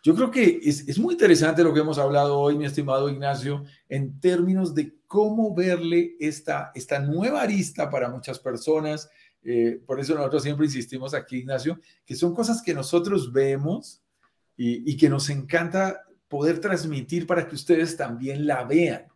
Yo 0.06 0.14
creo 0.14 0.30
que 0.30 0.60
es, 0.62 0.98
muy 1.00 1.14
interesante 1.14 1.64
lo 1.64 1.74
que 1.74 1.80
hemos 1.80 1.98
hablado 1.98 2.38
hoy, 2.38 2.56
mi 2.56 2.64
estimado 2.64 3.10
Ignacio, 3.10 3.64
en 3.88 4.20
términos 4.20 4.72
de 4.72 4.94
cómo 5.08 5.52
verle 5.52 6.14
esta, 6.20 6.70
esta 6.76 7.00
nueva 7.00 7.42
arista 7.42 7.90
para 7.90 8.08
muchas 8.08 8.38
personas. 8.38 9.10
Eh, 9.42 9.82
por 9.84 9.98
eso 9.98 10.14
nosotros 10.14 10.44
siempre 10.44 10.66
insistimos 10.66 11.12
aquí, 11.12 11.38
Ignacio, 11.38 11.80
que 12.04 12.14
son 12.14 12.36
cosas 12.36 12.62
que 12.62 12.72
nosotros 12.72 13.32
vemos 13.32 14.00
y, 14.56 14.96
que 14.96 15.08
nos 15.08 15.28
encanta 15.28 16.04
poder 16.28 16.60
transmitir 16.60 17.26
para 17.26 17.48
que 17.48 17.56
ustedes 17.56 17.96
también 17.96 18.46
la 18.46 18.62
vean. 18.62 19.06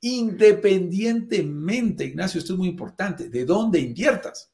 Independientemente, 0.00 2.06
Ignacio, 2.06 2.40
esto 2.40 2.54
es 2.54 2.58
muy 2.58 2.66
importante, 2.66 3.30
de 3.30 3.44
dónde 3.44 3.78
inviertas. 3.78 4.52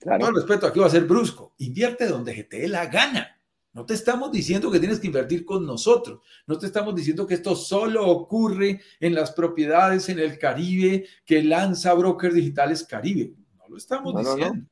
Claro. 0.00 0.26
Con 0.26 0.34
respeto, 0.34 0.66
aquí 0.66 0.80
va 0.80 0.86
a 0.86 0.90
ser 0.90 1.06
brusco. 1.06 1.54
Invierte 1.56 2.06
donde 2.06 2.44
te 2.44 2.58
dé 2.58 2.68
la 2.68 2.84
gana. 2.88 3.37
No 3.78 3.86
te 3.86 3.94
estamos 3.94 4.32
diciendo 4.32 4.72
que 4.72 4.80
tienes 4.80 4.98
que 4.98 5.06
invertir 5.06 5.44
con 5.44 5.64
nosotros. 5.64 6.18
No 6.48 6.58
te 6.58 6.66
estamos 6.66 6.96
diciendo 6.96 7.24
que 7.28 7.34
esto 7.34 7.54
solo 7.54 8.08
ocurre 8.08 8.80
en 8.98 9.14
las 9.14 9.30
propiedades 9.30 10.08
en 10.08 10.18
el 10.18 10.36
Caribe 10.36 11.06
que 11.24 11.44
lanza 11.44 11.94
Brokers 11.94 12.34
Digitales 12.34 12.82
Caribe. 12.82 13.36
No 13.56 13.68
lo 13.68 13.76
estamos 13.76 14.18
diciendo. 14.18 14.66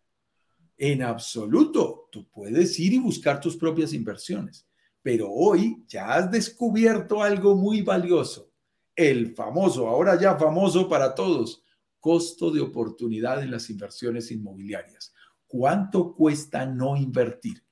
En 0.76 1.02
absoluto. 1.04 2.08
Tú 2.10 2.28
puedes 2.28 2.80
ir 2.80 2.94
y 2.94 2.98
buscar 2.98 3.38
tus 3.38 3.56
propias 3.56 3.92
inversiones. 3.92 4.66
Pero 5.02 5.30
hoy 5.30 5.84
ya 5.86 6.14
has 6.14 6.28
descubierto 6.28 7.22
algo 7.22 7.54
muy 7.54 7.82
valioso, 7.82 8.50
el 8.96 9.36
famoso, 9.36 9.86
ahora 9.86 10.20
ya 10.20 10.36
famoso 10.36 10.88
para 10.88 11.14
todos, 11.14 11.62
costo 12.00 12.50
de 12.50 12.60
oportunidad 12.60 13.40
en 13.40 13.52
las 13.52 13.70
inversiones 13.70 14.32
inmobiliarias. 14.32 15.14
¿Cuánto 15.46 16.12
cuesta 16.12 16.66
no 16.66 16.96
invertir? 16.96 17.65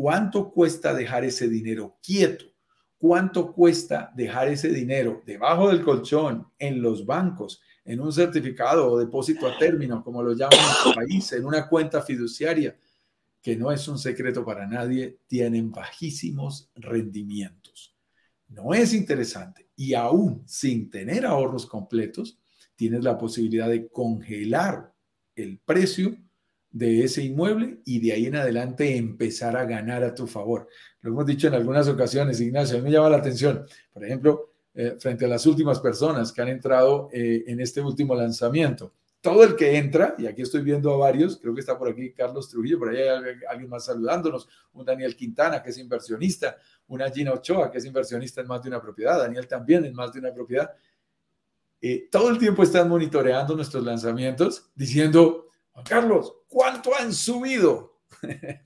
¿Cuánto 0.00 0.50
cuesta 0.50 0.94
dejar 0.94 1.24
ese 1.24 1.46
dinero 1.46 1.98
quieto? 2.02 2.46
¿Cuánto 2.96 3.52
cuesta 3.52 4.10
dejar 4.16 4.48
ese 4.48 4.70
dinero 4.70 5.22
debajo 5.26 5.68
del 5.68 5.84
colchón, 5.84 6.50
en 6.58 6.80
los 6.80 7.04
bancos, 7.04 7.60
en 7.84 8.00
un 8.00 8.10
certificado 8.10 8.90
o 8.90 8.98
depósito 8.98 9.46
a 9.46 9.58
término, 9.58 10.02
como 10.02 10.22
lo 10.22 10.32
llaman 10.32 10.58
en 10.58 10.88
el 10.88 10.94
país, 10.94 11.30
en 11.32 11.44
una 11.44 11.68
cuenta 11.68 12.00
fiduciaria? 12.00 12.74
que 13.42 13.56
no 13.56 13.70
es 13.70 13.86
un 13.88 13.98
secreto 13.98 14.42
para 14.42 14.66
nadie, 14.66 15.18
tienen 15.26 15.70
bajísimos 15.70 16.70
rendimientos. 16.76 17.94
No 18.48 18.72
es 18.72 18.94
interesante. 18.94 19.68
Y 19.76 19.92
aún 19.92 20.44
sin 20.46 20.88
tener 20.88 21.26
ahorros 21.26 21.66
completos, 21.66 22.38
tienes 22.74 23.04
la 23.04 23.18
posibilidad 23.18 23.68
de 23.68 23.86
congelar 23.88 24.94
el 25.36 25.58
precio 25.58 26.16
de 26.70 27.04
ese 27.04 27.22
inmueble 27.22 27.80
y 27.84 28.00
de 28.00 28.12
ahí 28.12 28.26
en 28.26 28.36
adelante 28.36 28.96
empezar 28.96 29.56
a 29.56 29.64
ganar 29.64 30.04
a 30.04 30.14
tu 30.14 30.26
favor. 30.26 30.68
Lo 31.00 31.10
hemos 31.10 31.26
dicho 31.26 31.48
en 31.48 31.54
algunas 31.54 31.88
ocasiones, 31.88 32.40
Ignacio, 32.40 32.76
a 32.76 32.80
mí 32.80 32.84
me 32.84 32.92
llama 32.92 33.10
la 33.10 33.16
atención, 33.16 33.64
por 33.92 34.04
ejemplo, 34.04 34.52
eh, 34.74 34.96
frente 34.98 35.24
a 35.24 35.28
las 35.28 35.46
últimas 35.46 35.80
personas 35.80 36.32
que 36.32 36.42
han 36.42 36.48
entrado 36.48 37.08
eh, 37.12 37.44
en 37.46 37.60
este 37.60 37.80
último 37.80 38.14
lanzamiento 38.14 38.92
todo 39.20 39.44
el 39.44 39.54
que 39.54 39.76
entra, 39.76 40.14
y 40.16 40.26
aquí 40.26 40.42
estoy 40.42 40.62
viendo 40.62 40.92
a 40.94 40.96
varios, 40.96 41.36
creo 41.36 41.54
que 41.54 41.60
está 41.60 41.78
por 41.78 41.88
aquí 41.88 42.12
Carlos 42.12 42.48
Trujillo, 42.48 42.78
por 42.78 42.88
ahí 42.88 43.02
hay 43.02 43.34
alguien 43.48 43.68
más 43.68 43.84
saludándonos, 43.84 44.48
un 44.72 44.84
Daniel 44.84 45.14
Quintana, 45.14 45.62
que 45.62 45.70
es 45.70 45.78
inversionista, 45.78 46.56
una 46.88 47.10
Gina 47.10 47.32
Ochoa, 47.32 47.70
que 47.70 47.78
es 47.78 47.84
inversionista 47.84 48.40
en 48.40 48.46
más 48.46 48.62
de 48.62 48.70
una 48.70 48.80
propiedad, 48.80 49.18
Daniel 49.18 49.46
también 49.46 49.84
en 49.84 49.94
más 49.94 50.12
de 50.12 50.20
una 50.20 50.32
propiedad. 50.32 50.70
Eh, 51.82 52.08
todo 52.10 52.30
el 52.30 52.38
tiempo 52.38 52.62
están 52.62 52.88
monitoreando 52.88 53.54
nuestros 53.54 53.84
lanzamientos, 53.84 54.70
diciendo, 54.74 55.49
Juan 55.80 56.02
Carlos, 56.02 56.34
¿cuánto 56.48 56.94
han 56.94 57.14
subido 57.14 58.00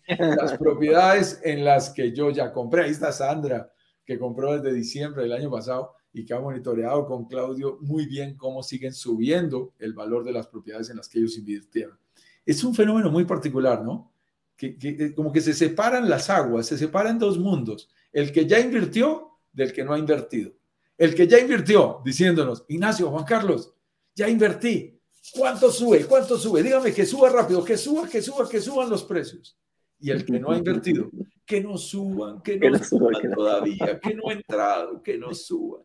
las 0.07 0.55
propiedades 0.59 1.41
en 1.45 1.65
las 1.65 1.91
que 1.91 2.13
yo 2.13 2.31
ya 2.31 2.53
compré? 2.53 2.85
Ahí 2.85 2.91
está 2.91 3.13
Sandra, 3.13 3.71
que 4.05 4.19
compró 4.19 4.59
desde 4.59 4.75
diciembre 4.75 5.23
del 5.23 5.33
año 5.33 5.51
pasado 5.51 5.95
y 6.13 6.25
que 6.25 6.35
ha 6.35 6.41
monitoreado 6.41 7.07
con 7.07 7.27
Claudio 7.27 7.79
muy 7.83 8.07
bien 8.07 8.37
cómo 8.37 8.63
siguen 8.63 8.93
subiendo 8.93 9.73
el 9.79 9.93
valor 9.93 10.25
de 10.25 10.33
las 10.33 10.49
propiedades 10.49 10.91
en 10.91 10.97
las 10.97 11.09
que 11.09 11.19
ellos 11.21 11.39
invirtieron. 11.39 11.97
Es 12.45 12.65
un 12.65 12.75
fenómeno 12.75 13.11
muy 13.11 13.25
particular, 13.25 13.83
¿no? 13.83 14.13
Que, 14.57 15.13
como 15.15 15.33
que 15.33 15.41
se 15.41 15.53
separan 15.53 16.09
las 16.09 16.31
aguas, 16.31 16.67
se 16.67 16.79
separan 16.79 17.19
dos 17.19 17.39
mundos, 17.39 17.91
el 18.13 18.33
que 18.33 18.47
ya 18.47 18.59
invirtió 18.59 19.39
del 19.53 19.73
que 19.73 19.85
no 19.85 19.93
ha 19.93 19.99
invertido. 19.99 20.53
El 20.97 21.15
que 21.15 21.27
ya 21.27 21.39
invirtió, 21.39 22.01
diciéndonos, 22.05 22.65
Ignacio, 22.69 23.11
Juan 23.11 23.25
Carlos, 23.25 23.75
ya 24.15 24.29
invertí, 24.29 25.01
¿cuánto 25.33 25.71
sube? 25.71 26.05
¿Cuánto 26.07 26.39
sube? 26.39 26.63
Dígame 26.63 26.93
que 26.93 27.07
suba 27.07 27.31
rápido, 27.31 27.65
que 27.65 27.77
suba, 27.77 28.09
que 28.09 28.21
suba, 28.21 28.49
que 28.49 28.61
suban 28.61 28.91
los 28.91 29.05
precios. 29.05 29.57
Y 30.01 30.11
el 30.11 30.25
que 30.25 30.39
no 30.39 30.51
ha 30.51 30.59
invertido, 30.59 31.11
que 31.47 31.61
no 31.61 31.79
suban, 31.79 32.43
que 32.43 32.59
no, 32.59 32.79
suban 32.83 33.15
todavía, 33.35 33.99
que 34.01 34.15
no 34.15 34.29
ha 34.29 34.33
entrado, 34.33 35.03
que 35.03 35.17
no 35.17 35.33
suban 35.33 35.83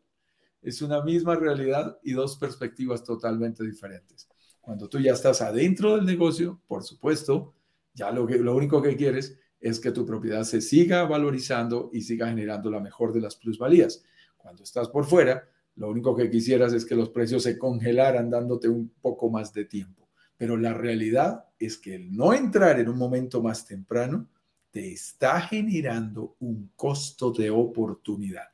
es 0.62 0.82
una 0.82 1.02
misma 1.02 1.36
realidad 1.36 1.98
y 2.04 2.14
dos 2.14 2.38
perspectivas 2.38 3.04
totalmente 3.04 3.64
diferentes. 3.64 4.28
Cuando 4.60 4.90
tú 4.90 5.00
ya 5.00 5.14
estás 5.14 5.42
adentro 5.42 5.96
del 5.96 6.06
negocio, 6.06 6.62
por 6.68 6.84
supuesto, 6.84 7.54
ya 7.94 8.12
lo, 8.12 8.28
que, 8.28 8.38
lo 8.38 8.56
único 8.56 8.82
que 8.82 8.96
quieres 8.96 9.40
es 9.60 9.80
que 9.80 9.92
tu 9.92 10.06
propiedad 10.06 10.44
se 10.44 10.62
siga 10.62 11.06
valorizando 11.06 11.90
y 11.94 12.02
siga 12.02 12.28
generando 12.28 12.70
la 12.70 12.80
mejor 12.80 13.14
de 13.14 13.22
las 13.22 13.36
plusvalías. 13.36 14.04
Cuando 14.38 14.64
estás 14.64 14.90
por 14.90 15.06
fuera, 15.06 15.48
lo 15.80 15.90
único 15.90 16.14
que 16.14 16.30
quisieras 16.30 16.74
es 16.74 16.84
que 16.84 16.94
los 16.94 17.10
precios 17.10 17.44
se 17.44 17.58
congelaran 17.58 18.30
dándote 18.30 18.68
un 18.68 18.90
poco 19.02 19.30
más 19.30 19.54
de 19.54 19.64
tiempo. 19.64 20.10
Pero 20.36 20.58
la 20.58 20.74
realidad 20.74 21.46
es 21.58 21.78
que 21.78 21.96
el 21.96 22.12
no 22.12 22.34
entrar 22.34 22.82
en 22.82 22.90
un 22.90 22.98
momento 22.98 23.42
más 23.42 23.66
temprano 23.66 24.28
te 24.72 24.92
está 24.92 25.40
generando 25.40 26.36
un 26.40 26.74
costo 26.76 27.32
de 27.32 27.50
oportunidad 27.50 28.50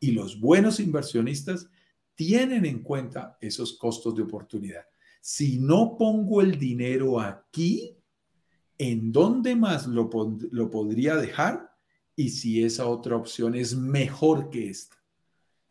y 0.00 0.10
los 0.10 0.40
buenos 0.40 0.80
inversionistas 0.80 1.70
tienen 2.16 2.66
en 2.66 2.82
cuenta 2.82 3.38
esos 3.40 3.78
costos 3.78 4.16
de 4.16 4.22
oportunidad. 4.22 4.82
Si 5.20 5.60
no 5.60 5.96
pongo 5.96 6.40
el 6.40 6.58
dinero 6.58 7.20
aquí, 7.20 7.96
¿en 8.78 9.12
dónde 9.12 9.54
más 9.54 9.86
lo, 9.86 10.10
lo 10.50 10.70
podría 10.70 11.14
dejar? 11.14 11.70
Y 12.16 12.30
si 12.30 12.64
esa 12.64 12.88
otra 12.88 13.14
opción 13.14 13.54
es 13.54 13.76
mejor 13.76 14.50
que 14.50 14.70
esta. 14.70 15.03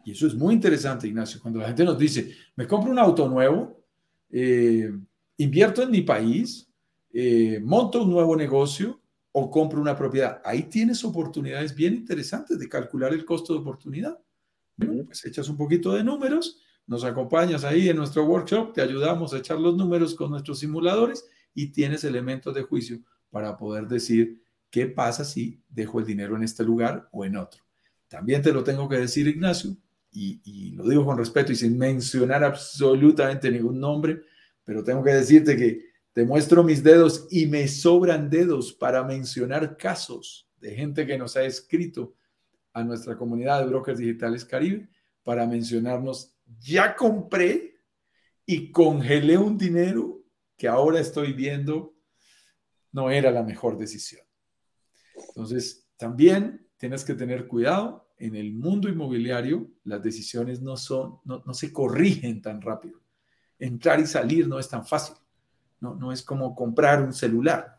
Y 0.03 0.11
eso 0.11 0.27
es 0.27 0.35
muy 0.35 0.53
interesante, 0.53 1.07
Ignacio, 1.07 1.39
cuando 1.41 1.59
la 1.59 1.67
gente 1.67 1.83
nos 1.83 1.97
dice, 1.97 2.31
me 2.55 2.67
compro 2.67 2.91
un 2.91 2.99
auto 2.99 3.27
nuevo, 3.27 3.81
eh, 4.29 4.91
invierto 5.37 5.81
en 5.81 5.91
mi 5.91 6.01
país, 6.01 6.69
eh, 7.13 7.59
monto 7.63 8.03
un 8.03 8.09
nuevo 8.09 8.35
negocio 8.35 8.99
o 9.31 9.49
compro 9.49 9.79
una 9.79 9.95
propiedad. 9.95 10.41
Ahí 10.43 10.63
tienes 10.63 11.03
oportunidades 11.05 11.73
bien 11.75 11.93
interesantes 11.93 12.59
de 12.59 12.67
calcular 12.67 13.13
el 13.13 13.25
costo 13.25 13.53
de 13.53 13.59
oportunidad. 13.59 14.19
Bueno, 14.75 15.05
pues 15.05 15.23
echas 15.25 15.47
un 15.49 15.57
poquito 15.57 15.93
de 15.93 16.03
números, 16.03 16.59
nos 16.87 17.03
acompañas 17.03 17.63
ahí 17.63 17.89
en 17.89 17.97
nuestro 17.97 18.25
workshop, 18.25 18.73
te 18.73 18.81
ayudamos 18.81 19.33
a 19.33 19.37
echar 19.37 19.59
los 19.59 19.75
números 19.77 20.15
con 20.15 20.31
nuestros 20.31 20.59
simuladores 20.59 21.25
y 21.53 21.67
tienes 21.67 22.03
elementos 22.03 22.53
de 22.53 22.63
juicio 22.63 22.99
para 23.29 23.55
poder 23.57 23.87
decir 23.87 24.43
qué 24.69 24.87
pasa 24.87 25.23
si 25.23 25.61
dejo 25.69 25.99
el 25.99 26.05
dinero 26.05 26.35
en 26.35 26.43
este 26.43 26.63
lugar 26.63 27.07
o 27.11 27.23
en 27.23 27.37
otro. 27.37 27.63
También 28.07 28.41
te 28.41 28.51
lo 28.51 28.63
tengo 28.63 28.89
que 28.89 28.97
decir, 28.97 29.27
Ignacio, 29.27 29.75
y, 30.13 30.71
lo 30.71 30.87
digo 30.87 31.05
con 31.05 31.17
respeto 31.17 31.51
y 31.51 31.55
sin 31.55 31.77
mencionar 31.77 32.43
absolutamente 32.43 33.49
ningún 33.49 33.79
nombre, 33.79 34.21
pero 34.63 34.83
tengo 34.83 35.03
que 35.03 35.13
decirte 35.13 35.57
que 35.57 35.93
te 36.13 36.25
muestro 36.25 36.63
mis 36.63 36.83
dedos 36.83 37.27
y 37.31 37.47
me 37.47 37.67
sobran 37.67 38.29
dedos 38.29 38.73
para 38.73 39.03
mencionar 39.03 39.77
casos 39.77 40.47
de 40.57 40.75
gente 40.75 41.05
que 41.07 41.17
nos 41.17 41.35
ha 41.35 41.43
escrito 41.43 42.15
a 42.71 42.83
nuestra 42.83 43.17
comunidad 43.17 43.59
de 43.59 43.67
brokers 43.67 43.99
digitales 43.99 44.45
Caribe 44.45 44.89
para 45.23 45.45
mencionarnos, 45.47 46.35
ya 46.59 46.95
compré 46.95 47.77
y 48.45 48.71
congelé 48.71 49.37
un 49.37 49.57
dinero 49.57 50.23
que 50.57 50.67
ahora 50.67 50.99
estoy 50.99 51.33
viendo 51.33 51.95
no 52.91 53.09
era 53.09 53.31
la 53.31 53.43
mejor 53.43 53.77
decisión. 53.77 54.25
Entonces, 55.29 55.87
también 55.97 56.69
tienes 56.77 57.03
que 57.03 57.15
tener 57.15 57.47
cuidado 57.47 58.12
en 58.25 58.35
el 58.35 58.53
mundo 58.53 58.87
inmobiliario 58.87 59.69
las 59.83 60.01
decisiones 60.01 60.61
no, 60.61 60.77
son, 60.77 61.19
no, 61.25 61.43
no, 61.45 61.53
se 61.53 61.73
corrigen 61.73 62.41
tan 62.41 62.61
rápido. 62.61 63.01
Entrar 63.59 63.99
y 63.99 64.07
salir 64.07 64.47
no 64.47 64.59
es 64.59 64.69
tan 64.69 64.85
fácil. 64.85 65.15
No, 65.81 65.93
no 65.95 66.09
es 66.09 66.23
como 66.23 66.55
comprar 66.55 67.03
un 67.03 67.11
celular. 67.11 67.77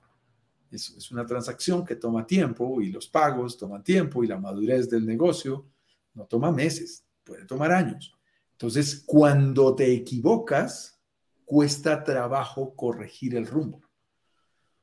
Es, 0.70 0.90
es 0.90 1.10
una 1.10 1.24
transacción 1.24 1.82
que 1.82 1.96
toma 1.96 2.26
tiempo 2.26 2.82
y 2.82 2.90
los 2.90 3.08
pagos 3.08 3.56
toman 3.56 3.82
tiempo 3.82 4.22
y 4.22 4.26
la 4.26 4.38
madurez 4.38 4.90
del 4.90 5.06
negocio 5.06 5.66
no 6.12 6.26
toma 6.26 6.52
meses, 6.52 7.06
puede 7.24 7.46
tomar 7.46 7.72
años. 7.72 8.14
Entonces, 8.52 9.02
cuando 9.06 9.74
te 9.74 9.92
equivocas, 9.92 11.00
cuesta 11.46 12.04
trabajo 12.04 12.74
corregir 12.76 13.34
el 13.34 13.46
rumbo. 13.46 13.80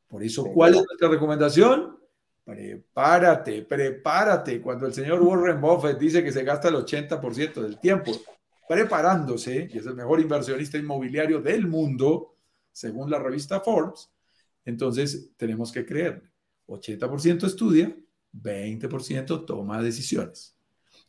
Por 0.07 0.24
eso, 0.24 0.43
¿cuál 0.45 0.72
es 0.76 0.84
nuestra 0.86 1.07
recomendación? 1.07 2.00
Prepárate, 2.43 3.61
prepárate. 3.63 4.61
Cuando 4.61 4.87
el 4.87 4.93
señor 4.93 5.21
Warren 5.21 5.61
Buffett 5.61 5.97
dice 5.97 6.23
que 6.23 6.31
se 6.31 6.43
gasta 6.43 6.69
el 6.69 6.75
80% 6.75 7.61
del 7.61 7.79
tiempo 7.79 8.11
preparándose, 8.67 9.69
y 9.71 9.77
es 9.77 9.85
el 9.85 9.95
mejor 9.95 10.21
inversionista 10.21 10.77
inmobiliario 10.77 11.41
del 11.41 11.67
mundo, 11.67 12.37
según 12.71 13.11
la 13.11 13.19
revista 13.19 13.59
Forbes, 13.59 14.09
entonces 14.63 15.31
tenemos 15.35 15.71
que 15.71 15.85
creerle. 15.85 16.31
80% 16.67 17.47
estudia, 17.47 17.95
20% 18.33 19.45
toma 19.45 19.81
decisiones. 19.81 20.55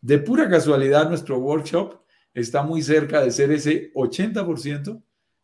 De 0.00 0.18
pura 0.18 0.48
casualidad, 0.50 1.08
nuestro 1.08 1.38
workshop 1.38 2.00
está 2.34 2.62
muy 2.62 2.82
cerca 2.82 3.22
de 3.22 3.30
ser 3.30 3.52
ese 3.52 3.92
80% 3.92 5.00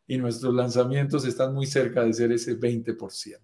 y 0.09 0.16
nuestros 0.16 0.53
lanzamientos 0.55 1.24
están 1.24 1.55
muy 1.55 1.66
cerca 1.66 2.03
de 2.03 2.12
ser 2.12 2.32
ese 2.32 2.59
20%. 2.59 3.39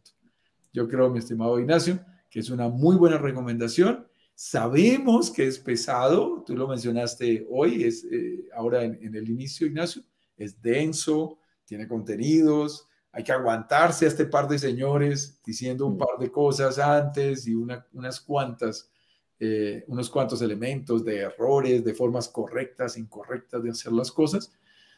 Yo 0.72 0.88
creo, 0.88 1.10
mi 1.10 1.20
estimado 1.20 1.60
Ignacio, 1.60 2.04
que 2.34 2.40
es 2.40 2.50
una 2.50 2.68
muy 2.68 2.96
buena 2.96 3.16
recomendación. 3.16 4.08
Sabemos 4.34 5.30
que 5.30 5.46
es 5.46 5.60
pesado, 5.60 6.42
tú 6.44 6.56
lo 6.56 6.66
mencionaste 6.66 7.46
hoy, 7.48 7.84
es 7.84 8.04
eh, 8.10 8.48
ahora 8.56 8.82
en, 8.82 9.14
el 9.14 9.30
inicio, 9.30 9.68
Ignacio, 9.68 10.02
es 10.36 10.60
denso, 10.60 11.38
tiene 11.64 11.86
contenidos, 11.86 12.88
hay 13.12 13.22
que 13.22 13.30
aguantarse 13.30 14.04
a 14.04 14.08
este 14.08 14.26
par 14.26 14.48
de 14.48 14.58
señores 14.58 15.40
diciendo 15.46 15.86
un 15.86 15.94
mm. 15.94 15.98
par 15.98 16.18
de 16.18 16.32
cosas 16.32 16.80
antes 16.80 17.46
y 17.46 17.54
unas 17.54 18.18
cuantas, 18.18 18.90
eh, 19.38 19.84
unos 19.86 20.10
cuantos 20.10 20.42
elementos 20.42 21.04
de 21.04 21.18
errores, 21.18 21.84
de 21.84 21.94
formas 21.94 22.28
correctas, 22.28 22.98
incorrectas 22.98 23.62
de 23.62 23.70
hacer 23.70 23.92
las 23.92 24.10
cosas, 24.10 24.52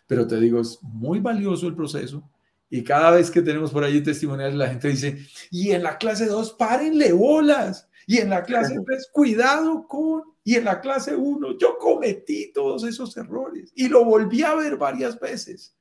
pero 0.07 0.26
te 0.26 0.41
digo, 0.41 0.59
es 0.59 0.82
muy 0.82 1.20
valioso 1.20 1.66
el 1.66 1.76
proceso 1.76 2.26
y 2.69 2.83
cada 2.83 3.12
vez 3.12 3.31
que 3.31 3.43
tenemos 3.43 3.71
por 3.71 3.85
allí 3.85 4.03
testimoniales, 4.03 4.57
la 4.57 4.69
gente 4.69 4.89
dice, 4.89 5.19
y 5.51 5.71
en 5.71 5.83
la 5.83 5.99
clase 5.99 6.27
2, 6.27 6.55
párenle 6.55 7.12
bolas. 7.12 7.89
Y 8.09 8.19
en 8.19 8.31
la 8.31 8.45
clase 8.45 8.77
3, 8.85 9.09
cuidado 9.12 9.87
con. 9.87 10.23
Y 10.45 10.55
en 10.55 10.64
la 10.64 10.81
clase 10.81 11.17
1, 11.17 11.59
yo 11.59 11.77
cometí 11.77 12.53
todos 12.53 12.85
esos 12.85 13.17
errores 13.17 13.73
y 13.75 13.89
lo 13.89 14.05
volví 14.05 14.45
a 14.45 14.55
ver 14.55 14.77
varias 14.77 15.19
veces. 15.19 15.77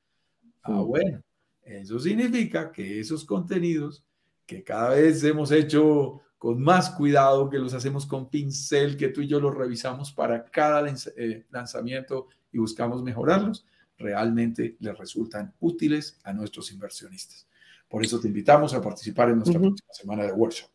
Ah, 0.62 0.80
bueno, 0.80 1.22
eso 1.62 2.00
significa 2.00 2.72
que 2.72 2.98
esos 2.98 3.24
contenidos 3.24 4.04
que 4.44 4.64
cada 4.64 4.90
vez 4.90 5.22
hemos 5.22 5.52
hecho 5.52 6.20
con 6.36 6.60
más 6.60 6.90
cuidado, 6.90 7.48
que 7.48 7.58
los 7.58 7.74
hacemos 7.74 8.06
con 8.06 8.28
pincel, 8.28 8.96
que 8.96 9.08
tú 9.08 9.20
y 9.20 9.28
yo 9.28 9.38
los 9.40 9.54
revisamos 9.54 10.12
para 10.12 10.44
cada 10.44 10.84
eh, 11.16 11.46
lanzamiento 11.50 12.26
y 12.52 12.58
buscamos 12.58 13.02
mejorarlos, 13.02 13.66
realmente 13.98 14.76
les 14.80 14.96
resultan 14.96 15.52
útiles 15.60 16.18
a 16.24 16.32
nuestros 16.32 16.72
inversionistas. 16.72 17.46
Por 17.88 18.04
eso 18.04 18.20
te 18.20 18.28
invitamos 18.28 18.74
a 18.74 18.82
participar 18.82 19.30
en 19.30 19.36
nuestra 19.36 19.60
próxima 19.60 19.92
semana 19.92 20.24
de 20.24 20.32
workshop. 20.32 20.70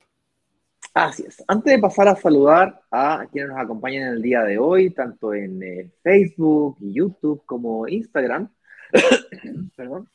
Así 0.93 1.23
es. 1.25 1.41
Antes 1.47 1.73
de 1.73 1.79
pasar 1.79 2.07
a 2.07 2.15
saludar 2.15 2.81
a 2.91 3.25
quienes 3.31 3.51
nos 3.51 3.59
acompañan 3.59 4.03
en 4.03 4.13
el 4.15 4.21
día 4.21 4.41
de 4.41 4.57
hoy, 4.57 4.89
tanto 4.91 5.33
en 5.33 5.63
eh, 5.63 5.91
Facebook, 6.01 6.77
YouTube 6.81 7.43
como 7.45 7.87
Instagram, 7.87 8.49
perdón, 9.75 10.09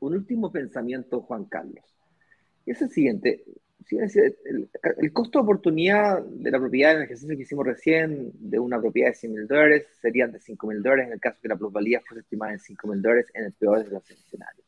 un 0.00 0.14
último 0.14 0.50
pensamiento, 0.50 1.20
Juan 1.22 1.44
Carlos. 1.44 1.84
Es 2.66 2.82
el 2.82 2.90
siguiente 2.90 3.44
el, 3.90 5.12
costo 5.12 5.38
de 5.38 5.42
oportunidad 5.42 6.22
de 6.22 6.50
la 6.50 6.58
propiedad 6.58 6.92
en 6.92 6.98
el 6.98 7.04
ejercicio 7.04 7.36
que 7.36 7.42
hicimos 7.42 7.66
recién, 7.66 8.30
de 8.34 8.58
una 8.58 8.80
propiedad 8.80 9.10
de 9.10 9.14
100 9.14 9.32
mil 9.32 9.46
dólares, 9.46 9.86
serían 10.00 10.32
de 10.32 10.40
5 10.40 10.66
mil 10.66 10.82
dólares 10.82 11.06
en 11.06 11.12
el 11.14 11.20
caso 11.20 11.38
que 11.40 11.48
la 11.48 11.56
plusvalía 11.56 12.00
fuese 12.06 12.20
estimada 12.20 12.52
en 12.52 12.58
5 12.58 12.88
mil 12.88 13.02
dólares 13.02 13.26
en 13.34 13.44
el 13.44 13.52
peor 13.52 13.84
de 13.84 13.90
los 13.90 14.10
escenarios. 14.10 14.66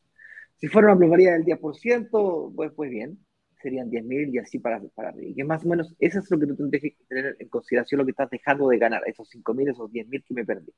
Si 0.55 0.67
fuera 0.67 0.89
una 0.89 0.97
plusvalía 0.97 1.33
del 1.33 1.45
10%, 1.45 2.53
pues, 2.55 2.71
pues 2.73 2.89
bien, 2.89 3.19
serían 3.61 3.89
10 3.89 4.05
mil 4.05 4.29
y 4.33 4.37
así 4.39 4.59
para, 4.59 4.81
para 4.95 5.09
arriba. 5.09 5.33
Que 5.35 5.43
más 5.43 5.65
o 5.65 5.69
menos 5.69 5.95
eso 5.99 6.19
es 6.19 6.31
lo 6.31 6.39
que 6.39 6.47
tú 6.47 6.55
tienes 6.55 6.81
que 6.81 7.05
tener 7.07 7.35
en 7.39 7.49
consideración, 7.49 7.99
lo 7.99 8.05
que 8.05 8.11
estás 8.11 8.29
dejando 8.29 8.67
de 8.69 8.77
ganar, 8.77 9.01
esos 9.05 9.29
5 9.29 9.53
mil, 9.53 9.69
esos 9.69 9.91
10 9.91 10.07
mil 10.07 10.23
que 10.23 10.33
me 10.33 10.45
perdí. 10.45 10.73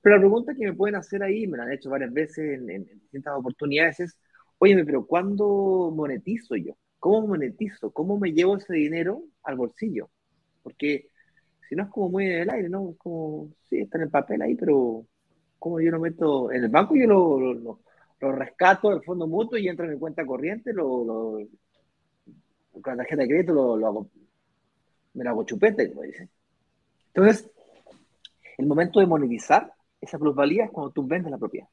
Pero 0.00 0.16
la 0.16 0.20
pregunta 0.20 0.54
que 0.54 0.64
me 0.66 0.74
pueden 0.74 0.96
hacer 0.96 1.22
ahí, 1.22 1.46
me 1.46 1.56
la 1.56 1.64
han 1.64 1.72
hecho 1.72 1.90
varias 1.90 2.12
veces 2.12 2.58
en, 2.58 2.70
en 2.70 2.84
distintas 2.84 3.34
oportunidades, 3.36 4.00
es, 4.00 4.18
oye, 4.58 4.84
pero 4.84 5.06
¿cuándo 5.06 5.92
monetizo 5.94 6.56
yo? 6.56 6.76
¿Cómo 7.02 7.26
monetizo? 7.26 7.90
¿Cómo 7.90 8.16
me 8.16 8.30
llevo 8.30 8.56
ese 8.56 8.74
dinero 8.74 9.24
al 9.42 9.56
bolsillo? 9.56 10.08
Porque 10.62 11.08
si 11.68 11.74
no 11.74 11.82
es 11.82 11.88
como 11.88 12.08
muy 12.10 12.26
en 12.26 12.42
el 12.42 12.50
aire, 12.50 12.68
¿no? 12.68 12.90
Es 12.90 12.96
como, 12.96 13.48
sí, 13.68 13.80
está 13.80 13.98
en 13.98 14.04
el 14.04 14.10
papel 14.10 14.40
ahí, 14.40 14.54
pero 14.54 15.04
¿cómo 15.58 15.80
yo 15.80 15.90
lo 15.90 15.98
meto? 15.98 16.52
En 16.52 16.62
el 16.62 16.68
banco 16.68 16.94
yo 16.94 17.08
lo, 17.08 17.54
lo, 18.20 18.32
rescato 18.32 18.90
del 18.90 19.02
fondo 19.02 19.26
mutuo 19.26 19.58
y 19.58 19.66
entra 19.66 19.84
en 19.86 19.94
mi 19.94 19.98
cuenta 19.98 20.24
corriente, 20.24 20.72
lo, 20.72 21.40
con 22.70 22.82
la 22.84 22.98
tarjeta 22.98 23.22
de 23.22 23.28
crédito 23.28 23.52
lo, 23.52 23.84
hago, 23.84 24.08
me 25.14 25.24
lo 25.24 25.30
hago 25.30 25.42
chupete, 25.42 25.88
como 25.88 26.02
dicen. 26.02 26.30
Entonces, 27.08 27.50
el 28.58 28.66
momento 28.66 29.00
de 29.00 29.06
monetizar 29.06 29.72
esa 30.00 30.20
plusvalía 30.20 30.66
es 30.66 30.70
cuando 30.70 30.92
tú 30.92 31.04
vendes 31.04 31.32
la 31.32 31.38
propiedad. 31.38 31.66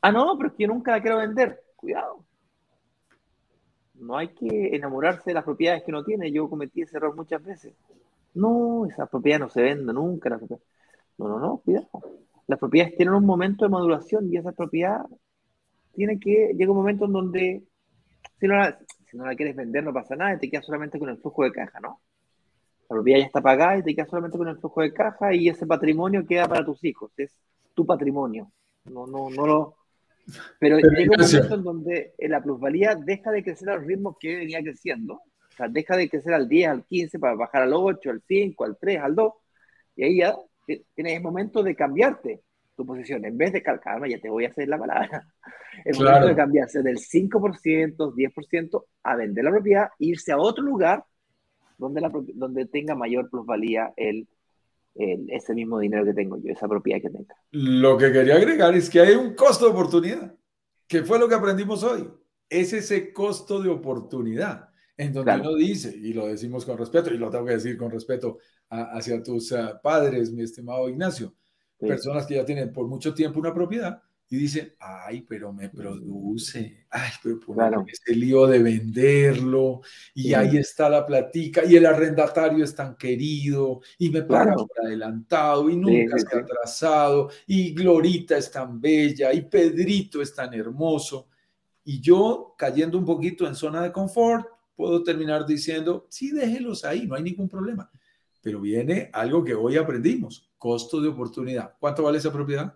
Ah, 0.00 0.12
no, 0.12 0.36
pero 0.38 0.50
es 0.50 0.54
que 0.54 0.68
nunca 0.68 0.92
la 0.92 1.02
quiero 1.02 1.18
vender. 1.18 1.60
Cuidado 1.74 2.25
no 4.00 4.16
hay 4.16 4.28
que 4.28 4.76
enamorarse 4.76 5.30
de 5.30 5.34
las 5.34 5.44
propiedades 5.44 5.82
que 5.82 5.90
uno 5.90 6.04
tiene. 6.04 6.32
Yo 6.32 6.48
cometí 6.48 6.82
ese 6.82 6.96
error 6.96 7.14
muchas 7.14 7.42
veces. 7.42 7.74
No, 8.34 8.86
esa 8.86 9.06
propiedad 9.06 9.38
no 9.38 9.48
se 9.48 9.62
vende 9.62 9.92
nunca. 9.92 10.30
no, 10.30 11.28
no, 11.28 11.38
no, 11.38 11.58
cuidado. 11.58 11.88
Las 12.46 12.58
propiedades 12.58 12.96
tienen 12.96 13.14
un 13.14 13.24
momento 13.24 13.64
de 13.64 13.70
maduración 13.70 14.32
y 14.32 14.36
esa 14.36 14.52
propiedad 14.52 15.04
tiene 15.94 16.20
que, 16.20 16.52
llega 16.56 16.70
un 16.70 16.76
momento 16.76 17.06
en 17.06 17.12
donde, 17.12 17.64
si 18.38 18.46
no, 18.46 18.54
la, 18.56 18.78
si 19.10 19.16
no 19.16 19.26
la 19.26 19.34
quieres 19.34 19.56
vender, 19.56 19.82
no 19.82 19.92
pasa 19.92 20.14
nada 20.14 20.34
y 20.34 20.38
te 20.38 20.50
quedas 20.50 20.66
solamente 20.66 20.98
con 20.98 21.08
el 21.08 21.18
flujo 21.18 21.42
de 21.42 21.52
caja, 21.52 21.80
¿no? 21.80 22.00
La 22.88 22.94
propiedad 22.94 23.20
ya 23.20 23.26
está 23.26 23.40
pagada 23.40 23.78
y 23.78 23.82
te 23.82 23.94
quedas 23.94 24.10
solamente 24.10 24.38
con 24.38 24.46
el 24.46 24.58
flujo 24.58 24.82
de 24.82 24.92
caja 24.92 25.34
y 25.34 25.48
ese 25.48 25.66
patrimonio 25.66 26.24
queda 26.24 26.46
para 26.46 26.64
tus 26.64 26.84
hijos. 26.84 27.10
Es 27.16 27.40
tu 27.74 27.84
patrimonio. 27.84 28.52
No, 28.84 29.06
no, 29.06 29.28
no 29.30 29.46
lo, 29.46 29.75
pero, 30.58 30.78
llega 30.78 31.12
un 31.12 31.20
momento 31.20 31.54
en 31.54 31.62
donde 31.62 32.14
eh, 32.18 32.28
la 32.28 32.42
plusvalía 32.42 32.94
deja 32.94 33.30
de 33.30 33.44
crecer 33.44 33.70
al 33.70 33.84
ritmo 33.84 34.16
que 34.18 34.36
venía 34.36 34.62
creciendo. 34.62 35.14
O 35.14 35.56
sea, 35.56 35.68
deja 35.68 35.96
de 35.96 36.08
crecer 36.08 36.34
al 36.34 36.48
10, 36.48 36.68
al 36.68 36.84
15, 36.84 37.18
para 37.18 37.34
bajar 37.34 37.62
al 37.62 37.72
8, 37.72 38.10
al 38.10 38.22
5, 38.26 38.64
al 38.64 38.76
3, 38.78 39.00
al 39.00 39.14
2. 39.14 39.32
Y 39.96 40.04
ahí 40.04 40.18
ya 40.18 40.36
tienes 40.94 41.14
el 41.14 41.22
momento 41.22 41.62
de 41.62 41.74
cambiarte 41.74 42.42
tu 42.76 42.84
posición. 42.84 43.24
En 43.24 43.38
vez 43.38 43.52
de 43.52 43.62
calcarme, 43.62 44.10
ya 44.10 44.18
te 44.18 44.28
voy 44.28 44.44
a 44.44 44.48
hacer 44.48 44.68
la 44.68 44.78
palabra. 44.78 45.26
Es 45.84 46.00
momento 46.00 46.28
de 46.28 46.34
cambiarse 46.34 46.82
del 46.82 46.96
5%, 46.96 47.96
10% 47.96 48.84
a 49.02 49.16
vender 49.16 49.44
la 49.44 49.50
propiedad, 49.50 49.88
irse 49.98 50.32
a 50.32 50.38
otro 50.38 50.64
lugar 50.64 51.04
donde, 51.76 52.00
la, 52.00 52.10
donde 52.34 52.64
tenga 52.64 52.94
mayor 52.94 53.28
plusvalía 53.28 53.92
el 53.94 54.26
ese 54.98 55.54
mismo 55.54 55.78
dinero 55.78 56.04
que 56.04 56.14
tengo 56.14 56.38
yo, 56.38 56.52
esa 56.52 56.68
propiedad 56.68 57.00
que 57.00 57.10
tenga. 57.10 57.34
Lo 57.50 57.96
que 57.96 58.12
quería 58.12 58.36
agregar 58.36 58.74
es 58.74 58.88
que 58.88 59.00
hay 59.00 59.14
un 59.14 59.34
costo 59.34 59.66
de 59.66 59.72
oportunidad, 59.72 60.34
que 60.86 61.02
fue 61.02 61.18
lo 61.18 61.28
que 61.28 61.34
aprendimos 61.34 61.82
hoy. 61.82 62.08
Es 62.48 62.72
ese 62.72 63.12
costo 63.12 63.60
de 63.60 63.68
oportunidad, 63.68 64.70
en 64.96 65.12
donde 65.12 65.32
uno 65.32 65.54
dice, 65.54 65.94
y 65.94 66.12
lo 66.12 66.26
decimos 66.26 66.64
con 66.64 66.78
respeto, 66.78 67.12
y 67.12 67.18
lo 67.18 67.30
tengo 67.30 67.44
que 67.44 67.54
decir 67.54 67.76
con 67.76 67.90
respeto 67.90 68.38
hacia 68.68 69.22
tus 69.22 69.52
ah, 69.52 69.78
padres, 69.82 70.32
mi 70.32 70.42
estimado 70.42 70.88
Ignacio, 70.88 71.34
personas 71.78 72.26
que 72.26 72.36
ya 72.36 72.44
tienen 72.44 72.72
por 72.72 72.86
mucho 72.86 73.12
tiempo 73.12 73.38
una 73.38 73.52
propiedad, 73.52 74.02
y 74.28 74.36
dicen, 74.36 74.74
ay, 74.80 75.24
pero 75.28 75.52
me 75.52 75.68
produce, 75.68 76.86
ay, 76.90 77.10
pero 77.22 77.38
por 77.38 77.56
ese 77.86 78.14
lío 78.14 78.46
de 78.46 78.60
venderlo, 78.60 79.82
y 80.14 80.34
ahí 80.34 80.56
está 80.56 80.88
la 80.88 81.06
platica, 81.06 81.64
y 81.64 81.76
el 81.76 81.86
arrendatario 81.86 82.64
es 82.64 82.74
tan 82.74 82.96
querido, 82.96 83.80
y 83.98 84.10
me 84.10 84.22
paga 84.22 84.54
por 84.54 84.68
adelantado, 84.84 85.70
y 85.70 85.76
nunca 85.76 86.18
se 86.18 86.36
ha 86.36 86.40
atrasado, 86.40 87.30
y 87.46 87.72
Glorita 87.72 88.36
es 88.36 88.50
tan 88.50 88.80
bella, 88.80 89.32
y 89.32 89.42
Pedrito 89.42 90.20
es 90.20 90.34
tan 90.34 90.52
hermoso, 90.54 91.28
y 91.84 92.00
yo, 92.00 92.56
cayendo 92.58 92.98
un 92.98 93.04
poquito 93.04 93.46
en 93.46 93.54
zona 93.54 93.80
de 93.80 93.92
confort, 93.92 94.44
puedo 94.74 95.04
terminar 95.04 95.46
diciendo, 95.46 96.06
sí, 96.10 96.32
déjelos 96.32 96.84
ahí, 96.84 97.06
no 97.06 97.14
hay 97.14 97.22
ningún 97.22 97.48
problema. 97.48 97.88
Pero 98.42 98.60
viene 98.60 99.08
algo 99.12 99.44
que 99.44 99.54
hoy 99.54 99.76
aprendimos, 99.76 100.50
costo 100.58 101.00
de 101.00 101.08
oportunidad. 101.08 101.74
¿Cuánto 101.78 102.02
vale 102.02 102.18
esa 102.18 102.32
propiedad? 102.32 102.74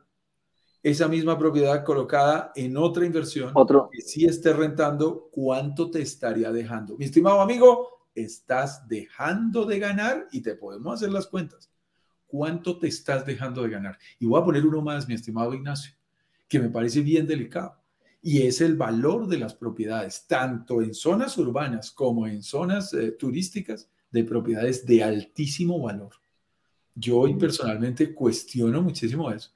Esa 0.83 1.09
misma 1.09 1.39
propiedad 1.39 1.85
colocada 1.85 2.53
en 2.55 2.77
otra 2.77 3.05
inversión 3.05 3.53
Otro. 3.55 3.91
que 3.93 4.01
sí 4.01 4.25
esté 4.25 4.53
rentando, 4.53 5.29
¿cuánto 5.31 5.91
te 5.91 6.01
estaría 6.01 6.51
dejando? 6.53 6.97
Mi 6.97 7.05
estimado 7.05 7.41
amigo, 7.41 8.07
estás 8.15 8.89
dejando 8.89 9.65
de 9.67 9.79
ganar 9.79 10.27
y 10.33 10.41
te 10.41 10.55
podemos 10.55 10.95
hacer 10.95 11.13
las 11.13 11.27
cuentas. 11.27 11.71
¿Cuánto 12.27 12.79
te 12.79 12.87
estás 12.87 13.27
dejando 13.27 13.63
de 13.63 13.71
ganar? 13.71 13.99
Y 14.19 14.27
voy 14.27 14.41
a 14.41 14.45
poner 14.45 14.65
uno 14.65 14.81
más, 14.81 15.09
mi 15.09 15.15
estimado 15.15 15.53
Ignacio, 15.53 15.93
que 16.49 16.61
me 16.61 16.71
parece 16.71 17.01
bien 17.01 17.27
delicado. 17.27 17.77
Y 18.23 18.43
es 18.43 18.61
el 18.61 18.77
valor 18.77 19.27
de 19.27 19.39
las 19.39 19.55
propiedades, 19.55 20.27
tanto 20.27 20.83
en 20.83 20.95
zonas 20.95 21.37
urbanas 21.39 21.91
como 21.91 22.27
en 22.27 22.43
zonas 22.43 22.93
eh, 22.95 23.13
turísticas, 23.13 23.91
de 24.11 24.25
propiedades 24.25 24.85
de 24.87 25.03
altísimo 25.03 25.81
valor. 25.81 26.13
Yo 26.95 27.19
hoy 27.19 27.35
personalmente 27.35 28.13
cuestiono 28.13 28.83
muchísimo 28.83 29.31
eso. 29.31 29.53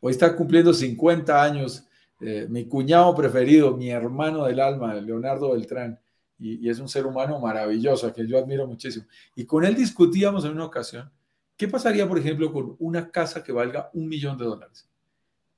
Hoy 0.00 0.12
está 0.12 0.34
cumpliendo 0.36 0.72
50 0.72 1.42
años 1.42 1.88
eh, 2.20 2.46
mi 2.48 2.66
cuñado 2.66 3.14
preferido, 3.14 3.76
mi 3.76 3.90
hermano 3.90 4.46
del 4.46 4.58
alma, 4.58 4.94
Leonardo 4.94 5.52
Beltrán, 5.52 6.00
y, 6.38 6.68
es 6.68 6.80
un 6.80 6.88
ser 6.88 7.06
humano 7.06 7.38
maravilloso, 7.38 8.06
a 8.06 8.12
quien 8.12 8.26
yo 8.26 8.38
admiro 8.38 8.66
muchísimo. 8.66 9.06
Y 9.36 9.44
con 9.44 9.64
él 9.64 9.74
discutíamos 9.76 10.44
en 10.44 10.52
una 10.52 10.64
ocasión, 10.64 11.10
¿qué 11.56 11.68
pasaría, 11.68 12.08
por 12.08 12.18
ejemplo, 12.18 12.52
con 12.52 12.74
una 12.80 13.10
casa 13.10 13.42
que 13.42 13.52
valga 13.52 13.90
un 13.94 14.08
millón 14.08 14.36
de 14.36 14.44
dólares? 14.44 14.88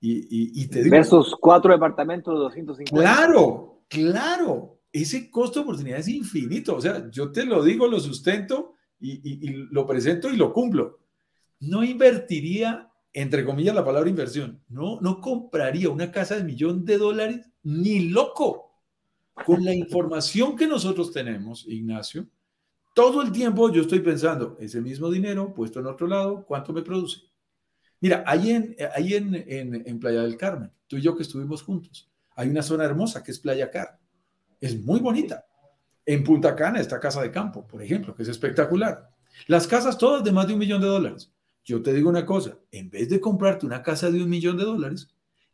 Y, 0.02 0.66
te 0.68 0.82
digo, 0.82 0.96
Versus 0.96 1.36
cuatro 1.38 1.72
departamentos 1.72 2.32
de 2.34 2.40
250. 2.40 3.02
Claro, 3.02 3.82
claro. 3.88 4.78
Ese 4.90 5.30
costo 5.30 5.60
de 5.60 5.64
oportunidad 5.64 5.98
es 5.98 6.08
infinito. 6.08 6.76
O 6.76 6.80
sea, 6.80 7.10
yo 7.10 7.30
te 7.30 7.44
lo 7.44 7.62
digo, 7.62 7.86
lo 7.86 8.00
sustento 8.00 8.74
y, 8.98 9.20
y 9.22 9.52
lo 9.70 9.86
presento 9.86 10.30
y 10.30 10.36
lo 10.36 10.54
cumplo. 10.54 11.00
No 11.60 11.84
invertiría 11.84 12.89
entre 13.12 13.44
comillas, 13.44 13.74
la 13.74 13.84
palabra 13.84 14.08
inversión. 14.08 14.62
No, 14.68 15.00
no 15.00 15.20
compraría 15.20 15.90
una 15.90 16.10
casa 16.10 16.36
de 16.36 16.44
millón 16.44 16.84
de 16.84 16.98
dólares 16.98 17.50
ni 17.62 18.08
loco. 18.08 18.70
Con 19.46 19.64
la 19.64 19.74
información 19.74 20.54
que 20.54 20.66
nosotros 20.66 21.12
tenemos, 21.12 21.66
Ignacio, 21.66 22.26
todo 22.94 23.22
el 23.22 23.32
tiempo 23.32 23.72
yo 23.72 23.82
estoy 23.82 24.00
pensando, 24.00 24.56
ese 24.60 24.80
mismo 24.80 25.10
dinero 25.10 25.54
puesto 25.54 25.80
en 25.80 25.86
otro 25.86 26.06
lado, 26.06 26.44
¿cuánto 26.44 26.72
me 26.72 26.82
produce? 26.82 27.22
Mira, 28.00 28.22
ahí 28.26 28.50
en, 28.50 28.76
ahí 28.94 29.14
en, 29.14 29.34
en, 29.86 30.00
Playa 30.00 30.22
del 30.22 30.36
Carmen, 30.36 30.70
tú 30.86 30.96
y 30.96 31.02
yo 31.02 31.16
que 31.16 31.22
estuvimos 31.22 31.62
juntos, 31.62 32.10
hay 32.34 32.48
una 32.48 32.62
zona 32.62 32.84
hermosa 32.84 33.22
que 33.22 33.30
es 33.30 33.38
Playa 33.38 33.70
Car. 33.70 33.98
Es 34.60 34.82
muy 34.82 35.00
bonita. 35.00 35.46
En 36.06 36.24
Punta 36.24 36.56
Cana 36.56 36.80
está 36.80 36.98
Casa 36.98 37.22
de 37.22 37.30
Campo, 37.30 37.66
por 37.66 37.82
ejemplo, 37.82 38.14
que 38.14 38.22
es 38.22 38.28
espectacular. 38.28 39.10
Las 39.46 39.66
casas 39.66 39.96
todas 39.96 40.24
de 40.24 40.32
más 40.32 40.46
de 40.46 40.54
un 40.54 40.58
millón 40.58 40.80
de 40.80 40.86
dólares. 40.86 41.32
Yo 41.64 41.82
te 41.82 41.92
digo 41.92 42.08
una 42.08 42.26
cosa, 42.26 42.58
en 42.70 42.90
vez 42.90 43.08
de 43.08 43.20
comprarte 43.20 43.66
una 43.66 43.82
casa 43.82 44.10
de 44.10 44.22
un 44.22 44.28
millón 44.28 44.56
de 44.56 44.64
dólares, 44.64 45.08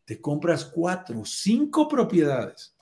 te 0.05 0.21
compras 0.21 0.65
cuatro, 0.65 1.25
cinco 1.25 1.89
propiedades 1.89 2.75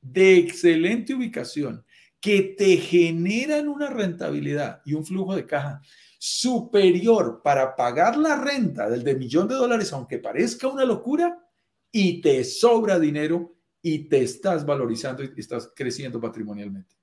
de 0.00 0.38
excelente 0.38 1.14
ubicación 1.14 1.84
que 2.20 2.54
te 2.56 2.76
generan 2.76 3.68
una 3.68 3.88
rentabilidad 3.88 4.82
y 4.84 4.94
un 4.94 5.04
flujo 5.04 5.34
de 5.34 5.46
caja 5.46 5.80
superior 6.18 7.40
para 7.42 7.74
pagar 7.76 8.16
la 8.16 8.36
renta 8.36 8.88
del 8.90 9.04
de 9.04 9.14
millón 9.14 9.48
de 9.48 9.54
dólares, 9.54 9.92
aunque 9.92 10.18
parezca 10.18 10.68
una 10.68 10.84
locura, 10.84 11.46
y 11.92 12.20
te 12.20 12.44
sobra 12.44 12.98
dinero 12.98 13.56
y 13.82 14.08
te 14.08 14.22
estás 14.22 14.64
valorizando 14.64 15.24
y 15.24 15.32
estás 15.36 15.72
creciendo 15.74 16.20
patrimonialmente. 16.20 16.94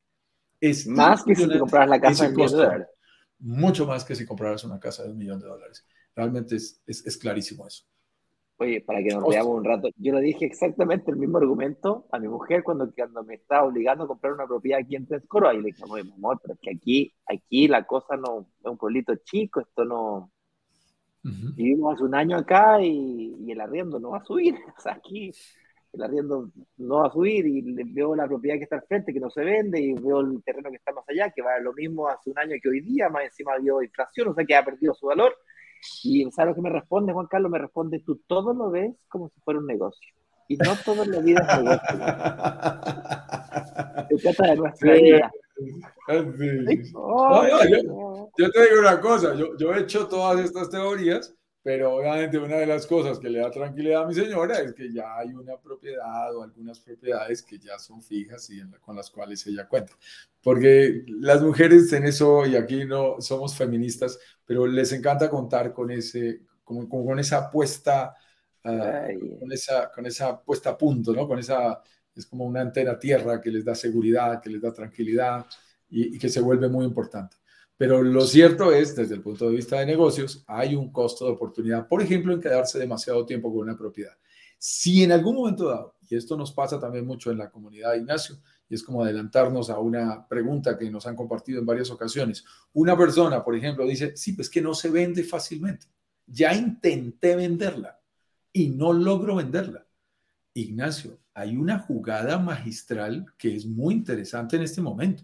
Es 0.59 0.87
más 0.87 1.23
que 1.23 1.35
si 1.35 1.47
te 1.47 1.59
compras 1.59 1.89
la 1.89 1.99
casa 1.99 2.25
de 2.25 2.35
millón 2.35 2.51
de 2.51 2.57
dólares 2.57 2.87
mucho 3.39 3.85
más 3.85 4.03
que 4.03 4.15
si 4.15 4.25
compraras 4.25 4.63
una 4.63 4.79
casa 4.79 5.03
de 5.03 5.11
un 5.11 5.17
millón 5.17 5.39
de 5.39 5.47
dólares. 5.47 5.85
Realmente 6.15 6.55
es, 6.55 6.81
es, 6.85 7.17
clarísimo 7.17 7.67
eso. 7.67 7.83
Oye, 8.57 8.81
para 8.81 9.03
que 9.03 9.09
nos 9.09 9.27
veamos 9.27 9.55
un 9.55 9.63
rato, 9.63 9.89
yo 9.97 10.13
le 10.13 10.21
dije 10.21 10.45
exactamente 10.45 11.11
el 11.11 11.17
mismo 11.17 11.37
argumento 11.37 12.07
a 12.11 12.17
mi 12.17 12.27
mujer 12.27 12.63
cuando, 12.63 12.91
cuando 12.91 13.23
me 13.23 13.35
estaba 13.35 13.67
obligando 13.67 14.05
a 14.05 14.07
comprar 14.07 14.33
una 14.33 14.47
propiedad 14.47 14.79
aquí 14.79 14.95
en 14.95 15.05
Tescoro. 15.05 15.53
Y 15.53 15.57
le 15.57 15.67
dije, 15.67 15.83
oye, 15.87 16.11
amor, 16.11 16.39
pero 16.41 16.55
es 16.55 16.59
que 16.59 16.71
aquí, 16.71 17.13
aquí 17.27 17.67
la 17.67 17.85
cosa 17.85 18.17
no 18.17 18.47
es 18.59 18.71
un 18.71 18.77
pueblito 18.77 19.15
chico, 19.17 19.59
esto 19.59 19.85
no. 19.85 20.31
Vivimos 21.21 21.95
hace 21.95 22.03
un 22.03 22.15
año 22.15 22.37
acá 22.37 22.81
y, 22.81 23.35
y, 23.45 23.51
el 23.51 23.59
arriendo 23.59 23.99
no 23.99 24.11
va 24.11 24.19
a 24.19 24.23
subir. 24.23 24.55
O 24.77 24.81
sea, 24.81 24.93
aquí 24.93 25.33
el 25.97 26.03
arriendo 26.03 26.49
no 26.77 26.95
va 26.99 27.07
a 27.07 27.11
subir 27.11 27.45
y 27.45 27.61
veo 27.93 28.15
la 28.15 28.27
propiedad 28.27 28.57
que 28.57 28.63
está 28.63 28.77
al 28.77 28.83
frente 28.83 29.13
que 29.13 29.19
no 29.19 29.29
se 29.29 29.43
vende 29.43 29.81
y 29.81 29.93
veo 29.93 30.21
el 30.21 30.41
terreno 30.43 30.69
que 30.69 30.77
está 30.77 30.93
más 30.93 31.03
allá 31.09 31.31
que 31.31 31.41
vale 31.41 31.63
lo 31.63 31.73
mismo 31.73 32.07
hace 32.07 32.29
un 32.29 32.39
año 32.39 32.55
que 32.61 32.69
hoy 32.69 32.81
día, 32.81 33.09
más 33.09 33.25
encima 33.25 33.57
dio 33.59 33.81
inflación, 33.81 34.29
o 34.29 34.33
sea 34.33 34.45
que 34.45 34.55
ha 34.55 34.63
perdido 34.63 34.93
su 34.93 35.07
valor. 35.07 35.35
Y 36.03 36.29
¿sabes 36.31 36.51
lo 36.51 36.55
que 36.55 36.61
me 36.61 36.69
responde 36.69 37.13
Juan 37.13 37.27
Carlos? 37.27 37.51
Me 37.51 37.59
responde, 37.59 37.99
tú 37.99 38.21
todo 38.27 38.53
lo 38.53 38.71
ves 38.71 38.95
como 39.07 39.29
si 39.29 39.39
fuera 39.41 39.59
un 39.59 39.67
negocio. 39.67 40.07
Y 40.47 40.57
no 40.57 40.75
todo 40.85 41.03
la 41.05 41.19
vida 41.19 41.41
es 41.41 41.57
negocio. 41.57 41.81
Se 44.09 44.15
trata 44.17 44.51
de 44.51 44.55
nuestra 44.55 44.93
vida. 44.93 45.31
yo, 48.37 48.51
te 48.51 48.61
digo 48.61 48.79
una 48.79 49.01
cosa, 49.01 49.35
yo, 49.35 49.57
yo 49.57 49.73
he 49.73 49.81
hecho 49.81 50.07
todas 50.07 50.39
estas 50.39 50.69
teorías 50.69 51.35
pero 51.67 51.95
obviamente 51.95 52.37
una 52.37 52.55
de 52.55 52.65
las 52.65 52.87
cosas 52.87 53.19
que 53.19 53.29
le 53.29 53.39
da 53.39 53.51
tranquilidad 53.51 54.03
a 54.03 54.07
mi 54.07 54.13
señora 54.13 54.61
es 54.61 54.71
que 54.71 54.89
ya 54.89 55.17
hay 55.17 55.33
una 55.33 55.57
propiedad 55.57 56.33
o 56.33 56.41
algunas 56.41 56.79
propiedades 56.79 57.43
que 57.43 57.59
ya 57.59 57.77
son 57.77 58.01
fijas 58.01 58.49
y 58.51 58.61
con 58.79 58.95
las 58.95 59.11
cuales 59.11 59.45
ella 59.47 59.67
cuenta. 59.67 59.91
Porque 60.41 61.03
las 61.09 61.41
mujeres 61.41 61.91
en 61.91 62.05
eso, 62.05 62.45
y 62.45 62.55
aquí 62.55 62.85
no 62.85 63.19
somos 63.19 63.53
feministas, 63.53 64.17
pero 64.45 64.65
les 64.65 64.93
encanta 64.93 65.29
contar 65.29 65.73
con, 65.73 65.91
ese, 65.91 66.43
con, 66.63 66.87
con 66.87 67.19
esa 67.19 67.39
apuesta, 67.39 68.15
ah, 68.63 69.07
con, 69.37 69.51
esa, 69.51 69.91
con 69.91 70.05
esa 70.05 70.41
puesta 70.41 70.69
a 70.69 70.77
punto, 70.77 71.11
¿no? 71.11 71.27
Con 71.27 71.37
esa, 71.37 71.81
es 72.15 72.25
como 72.27 72.45
una 72.45 72.61
antena 72.61 72.97
tierra 72.97 73.41
que 73.41 73.51
les 73.51 73.65
da 73.65 73.75
seguridad, 73.75 74.41
que 74.41 74.51
les 74.51 74.61
da 74.61 74.71
tranquilidad 74.71 75.45
y, 75.89 76.15
y 76.15 76.17
que 76.17 76.29
se 76.29 76.39
vuelve 76.39 76.69
muy 76.69 76.85
importante. 76.85 77.35
Pero 77.77 78.01
lo 78.01 78.25
cierto 78.25 78.71
es, 78.71 78.95
desde 78.95 79.15
el 79.15 79.21
punto 79.21 79.47
de 79.47 79.55
vista 79.55 79.79
de 79.79 79.85
negocios, 79.85 80.43
hay 80.47 80.75
un 80.75 80.91
costo 80.91 81.25
de 81.25 81.31
oportunidad, 81.31 81.87
por 81.87 82.01
ejemplo, 82.01 82.33
en 82.33 82.41
quedarse 82.41 82.79
demasiado 82.79 83.25
tiempo 83.25 83.51
con 83.51 83.61
una 83.61 83.77
propiedad. 83.77 84.17
Si 84.57 85.03
en 85.03 85.11
algún 85.11 85.35
momento 85.35 85.67
dado, 85.67 85.95
y 86.09 86.15
esto 86.15 86.35
nos 86.35 86.51
pasa 86.51 86.79
también 86.79 87.05
mucho 87.05 87.29
en 87.29 87.37
la 87.37 87.51
comunidad 87.51 87.93
Ignacio, 87.93 88.37
y 88.67 88.73
es 88.75 88.83
como 88.83 89.03
adelantarnos 89.03 89.69
a 89.69 89.79
una 89.79 90.27
pregunta 90.27 90.77
que 90.77 90.89
nos 90.89 91.05
han 91.05 91.15
compartido 91.15 91.59
en 91.59 91.65
varias 91.65 91.91
ocasiones, 91.91 92.43
una 92.73 92.97
persona, 92.97 93.43
por 93.43 93.55
ejemplo, 93.55 93.85
dice, 93.85 94.17
sí, 94.17 94.33
pues 94.33 94.49
que 94.49 94.61
no 94.61 94.73
se 94.73 94.89
vende 94.89 95.23
fácilmente. 95.23 95.85
Ya 96.25 96.53
intenté 96.53 97.35
venderla 97.35 98.01
y 98.51 98.69
no 98.69 98.91
logro 98.91 99.35
venderla. 99.35 99.85
Ignacio, 100.53 101.19
hay 101.35 101.55
una 101.55 101.79
jugada 101.79 102.39
magistral 102.39 103.27
que 103.37 103.55
es 103.55 103.67
muy 103.67 103.93
interesante 103.93 104.55
en 104.55 104.63
este 104.63 104.81
momento, 104.81 105.23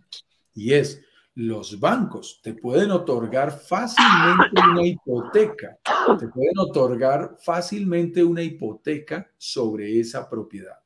y 0.54 0.74
es, 0.74 1.02
los 1.36 1.80
bancos 1.80 2.40
te 2.44 2.54
pueden 2.54 2.92
otorgar 2.92 3.52
fácilmente 3.52 4.62
una 4.70 4.86
hipoteca, 4.86 5.80
te 6.20 6.28
pueden 6.28 6.60
otorgar 6.60 7.38
fácilmente 7.40 8.24
una 8.24 8.44
hipoteca 8.44 9.32
sobre 9.38 10.00
esa 10.00 10.30
propiedad. 10.30 10.78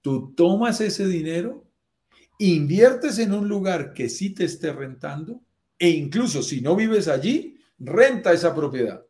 Tú 0.00 0.32
tomas 0.34 0.80
ese 0.80 1.06
dinero, 1.06 1.64
inviertes 2.38 3.18
en 3.18 3.32
un 3.32 3.48
lugar 3.48 3.92
que 3.92 4.08
sí 4.08 4.30
te 4.30 4.44
esté 4.44 4.72
rentando 4.72 5.40
e 5.78 5.88
incluso 5.90 6.42
si 6.42 6.60
no 6.60 6.76
vives 6.76 7.08
allí, 7.08 7.58
renta 7.78 8.32
esa 8.32 8.54
propiedad. 8.54 9.04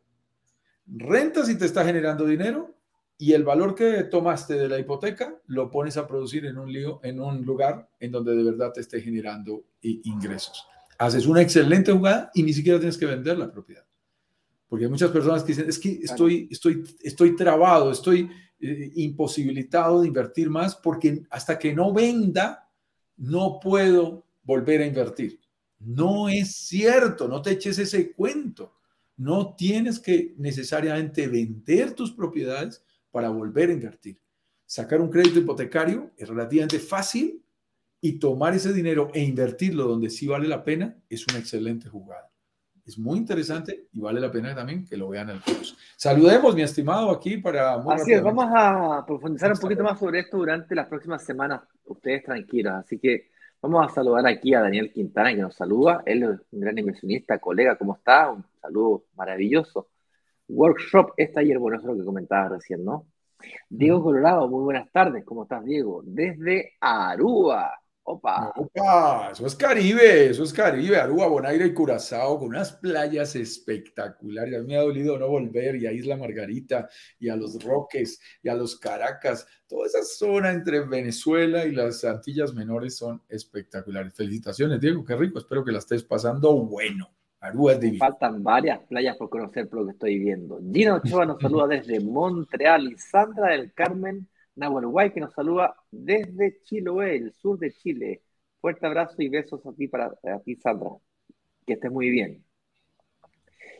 Renta 0.87 1.45
si 1.45 1.57
te 1.57 1.65
está 1.65 1.85
generando 1.85 2.25
dinero 2.25 2.75
y 3.17 3.33
el 3.33 3.43
valor 3.43 3.75
que 3.75 4.03
tomaste 4.03 4.55
de 4.55 4.67
la 4.67 4.79
hipoteca 4.79 5.39
lo 5.47 5.69
pones 5.69 5.97
a 5.97 6.07
producir 6.07 6.45
en 6.45 6.57
un, 6.57 6.71
lío, 6.71 6.99
en 7.03 7.19
un 7.19 7.45
lugar 7.45 7.89
en 7.99 8.11
donde 8.11 8.35
de 8.35 8.43
verdad 8.43 8.73
te 8.73 8.81
esté 8.81 9.01
generando 9.01 9.63
ingresos. 10.03 10.65
Haces 10.97 11.25
una 11.25 11.41
excelente 11.41 11.91
jugada 11.91 12.31
y 12.33 12.43
ni 12.43 12.53
siquiera 12.53 12.79
tienes 12.79 12.97
que 12.97 13.05
vender 13.05 13.37
la 13.37 13.51
propiedad. 13.51 13.85
Porque 14.67 14.85
hay 14.85 14.91
muchas 14.91 15.11
personas 15.11 15.43
que 15.43 15.53
dicen, 15.53 15.69
es 15.69 15.79
que 15.79 15.99
estoy, 16.01 16.47
estoy, 16.51 16.83
estoy 17.01 17.35
trabado, 17.35 17.91
estoy 17.91 18.29
eh, 18.59 18.91
imposibilitado 18.95 20.01
de 20.01 20.07
invertir 20.07 20.49
más 20.49 20.75
porque 20.75 21.23
hasta 21.29 21.59
que 21.59 21.73
no 21.73 21.93
venda, 21.93 22.69
no 23.17 23.59
puedo 23.61 24.25
volver 24.43 24.81
a 24.81 24.85
invertir. 24.85 25.39
No 25.79 26.29
es 26.29 26.55
cierto, 26.55 27.27
no 27.27 27.41
te 27.41 27.51
eches 27.51 27.77
ese 27.79 28.11
cuento. 28.13 28.73
No 29.17 29.55
tienes 29.55 29.99
que 29.99 30.33
necesariamente 30.37 31.27
vender 31.27 31.93
tus 31.93 32.11
propiedades 32.11 32.83
para 33.11 33.29
volver 33.29 33.69
a 33.69 33.73
invertir. 33.73 34.19
Sacar 34.65 34.99
un 34.99 35.09
crédito 35.09 35.39
hipotecario 35.39 36.11
es 36.17 36.27
relativamente 36.27 36.79
fácil 36.79 37.44
y 38.05 38.19
tomar 38.19 38.53
ese 38.53 38.71
dinero 38.71 39.09
e 39.15 39.23
invertirlo 39.23 39.85
donde 39.85 40.11
sí 40.11 40.27
vale 40.27 40.47
la 40.47 40.63
pena 40.63 40.95
es 41.09 41.25
una 41.27 41.39
excelente 41.39 41.89
jugada. 41.89 42.29
Es 42.85 42.99
muy 42.99 43.17
interesante 43.17 43.87
y 43.91 43.99
vale 43.99 44.21
la 44.21 44.31
pena 44.31 44.53
también 44.53 44.85
que 44.85 44.95
lo 44.95 45.09
vean 45.09 45.31
el 45.31 45.41
curso. 45.41 45.75
Saludemos, 45.97 46.53
mi 46.53 46.61
estimado, 46.61 47.09
aquí 47.09 47.37
para... 47.37 47.73
Así 47.73 48.13
es, 48.13 48.21
vamos 48.21 48.45
a 48.55 49.03
profundizar 49.07 49.51
un 49.51 49.57
poquito 49.57 49.83
más 49.83 49.97
sobre 49.97 50.19
esto 50.19 50.37
durante 50.37 50.75
las 50.75 50.87
próximas 50.87 51.25
semanas. 51.25 51.61
Ustedes 51.83 52.23
tranquilos, 52.23 52.73
así 52.73 52.99
que 52.99 53.31
vamos 53.59 53.83
a 53.83 53.91
saludar 53.91 54.27
aquí 54.27 54.53
a 54.53 54.61
Daniel 54.61 54.93
Quintana 54.93 55.33
que 55.33 55.41
nos 55.41 55.55
saluda. 55.55 56.03
Él 56.05 56.21
es 56.21 56.39
un 56.51 56.59
gran 56.59 56.77
inversionista, 56.77 57.39
colega, 57.39 57.75
¿cómo 57.75 57.95
está? 57.95 58.29
Un 58.29 58.45
saludo 58.61 59.05
maravilloso 59.15 59.89
workshop 60.47 61.13
este 61.17 61.39
ayer, 61.39 61.57
bueno, 61.57 61.77
eso 61.77 61.87
es 61.89 61.93
lo 61.93 61.99
que 61.99 62.05
comentaba 62.05 62.49
recién, 62.49 62.85
¿no? 62.85 63.07
Diego 63.67 64.03
Colorado, 64.03 64.47
muy 64.47 64.63
buenas 64.63 64.91
tardes, 64.91 65.25
¿cómo 65.25 65.41
estás, 65.41 65.65
Diego? 65.65 66.03
Desde 66.05 66.73
Aruba. 66.79 67.79
Opa. 68.07 68.53
Opa, 68.55 69.31
eso 69.31 69.47
es 69.47 69.55
Caribe, 69.55 70.27
eso 70.29 70.43
es 70.43 70.53
Caribe, 70.53 70.95
Aruba, 70.97 71.25
Bonaire 71.25 71.65
y 71.65 71.73
Curazao, 71.73 72.37
con 72.37 72.49
unas 72.49 72.71
playas 72.73 73.35
espectaculares. 73.35 74.53
A 74.53 74.61
mí 74.61 74.67
me 74.67 74.77
ha 74.77 74.81
dolido 74.81 75.17
no 75.17 75.27
volver 75.27 75.75
y 75.77 75.87
a 75.87 75.91
Isla 75.91 76.15
Margarita 76.15 76.87
y 77.17 77.29
a 77.29 77.35
los 77.35 77.63
Roques 77.63 78.19
y 78.43 78.49
a 78.49 78.53
los 78.53 78.79
Caracas. 78.79 79.47
Toda 79.67 79.87
esa 79.87 80.03
zona 80.03 80.51
entre 80.51 80.81
Venezuela 80.81 81.65
y 81.65 81.71
las 81.71 82.05
Antillas 82.05 82.53
Menores 82.53 82.95
son 82.95 83.23
espectaculares. 83.27 84.13
Felicitaciones, 84.13 84.79
Diego, 84.79 85.03
qué 85.03 85.15
rico. 85.15 85.39
Espero 85.39 85.65
que 85.65 85.71
la 85.71 85.79
estés 85.79 86.03
pasando 86.03 86.53
bueno. 86.53 87.09
Aruba 87.39 87.73
es 87.73 87.79
divino. 87.79 88.05
Faltan 88.05 88.43
varias 88.43 88.81
playas 88.81 89.17
por 89.17 89.31
conocer 89.31 89.67
por 89.67 89.79
lo 89.79 89.85
que 89.87 89.93
estoy 89.93 90.19
viendo. 90.19 90.59
Gina 90.71 90.97
Ochoa 90.97 91.25
nos 91.25 91.41
saluda 91.41 91.65
desde 91.65 91.99
Montreal 91.99 92.91
y 92.91 92.97
Sandra 92.99 93.49
del 93.49 93.73
Carmen 93.73 94.27
Nahuel 94.55 95.13
que 95.13 95.19
nos 95.19 95.33
saluda 95.33 95.75
desde 95.91 96.61
Chiloé, 96.63 97.17
el 97.17 97.33
sur 97.33 97.59
de 97.59 97.71
Chile. 97.71 98.23
Fuerte 98.59 98.85
abrazo 98.85 99.21
y 99.21 99.29
besos 99.29 99.65
a 99.65 99.73
ti, 99.73 99.87
para, 99.87 100.05
a 100.23 100.39
ti 100.43 100.55
Sandra. 100.55 100.91
Que 101.65 101.73
estés 101.73 101.91
muy 101.91 102.09
bien. 102.09 102.43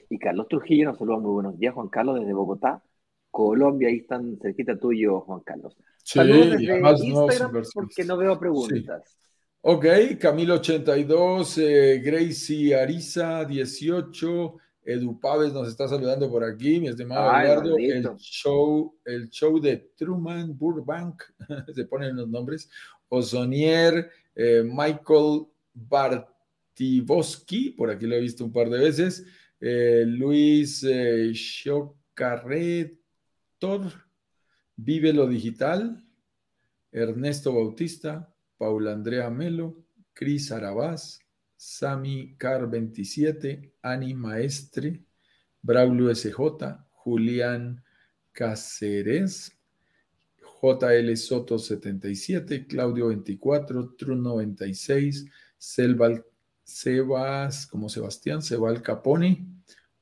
Y 0.09 0.19
Carlos 0.19 0.47
Trujillo 0.47 0.89
nos 0.89 0.97
saluda 0.97 1.19
muy 1.19 1.31
buenos 1.31 1.57
días, 1.57 1.73
Juan 1.73 1.89
Carlos, 1.89 2.19
desde 2.19 2.33
Bogotá, 2.33 2.83
Colombia. 3.31 3.89
Ahí 3.89 3.97
están 3.97 4.37
cerquita 4.41 4.77
tuyo, 4.77 5.21
Juan 5.21 5.41
Carlos. 5.41 5.75
Sí, 6.03 6.19
Saludos 6.19 6.51
desde 6.51 7.07
Instagram 7.07 7.63
porque 7.73 8.03
no 8.03 8.17
veo 8.17 8.39
preguntas. 8.39 9.17
Ok, 9.61 9.85
Camilo82, 10.19 11.57
eh, 11.57 11.99
Gracie 11.99 12.75
Ariza, 12.75 13.45
18, 13.45 14.57
Edu 14.85 15.19
Paves 15.19 15.51
nos 15.51 15.67
está 15.67 15.87
saludando 15.87 16.29
por 16.29 16.43
aquí, 16.43 16.79
mi 16.79 16.87
estimado 16.87 17.29
Eduardo. 17.41 17.75
El 17.77 18.03
show, 18.17 18.95
el 19.03 19.29
show 19.29 19.59
de 19.59 19.77
Truman 19.97 20.55
Burbank, 20.55 21.23
se 21.73 21.85
ponen 21.85 22.15
los 22.15 22.29
nombres. 22.29 22.69
Osonier, 23.09 24.09
eh, 24.35 24.63
Michael 24.63 25.47
Bartivoski, 25.73 27.71
por 27.71 27.89
aquí 27.89 28.05
lo 28.05 28.15
he 28.15 28.21
visto 28.21 28.45
un 28.45 28.53
par 28.53 28.69
de 28.69 28.79
veces. 28.79 29.25
Eh, 29.59 30.03
Luis 30.05 30.83
eh, 30.87 31.33
Vive 34.77 35.13
lo 35.13 35.27
Digital. 35.27 36.01
Ernesto 36.91 37.53
Bautista, 37.53 38.33
Paula 38.57 38.93
Andrea 38.93 39.29
Melo, 39.29 39.83
Cris 40.13 40.51
Arabás, 40.53 41.19
Sami 41.67 42.35
Car 42.37 42.69
27, 42.69 43.73
Ani 43.81 44.13
Maestre, 44.13 45.01
Braulio 45.63 46.13
SJ, 46.13 46.29
Julián 47.03 47.83
Cáceres, 48.31 49.51
JL 50.61 51.17
Soto 51.17 51.57
77, 51.57 52.67
Claudio 52.67 53.07
24, 53.07 53.95
Trun 53.97 54.21
96, 54.21 55.25
Selva, 55.57 56.23
Sebas, 56.63 57.65
como 57.65 57.89
Sebastián, 57.89 58.43
Sebal 58.43 58.83
Caponi, 58.83 59.43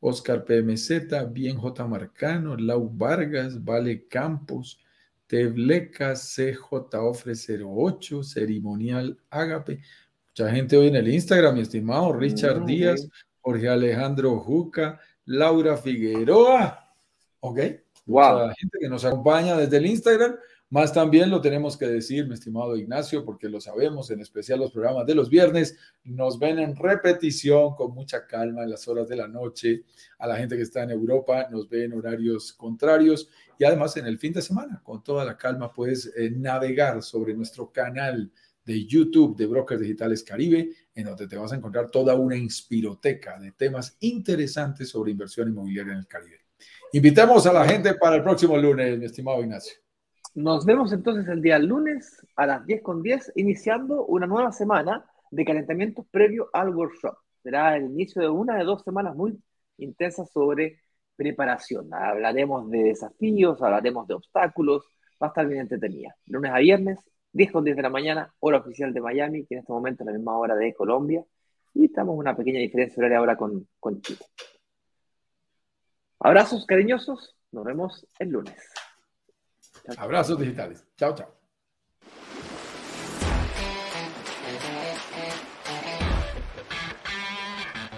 Oscar 0.02 0.44
PMZ, 0.44 1.32
Bien 1.32 1.58
J 1.58 1.88
Marcano, 1.88 2.58
Lau 2.58 2.90
Vargas, 2.90 3.64
Vale 3.64 4.06
Campos, 4.10 4.82
Tebleca, 5.28 6.14
CJ 6.14 6.98
Ofre 7.00 7.34
08, 7.36 8.22
Ceremonial 8.22 9.18
Ágape, 9.30 9.82
Mucha 10.36 10.50
gente 10.52 10.76
hoy 10.76 10.88
en 10.88 10.96
el 10.96 11.08
Instagram, 11.14 11.54
mi 11.54 11.62
estimado 11.62 12.12
Richard 12.12 12.66
Díaz, 12.66 13.08
Jorge 13.40 13.70
Alejandro 13.70 14.40
Juca, 14.40 15.00
Laura 15.26 15.78
Figueroa. 15.78 16.92
Ok. 17.40 17.60
Wow. 18.08 18.40
Mucha 18.40 18.56
gente 18.56 18.80
que 18.82 18.90
nos 18.90 19.06
acompaña 19.06 19.56
desde 19.56 19.78
el 19.78 19.86
Instagram. 19.86 20.36
Más 20.72 20.92
también 20.92 21.30
lo 21.30 21.40
tenemos 21.40 21.78
que 21.78 21.86
decir, 21.86 22.28
mi 22.28 22.34
estimado 22.34 22.76
Ignacio, 22.76 23.24
porque 23.24 23.48
lo 23.48 23.62
sabemos, 23.62 24.10
en 24.10 24.22
especial 24.22 24.60
los 24.60 24.72
programas 24.72 25.06
de 25.06 25.14
los 25.14 25.30
viernes, 25.30 25.78
nos 26.04 26.40
ven 26.40 26.58
en 26.58 26.76
repetición 26.76 27.76
con 27.76 27.94
mucha 27.94 28.26
calma 28.26 28.64
en 28.64 28.72
las 28.72 28.88
horas 28.88 29.08
de 29.08 29.18
la 29.18 29.28
noche. 29.28 29.84
A 30.18 30.26
la 30.26 30.36
gente 30.38 30.56
que 30.56 30.64
está 30.64 30.82
en 30.82 30.90
Europa 30.90 31.48
nos 31.52 31.70
ve 31.70 31.84
en 31.84 31.94
horarios 31.94 32.54
contrarios 32.54 33.30
y 33.60 33.66
además 33.66 33.96
en 33.98 34.08
el 34.08 34.18
fin 34.18 34.34
de 34.34 34.42
semana, 34.42 34.82
con 34.84 35.04
toda 35.04 35.26
la 35.26 35.38
calma, 35.38 35.72
puedes 35.72 36.12
eh, 36.18 36.32
navegar 36.32 37.04
sobre 37.04 37.36
nuestro 37.36 37.72
canal 37.72 38.32
de 38.66 38.86
YouTube 38.86 39.36
de 39.36 39.46
Brokers 39.46 39.82
Digitales 39.82 40.24
Caribe, 40.24 40.70
en 40.96 41.06
donde 41.06 41.28
te 41.28 41.38
vas 41.38 41.52
a 41.52 41.56
encontrar 41.56 41.90
toda 41.90 42.16
una 42.16 42.36
inspiroteca 42.36 43.40
de 43.40 43.52
temas 43.52 43.98
interesantes 44.00 44.90
sobre 44.90 45.12
inversión 45.12 45.50
inmobiliaria 45.50 45.94
en 45.94 46.00
el 46.00 46.08
Caribe. 46.08 46.40
Invitamos 46.94 47.46
a 47.48 47.54
la 47.54 47.66
gente 47.66 47.96
para 47.96 48.18
el 48.18 48.24
próximo 48.24 48.58
lunes, 48.58 48.98
mi 48.98 49.06
estimado 49.06 49.42
Ignacio. 49.42 49.84
Nos 50.36 50.66
vemos 50.66 50.92
entonces 50.94 51.28
el 51.28 51.42
día 51.42 51.60
lunes 51.60 52.26
a 52.36 52.46
las 52.46 52.66
10 52.66 52.82
con 52.82 53.04
10, 53.04 53.34
iniciando 53.36 54.06
una 54.06 54.26
nueva 54.26 54.52
semana 54.52 55.06
de 55.30 55.46
calentamientos 55.46 56.06
previo 56.10 56.50
al 56.54 56.70
workshop. 56.70 57.16
Será 57.44 57.76
el 57.78 57.86
inicio 57.86 58.22
de 58.22 58.30
una 58.30 58.58
de 58.58 58.64
dos 58.64 58.84
semanas 58.84 59.16
muy 59.16 59.38
intensas 59.78 60.32
sobre 60.32 60.80
preparación. 61.16 61.94
Hablaremos 61.94 62.70
de 62.70 62.84
desafíos, 62.84 63.62
hablaremos 63.62 64.08
de 64.08 64.14
obstáculos, 64.16 64.86
va 65.22 65.28
a 65.28 65.30
estar 65.30 65.48
bien 65.48 65.62
entretenida. 65.62 66.16
Lunes 66.26 66.52
a 66.52 66.58
viernes, 66.60 67.00
10 67.34 67.52
con 67.52 67.64
10 67.64 67.76
de 67.76 67.84
la 67.84 67.90
mañana, 67.90 68.34
hora 68.40 68.60
oficial 68.60 68.94
de 68.94 69.02
Miami, 69.02 69.46
que 69.46 69.56
en 69.56 69.60
este 69.62 69.74
momento 69.74 70.04
es 70.04 70.08
la 70.08 70.14
misma 70.14 70.38
hora 70.38 70.56
de 70.56 70.74
Colombia. 70.74 71.24
Y 71.74 71.86
estamos 71.86 72.14
en 72.14 72.20
una 72.20 72.36
pequeña 72.36 72.60
diferencia 72.60 73.02
horaria 73.02 73.18
ahora 73.18 73.36
con, 73.36 73.68
con 73.80 74.00
Chile. 74.02 74.26
Abrazos 76.20 76.66
cariñosos, 76.66 77.36
nos 77.52 77.66
vemos 77.66 78.08
el 78.20 78.30
lunes. 78.30 78.56
Abrazos 79.98 80.40
digitales. 80.40 80.86
Chao, 80.96 81.16
chao. 81.16 81.43